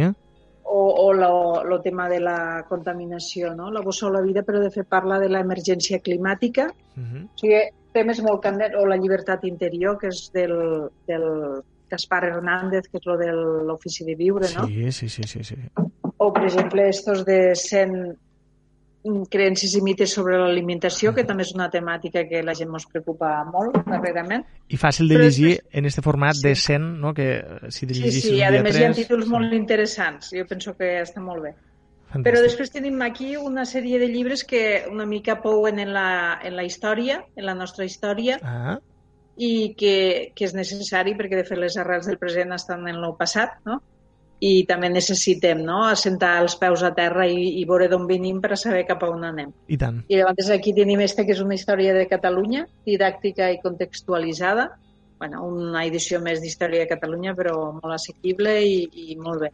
o, 0.64 0.80
o 1.06 1.62
el 1.62 1.82
tema 1.82 2.08
de 2.08 2.20
la 2.20 2.64
contaminació, 2.68 3.54
no? 3.54 3.70
la 3.70 3.80
bossa 3.80 4.06
o 4.06 4.10
la 4.10 4.20
vida, 4.20 4.42
però 4.42 4.60
de 4.60 4.70
fet 4.70 4.88
parla 4.88 5.18
de 5.18 5.28
l'emergència 5.28 6.00
climàtica, 6.00 6.70
Uh 6.96 7.02
-huh. 7.02 7.24
o 7.24 7.38
sigui, 7.38 7.60
temes 7.92 8.20
molt 8.22 8.40
candents, 8.42 8.76
o 8.78 8.86
la 8.86 8.96
llibertat 8.96 9.44
interior, 9.44 9.96
que 9.98 10.08
és 10.08 10.30
del, 10.32 10.88
del 11.08 11.24
Gaspar 11.90 12.24
Hernández, 12.24 12.88
que 12.88 12.98
és 12.98 13.06
lo 13.06 13.16
de 13.16 13.32
l'ofici 13.32 14.04
de 14.04 14.14
viure, 14.14 14.46
no? 14.54 14.66
Sí, 14.66 14.92
sí, 14.92 15.08
sí, 15.08 15.22
sí, 15.22 15.44
sí. 15.44 15.56
O, 16.16 16.32
per 16.32 16.44
exemple, 16.44 16.88
estos 16.88 17.24
de 17.24 17.54
100, 17.54 18.16
creences 19.30 19.74
i 19.76 19.82
mites 19.84 20.14
sobre 20.16 20.38
l'alimentació, 20.40 21.12
que 21.16 21.24
també 21.28 21.44
és 21.44 21.52
una 21.54 21.68
temàtica 21.72 22.24
que 22.28 22.40
la 22.44 22.54
gent 22.56 22.72
ens 22.72 22.86
preocupa 22.90 23.30
molt 23.50 23.76
darrerament. 23.84 24.46
I 24.72 24.80
fàcil 24.80 25.10
de 25.10 25.18
llegir 25.20 25.50
després... 25.50 25.76
en 25.80 25.90
este 25.90 26.04
format 26.06 26.38
sí. 26.38 26.46
de 26.48 26.54
100, 26.56 26.88
no? 27.02 27.12
que 27.14 27.28
si 27.68 27.86
sí, 27.86 28.10
sí, 28.16 28.40
a 28.42 28.50
més 28.54 28.72
3... 28.72 28.80
hi 28.80 28.88
ha 28.88 28.96
títols 28.96 29.28
molt 29.28 29.52
interessants. 29.52 30.32
Jo 30.32 30.46
penso 30.48 30.74
que 30.78 30.96
està 31.02 31.20
molt 31.20 31.44
bé. 31.44 31.54
Fantàstic. 32.14 32.26
Però 32.30 32.42
després 32.44 32.72
tenim 32.72 33.00
aquí 33.04 33.34
una 33.36 33.66
sèrie 33.68 33.98
de 34.00 34.08
llibres 34.08 34.44
que 34.48 34.84
una 34.90 35.06
mica 35.06 35.40
pouen 35.42 35.80
en 35.82 35.92
la, 35.92 36.40
en 36.42 36.56
la 36.56 36.64
història, 36.64 37.24
en 37.36 37.48
la 37.48 37.56
nostra 37.58 37.84
història, 37.84 38.38
ah. 38.40 38.78
i 39.36 39.74
que, 39.76 39.96
que 40.32 40.46
és 40.48 40.54
necessari 40.56 41.16
perquè, 41.18 41.42
de 41.42 41.48
fet, 41.48 41.60
les 41.60 41.76
arrels 41.76 42.06
del 42.08 42.20
present 42.22 42.54
estan 42.56 42.86
en 42.88 43.02
el 43.02 43.18
passat, 43.18 43.58
no? 43.66 43.82
I 44.44 44.52
també 44.68 44.90
necessitem 44.92 45.62
no? 45.64 45.82
assentar 45.88 46.34
els 46.42 46.56
peus 46.60 46.84
a 46.84 46.92
terra 46.96 47.26
i, 47.30 47.60
i 47.60 47.64
veure 47.68 47.88
d'on 47.88 48.06
venim 48.08 48.40
per 48.44 48.58
saber 48.60 48.84
cap 48.88 49.04
a 49.04 49.10
on 49.12 49.24
anem. 49.30 49.52
I 49.72 49.78
tant. 49.80 50.02
I 50.08 50.20
llavors 50.20 50.50
aquí 50.52 50.74
tenim 50.76 51.00
este, 51.04 51.24
que 51.24 51.32
és 51.36 51.42
una 51.44 51.56
història 51.56 51.94
de 51.96 52.06
Catalunya, 52.10 52.66
didàctica 52.86 53.50
i 53.54 53.60
contextualitzada, 53.62 54.70
bueno, 55.22 55.44
una 55.48 55.84
edició 55.88 56.20
més 56.20 56.42
d'història 56.42 56.84
de 56.84 56.90
Catalunya, 56.90 57.36
però 57.38 57.56
molt 57.78 57.94
assequible 57.96 58.58
i, 58.66 58.80
i 59.12 59.16
molt 59.16 59.46
bé. 59.46 59.52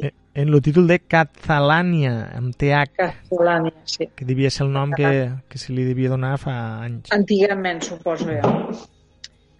Eh, 0.00 0.12
en 0.40 0.54
el 0.54 0.62
títol 0.64 0.86
de 0.88 1.00
Catalània, 1.02 2.14
amb 2.38 2.54
TH. 2.56 2.94
Catalània, 2.96 3.74
sí. 3.84 4.08
Que 4.16 4.24
devia 4.24 4.52
ser 4.54 4.64
el 4.68 4.72
nom 4.72 4.94
que, 4.96 5.10
que 5.50 5.60
se 5.60 5.74
li 5.76 5.84
devia 5.88 6.14
donar 6.14 6.36
fa 6.40 6.56
anys. 6.86 7.12
Antigament, 7.16 7.82
suposo 7.84 8.30
jo. 8.30 8.54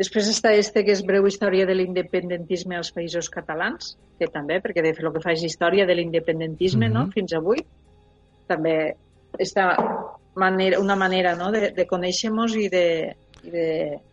Després 0.00 0.30
està 0.32 0.54
este, 0.56 0.80
que 0.86 0.94
és 0.96 1.02
breu 1.04 1.26
història 1.28 1.66
de 1.68 1.74
l'independentisme 1.76 2.78
als 2.78 2.88
països 2.96 3.28
catalans, 3.32 3.96
que 4.18 4.30
també, 4.32 4.56
perquè 4.64 4.80
de 4.84 4.94
fet 4.96 5.04
el 5.04 5.12
que 5.12 5.20
fa 5.20 5.34
és 5.36 5.44
història 5.44 5.84
de 5.86 5.98
l'independentisme, 5.98 6.86
mm 6.86 6.90
-hmm. 6.90 6.94
no?, 6.94 7.06
mhm. 7.06 7.12
fins 7.12 7.34
avui. 7.36 7.60
També 8.48 8.94
està 9.38 9.76
manera, 10.34 10.80
una 10.80 10.96
manera 10.96 11.36
no? 11.36 11.50
de, 11.52 11.70
de 11.76 11.86
conèixer-nos 11.86 12.56
i 12.56 12.68
de, 12.68 13.14
i 13.44 13.50
de 13.50 13.66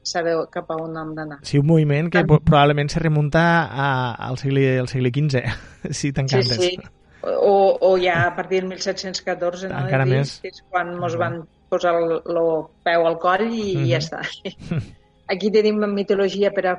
saber 0.03 0.35
cap 0.51 0.69
a 0.71 0.75
on 0.75 0.97
hem 0.97 1.15
d'anar. 1.15 1.39
Sí, 1.43 1.57
un 1.57 1.67
moviment 1.67 2.11
que 2.11 2.23
Tant... 2.23 2.43
probablement 2.43 2.89
se 2.89 2.99
remunta 2.99 3.41
a, 3.65 3.89
al, 4.27 4.38
segle, 4.38 4.79
al 4.79 4.88
segle 4.88 5.09
XV, 5.09 5.43
si 5.99 6.11
t'encantes. 6.11 6.59
Sí, 6.59 6.75
sí. 6.75 6.93
O, 7.23 7.77
o 7.81 7.97
ja 7.97 8.27
a 8.27 8.35
partir 8.35 8.61
del 8.61 8.69
1714, 8.69 9.67
no? 9.69 9.79
Encara 9.85 10.05
més. 10.05 10.38
Que 10.43 10.51
és 10.53 10.63
quan 10.69 10.93
ens 10.95 11.17
van 11.19 11.41
posar 11.69 11.95
el, 11.97 12.21
el 12.23 12.39
peu 12.83 13.07
al 13.07 13.19
coll 13.19 13.47
i 13.47 13.75
mm 13.75 13.83
-hmm. 13.83 13.89
ja 13.91 13.97
està. 13.97 14.21
Aquí 15.28 15.51
tenim 15.51 15.82
mitologia 15.91 16.51
per 16.55 16.65
a, 16.71 16.75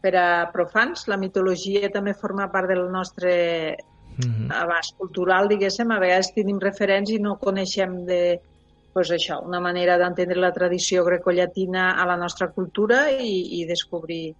per 0.00 0.14
a 0.16 0.28
profans. 0.52 1.06
La 1.08 1.18
mitologia 1.20 1.90
també 1.92 2.14
forma 2.14 2.48
part 2.52 2.68
del 2.68 2.86
nostre 2.90 3.32
mm 4.16 4.28
-hmm. 4.28 4.52
abast 4.62 4.96
cultural, 4.96 5.48
diguéssim. 5.48 5.90
A 5.90 5.98
vegades 5.98 6.32
tenim 6.32 6.58
referents 6.58 7.10
i 7.10 7.18
no 7.18 7.38
coneixem 7.38 8.06
de, 8.06 8.40
pues 8.92 9.10
això, 9.10 9.40
una 9.46 9.60
manera 9.60 9.98
d'entendre 9.98 10.40
la 10.40 10.52
tradició 10.52 11.04
grecollatina 11.04 11.90
a 12.02 12.06
la 12.06 12.16
nostra 12.16 12.48
cultura 12.48 13.10
i, 13.10 13.60
i 13.60 13.66
descobrir 13.66 14.34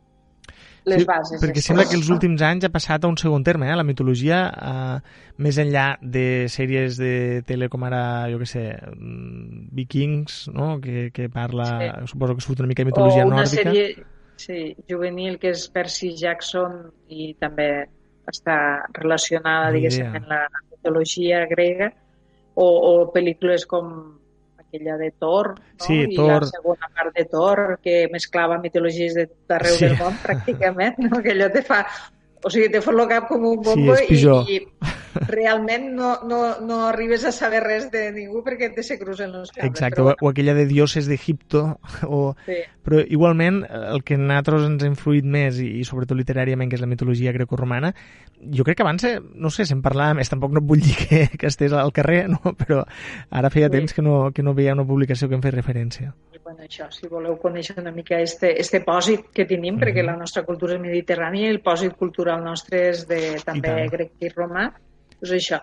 les 0.84 1.02
sí, 1.02 1.06
bases. 1.08 1.40
Perquè 1.42 1.62
sembla 1.64 1.86
que 1.88 1.96
els 1.98 2.08
últims 2.12 2.42
anys 2.46 2.66
ha 2.66 2.70
passat 2.72 3.04
a 3.04 3.10
un 3.10 3.18
segon 3.20 3.44
terme, 3.46 3.68
eh? 3.70 3.76
la 3.76 3.86
mitologia, 3.86 4.40
eh, 4.50 5.24
més 5.44 5.58
enllà 5.60 5.86
de 6.00 6.24
sèries 6.52 6.98
de 7.00 7.12
tele 7.48 7.70
com 7.72 7.84
ara, 7.88 8.02
jo 8.32 8.40
què 8.40 8.48
sé, 8.48 8.64
mm, 8.94 9.70
Vikings, 9.76 10.40
no? 10.54 10.72
que, 10.84 11.08
que 11.16 11.28
parla, 11.32 11.68
sí. 11.80 12.12
suposo 12.14 12.36
que 12.36 12.46
surt 12.46 12.64
una 12.64 12.70
mica 12.72 12.84
de 12.84 12.90
mitologia 12.92 13.24
o 13.24 13.30
una 13.30 13.42
nòrdica. 13.42 13.70
Sèrie, 13.70 14.04
sí, 14.40 14.60
juvenil, 14.88 15.38
que 15.42 15.52
és 15.54 15.66
Percy 15.72 16.14
Jackson 16.16 16.82
i 17.12 17.32
també 17.40 17.70
està 18.30 18.86
relacionada, 18.96 19.72
diguéssim, 19.74 20.14
amb 20.14 20.30
la 20.30 20.44
mitologia 20.70 21.44
grega, 21.50 21.90
o, 22.54 22.66
o 22.66 22.92
pel·lícules 23.14 23.66
com 23.68 24.19
aquella 24.70 24.96
de 24.96 25.10
Thor, 25.18 25.52
no? 25.58 25.84
Sí, 25.84 25.98
I 26.06 26.16
Thor. 26.16 26.46
la 26.46 26.48
segona 26.48 26.88
part 26.94 27.18
de 27.18 27.26
Thor, 27.26 27.64
que 27.82 28.06
mesclava 28.12 28.60
mitologies 28.62 29.18
d'arreu 29.50 29.76
sí. 29.76 29.84
del 29.88 29.98
món, 29.98 30.16
pràcticament, 30.22 31.02
no? 31.10 31.20
que 31.20 31.34
allò 31.36 31.50
te 31.52 31.66
fa... 31.66 31.84
O 32.40 32.48
sigui, 32.48 32.70
te 32.72 32.80
fot 32.80 32.96
el 32.96 33.04
cap 33.04 33.26
com 33.28 33.42
un 33.44 33.58
bombo 33.60 33.92
sí, 33.98 34.14
i, 34.16 34.54
i 34.54 34.94
realment 35.28 35.90
no, 35.96 36.12
no, 36.26 36.40
no 36.60 36.80
arribes 36.88 37.24
a 37.24 37.32
saber 37.32 37.62
res 37.64 37.88
de 37.92 38.06
ningú 38.14 38.44
perquè 38.46 38.70
te 38.74 38.84
se 38.86 38.98
cruzen 39.00 39.34
els 39.34 39.52
cables. 39.52 39.70
Exacte, 39.70 40.00
però, 40.02 40.14
o 40.20 40.30
aquella 40.30 40.54
de 40.54 40.66
dioses 40.70 41.08
d'Egipto, 41.10 41.64
o... 42.08 42.20
Sí. 42.46 42.60
però 42.80 43.02
igualment 43.12 43.60
el 43.68 44.02
que 44.06 44.16
nosaltres 44.16 44.64
ens 44.66 44.82
ha 44.82 44.88
influït 44.88 45.26
més, 45.28 45.60
i, 45.60 45.68
i 45.80 45.84
sobretot 45.84 46.16
literàriament, 46.18 46.70
que 46.70 46.78
és 46.78 46.82
la 46.82 46.88
mitologia 46.90 47.34
grecorromana, 47.36 47.92
jo 48.40 48.64
crec 48.64 48.78
que 48.80 48.86
abans, 48.86 49.04
eh, 49.04 49.18
no 49.20 49.50
sé, 49.52 49.66
se'n 49.68 49.82
parlava 49.84 50.16
més, 50.16 50.30
tampoc 50.32 50.54
no 50.56 50.64
vull 50.64 50.80
dir 50.82 50.96
que, 50.96 51.20
que 51.36 51.50
estés 51.50 51.74
al 51.76 51.92
carrer, 51.92 52.24
no? 52.32 52.54
però 52.56 52.82
ara 53.30 53.52
feia 53.52 53.68
sí. 53.68 53.76
temps 53.76 53.94
que 53.96 54.02
no, 54.02 54.16
que 54.34 54.42
no 54.46 54.56
veia 54.56 54.74
una 54.76 54.86
publicació 54.88 55.28
que 55.28 55.36
em 55.36 55.44
feia 55.44 55.58
referència. 55.58 56.14
Bueno, 56.50 56.64
això, 56.66 56.88
si 56.90 57.06
voleu 57.06 57.36
conèixer 57.38 57.76
una 57.78 57.92
mica 57.94 58.16
este, 58.18 58.48
este 58.58 58.80
pòsit 58.82 59.28
que 59.32 59.44
tenim, 59.44 59.74
mm 59.74 59.78
-hmm. 59.78 59.82
perquè 59.84 60.02
la 60.02 60.16
nostra 60.16 60.42
cultura 60.42 60.74
és 60.74 60.80
mediterrània 60.80 61.46
i 61.46 61.50
el 61.54 61.60
pòsit 61.60 61.94
cultural 61.96 62.42
nostre 62.42 62.88
és 62.88 63.06
de, 63.06 63.36
també 63.44 63.86
grec 63.88 64.10
i 64.18 64.28
romà, 64.28 64.72
doncs 65.20 65.34
això. 65.36 65.60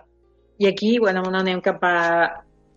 I 0.58 0.66
aquí, 0.66 0.98
bueno, 0.98 1.22
anem 1.38 1.60
cap 1.62 1.82
a, 1.86 1.96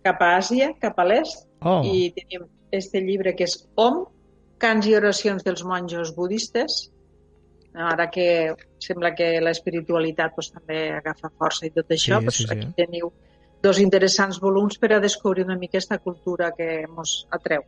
cap 0.06 0.22
a 0.22 0.36
Àsia, 0.38 0.72
cap 0.80 0.98
a 0.98 1.06
l'est, 1.06 1.46
oh. 1.62 1.82
i 1.82 2.10
tenim 2.14 2.46
este 2.72 3.02
llibre 3.02 3.34
que 3.38 3.46
és 3.48 3.56
Om, 3.78 4.04
cants 4.62 4.86
i 4.86 4.94
oracions 4.94 5.42
dels 5.42 5.64
monjos 5.66 6.14
budistes, 6.16 6.92
ara 7.72 8.08
que 8.12 8.54
sembla 8.82 9.14
que 9.16 9.40
l'espiritualitat 9.40 10.34
pues, 10.36 10.50
també 10.52 10.90
agafa 10.98 11.32
força 11.38 11.66
i 11.66 11.72
tot 11.74 11.90
això, 11.90 12.20
sí, 12.20 12.28
pues, 12.28 12.36
sí, 12.36 12.46
sí. 12.46 12.52
aquí 12.54 12.68
teniu 12.76 13.12
dos 13.62 13.78
interessants 13.78 14.40
volums 14.42 14.78
per 14.82 14.92
a 14.92 15.00
descobrir 15.00 15.46
una 15.46 15.56
mica 15.56 15.78
aquesta 15.78 15.98
cultura 16.02 16.50
que 16.56 16.82
ens 16.82 17.22
atreu. 17.30 17.64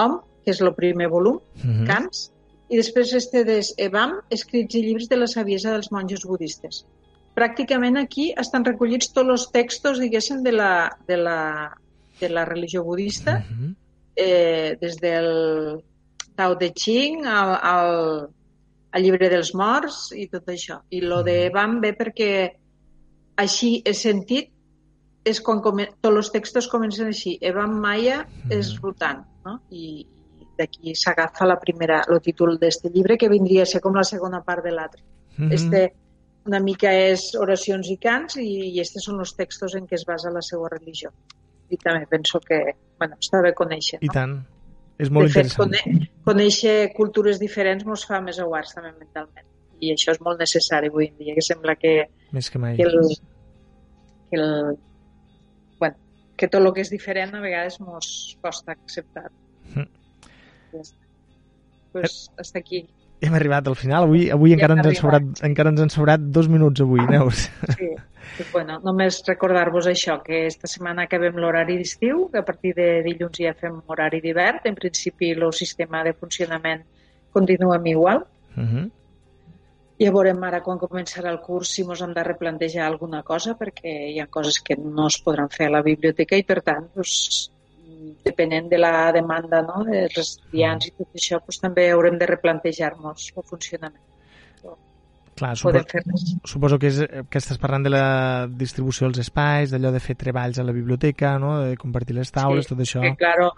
Om, 0.00 0.18
que 0.44 0.52
és 0.52 0.60
el 0.60 0.74
primer 0.74 1.08
volum, 1.08 1.40
mhm. 1.62 1.70
-huh. 1.70 1.86
Cants, 1.86 2.30
i 2.68 2.76
després 2.76 3.12
este 3.12 3.44
des 3.44 3.74
Evam, 3.78 4.20
escrits 4.30 4.74
i 4.74 4.82
llibres 4.82 5.08
de 5.08 5.16
la 5.16 5.26
saviesa 5.26 5.72
dels 5.72 5.90
monjos 5.92 6.24
budistes. 6.24 6.84
Pràcticament 7.34 7.98
aquí 7.98 8.28
estan 8.38 8.64
recollits 8.66 9.10
tots 9.12 9.32
els 9.34 9.48
textos, 9.54 9.98
diguéssim, 10.02 10.42
de 10.44 10.52
la, 10.52 10.90
de 11.08 11.16
la, 11.18 11.38
de 12.20 12.30
la 12.30 12.44
religió 12.44 12.84
budista, 12.84 13.42
uh. 13.42 13.54
-huh. 13.54 13.74
eh, 14.16 14.76
des 14.80 14.96
del 15.00 15.82
Tao 16.36 16.56
Te 16.58 16.70
Ching 16.72 17.26
al, 17.26 17.58
al, 17.62 18.28
el 18.92 19.02
llibre 19.02 19.28
dels 19.28 19.54
morts 19.54 20.12
i 20.14 20.28
tot 20.28 20.46
això. 20.48 20.80
I 20.90 21.00
lo 21.00 21.22
de. 21.22 21.50
Vam 21.54 21.80
ve 21.80 21.94
perquè 21.98 22.32
així 23.36 23.82
he 23.84 23.94
sentit 23.94 24.50
és 25.24 25.40
quan 25.40 25.62
tots 25.64 26.16
els 26.16 26.30
textos 26.30 26.68
comencen 26.68 27.06
així. 27.06 27.38
Evan 27.40 27.74
Maya 27.80 28.26
és 28.50 28.74
rotant, 28.82 29.24
no? 29.44 29.60
I, 29.70 30.06
d'aquí 30.58 30.94
s'agafa 30.94 31.46
la 31.48 31.58
primera, 31.58 32.04
el 32.08 32.20
títol 32.22 32.58
d'este 32.60 32.90
llibre, 32.94 33.16
que 33.18 33.28
vindria 33.28 33.64
a 33.64 33.66
ser 33.66 33.80
com 33.80 33.96
la 33.96 34.04
segona 34.04 34.42
part 34.42 34.62
de 34.64 34.70
l'altre. 34.70 35.02
Mm 35.36 35.48
-hmm. 35.48 35.54
Este 35.54 35.94
una 36.48 36.60
mica 36.60 36.90
és 36.92 37.30
oracions 37.40 37.88
i 37.92 37.96
cants 38.00 38.36
i, 38.40 38.48
i 38.74 38.80
estes 38.82 39.06
són 39.08 39.22
els 39.24 39.32
textos 39.38 39.76
en 39.78 39.88
què 39.88 39.96
es 39.98 40.04
basa 40.08 40.32
la 40.32 40.42
seva 40.44 40.68
religió. 40.72 41.10
I 41.72 41.78
també 41.80 42.04
penso 42.10 42.40
que, 42.44 42.60
bueno, 43.00 43.16
està 43.20 43.40
bé 43.44 43.54
conèixer, 43.56 44.00
no? 44.02 44.10
I 44.10 44.14
tant. 44.14 44.34
És 45.00 45.10
molt 45.10 45.26
de 45.26 45.34
fet, 45.34 45.48
interessant. 45.48 45.74
Cone 45.74 46.10
conèixer 46.28 46.74
cultures 46.94 47.40
diferents 47.42 47.86
ens 47.88 48.04
fa 48.08 48.20
més 48.22 48.38
aguards 48.42 48.74
també 48.76 48.92
mentalment. 48.98 49.48
I 49.82 49.92
això 49.94 50.12
és 50.14 50.20
molt 50.22 50.40
necessari 50.40 50.90
avui 50.92 51.08
en 51.08 51.16
dia, 51.18 51.34
que 51.36 51.44
sembla 51.44 51.74
que, 51.80 51.94
més 52.36 52.50
que 52.52 52.60
mai. 52.62 52.76
que, 52.78 52.86
el, 52.86 53.08
que, 54.30 54.38
el, 54.38 54.76
bueno, 55.80 55.98
que 56.38 56.48
tot 56.52 56.60
el 56.60 56.70
que 56.76 56.84
és 56.84 56.92
diferent 56.92 57.34
a 57.34 57.42
vegades 57.42 57.80
ens 57.82 58.12
costa 58.44 58.76
acceptar. 58.76 59.26
Mm. 59.72 59.88
Pues, 61.94 62.30
hasta 62.38 62.58
aquí. 62.58 62.84
Hem 63.24 63.36
arribat 63.38 63.68
al 63.70 63.76
final. 63.78 64.08
Avui, 64.08 64.26
avui 64.34 64.52
ja 64.52 64.58
encara, 64.58 64.76
ens 64.78 64.90
han 64.90 64.98
sobrat, 64.98 65.30
encara 65.48 65.72
ens 65.72 65.84
han 65.84 65.92
sobrat 65.92 66.26
dos 66.38 66.50
minuts 66.52 66.84
avui, 66.84 67.04
Neus. 67.10 67.46
Sí. 67.76 67.94
Pues 68.36 68.50
bueno, 68.50 68.80
només 68.82 69.20
recordar-vos 69.28 69.86
això, 69.86 70.16
que 70.24 70.46
esta 70.48 70.66
setmana 70.66 71.04
acabem 71.06 71.36
l'horari 71.38 71.76
d'estiu, 71.78 72.24
que 72.32 72.40
a 72.40 72.46
partir 72.46 72.72
de 72.74 72.88
dilluns 73.06 73.38
ja 73.38 73.52
fem 73.54 73.76
horari 73.86 74.20
d'hivern. 74.24 74.64
En 74.70 74.74
principi, 74.74 75.30
el 75.36 75.52
sistema 75.54 76.02
de 76.02 76.14
funcionament 76.18 76.82
continua 77.32 77.80
igual. 77.84 78.26
Uh 78.56 78.60
mhm. 78.60 78.76
-huh. 78.76 78.90
Ja 80.02 80.10
veurem 80.10 80.42
ara 80.42 80.60
quan 80.60 80.78
començarà 80.78 81.30
el 81.30 81.40
curs 81.40 81.68
si 81.70 81.82
ens 81.82 82.00
hem 82.02 82.12
de 82.12 82.24
replantejar 82.24 82.86
alguna 82.86 83.22
cosa, 83.22 83.56
perquè 83.56 84.10
hi 84.10 84.18
ha 84.18 84.26
coses 84.26 84.60
que 84.60 84.74
no 84.76 85.06
es 85.06 85.20
podran 85.22 85.48
fer 85.48 85.66
a 85.66 85.70
la 85.70 85.82
biblioteca 85.82 86.36
i, 86.36 86.42
per 86.42 86.62
tant, 86.62 86.88
doncs, 86.94 87.52
depenent 88.24 88.70
de 88.70 88.80
la 88.80 89.10
demanda 89.16 89.62
no, 89.66 89.84
dels 89.88 90.18
estudiants 90.22 90.88
i 90.90 90.94
tot 90.96 91.20
això, 91.20 91.40
doncs, 91.42 91.60
també 91.62 91.90
haurem 91.92 92.18
de 92.20 92.28
replantejar-nos 92.30 93.30
el 93.36 93.46
funcionament. 93.50 94.02
Clar, 95.34 95.56
suposo, 95.58 95.82
suposo 96.46 96.78
que, 96.78 96.90
és, 96.92 97.00
que 97.26 97.40
estàs 97.40 97.58
parlant 97.58 97.82
de 97.82 97.90
la 97.90 98.46
distribució 98.46 99.08
dels 99.08 99.24
espais, 99.24 99.72
d'allò 99.72 99.90
de 99.90 100.02
fer 100.02 100.14
treballs 100.14 100.60
a 100.62 100.66
la 100.66 100.74
biblioteca, 100.76 101.34
no? 101.42 101.56
de 101.64 101.78
compartir 101.80 102.14
les 102.14 102.30
taules, 102.30 102.68
sí, 102.68 102.70
tot 102.70 102.82
això. 102.84 103.02
Que, 103.02 103.16
claro, 103.18 103.48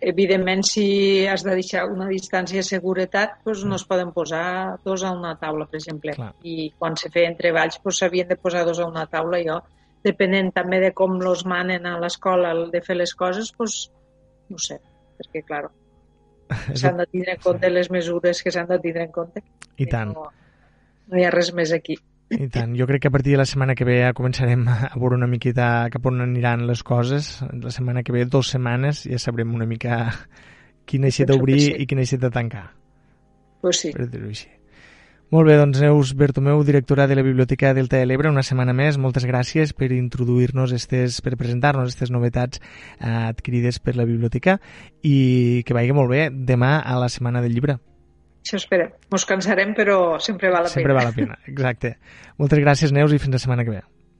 evidentment, 0.00 0.66
si 0.68 1.26
has 1.26 1.46
de 1.46 1.56
deixar 1.56 1.86
una 1.88 2.10
distància 2.12 2.60
de 2.60 2.68
seguretat, 2.68 3.38
doncs 3.46 3.64
no 3.64 3.78
es 3.80 3.86
poden 3.88 4.12
posar 4.12 4.76
dos 4.84 5.04
a 5.04 5.14
una 5.16 5.34
taula, 5.40 5.66
per 5.66 5.80
exemple. 5.80 6.12
Clar. 6.18 6.34
I 6.44 6.70
quan 6.78 7.00
se 7.00 7.10
feien 7.14 7.38
treballs, 7.40 7.80
doncs 7.82 8.02
s'havien 8.02 8.28
de 8.28 8.36
posar 8.36 8.66
dos 8.68 8.82
a 8.84 8.86
una 8.90 9.06
taula. 9.08 9.40
Jo, 9.44 9.62
depenent 10.08 10.50
també 10.56 10.80
de 10.82 10.92
com 10.96 11.18
los 11.22 11.44
manen 11.48 11.86
a 11.86 11.98
l'escola 12.02 12.54
de 12.72 12.82
fer 12.84 12.98
les 12.98 13.14
coses, 13.14 13.52
doncs, 13.58 13.78
no 14.48 14.60
sé, 14.62 14.80
perquè, 15.20 15.44
clar, 15.46 15.66
s'han 16.80 17.00
de 17.00 17.06
tindre 17.12 17.36
en 17.36 17.42
compte 17.44 17.70
les 17.70 17.90
mesures 17.92 18.42
que 18.42 18.52
s'han 18.54 18.68
de 18.70 18.80
tindre 18.82 19.06
en 19.06 19.14
compte. 19.14 19.44
I 19.78 19.88
tant. 19.90 20.14
No, 20.16 20.28
no 21.08 21.18
hi 21.18 21.26
ha 21.26 21.34
res 21.34 21.52
més 21.56 21.72
aquí. 21.76 21.98
I 22.34 22.48
tant. 22.52 22.74
Jo 22.76 22.84
crec 22.88 23.06
que 23.06 23.08
a 23.08 23.14
partir 23.14 23.32
de 23.32 23.40
la 23.40 23.46
setmana 23.48 23.74
que 23.76 23.86
ve 23.88 24.00
ja 24.02 24.12
començarem 24.16 24.66
a 24.68 24.92
veure 24.96 25.16
una 25.16 25.28
miqueta 25.30 25.88
cap 25.92 26.04
on 26.10 26.20
aniran 26.24 26.66
les 26.68 26.82
coses. 26.84 27.30
La 27.62 27.72
setmana 27.72 28.04
que 28.04 28.12
ve, 28.12 28.26
dues 28.28 28.52
setmanes, 28.52 29.06
ja 29.08 29.20
sabrem 29.22 29.54
una 29.56 29.68
mica 29.68 30.02
quina 30.88 31.08
així 31.08 31.24
d'obrir 31.28 31.60
sí. 31.62 31.74
i 31.84 31.88
quina 31.88 32.04
així 32.04 32.20
de 32.20 32.32
tancar. 32.32 32.66
Pues 33.62 33.80
sí. 33.84 33.92
Per 33.96 34.08
dir-ho 34.12 34.28
així. 34.28 34.50
Molt 35.28 35.44
bé, 35.44 35.58
doncs 35.60 35.82
Neus 35.84 36.14
Bertomeu, 36.16 36.62
directora 36.64 37.04
de 37.06 37.16
la 37.18 37.22
Biblioteca 37.22 37.74
del 37.76 37.90
de 37.92 37.98
l'Ebre, 38.08 38.30
una 38.32 38.40
setmana 38.42 38.72
més. 38.72 38.96
Moltes 38.96 39.26
gràcies 39.28 39.74
per 39.76 39.90
introduir-nos, 39.92 40.72
estes, 40.72 41.18
per 41.20 41.34
presentar-nos 41.36 41.90
aquestes 41.90 42.12
novetats 42.14 42.62
eh, 42.62 43.10
adquirides 43.10 43.76
per 43.84 43.98
la 43.98 44.06
biblioteca 44.08 44.56
i 45.04 45.60
que 45.68 45.76
vagi 45.76 45.92
molt 45.92 46.08
bé 46.14 46.30
demà 46.32 46.78
a 46.80 46.96
la 46.96 47.10
Setmana 47.12 47.44
del 47.44 47.52
Llibre. 47.52 47.76
Això 48.40 48.56
esperem. 48.56 48.96
Ens 49.12 49.28
cansarem, 49.28 49.76
però 49.76 50.16
sempre 50.16 50.48
val 50.48 50.64
la 50.64 50.72
sempre 50.72 50.96
pena. 50.96 51.04
Sempre 51.10 51.28
val 51.28 51.36
la 51.36 51.36
pena, 51.36 51.52
exacte. 51.52 51.94
Moltes 52.40 52.64
gràcies, 52.64 52.96
Neus, 52.96 53.12
i 53.12 53.20
fins 53.20 53.36
la 53.36 53.44
setmana 53.44 53.68
que 53.68 53.76
ve. 53.76 53.84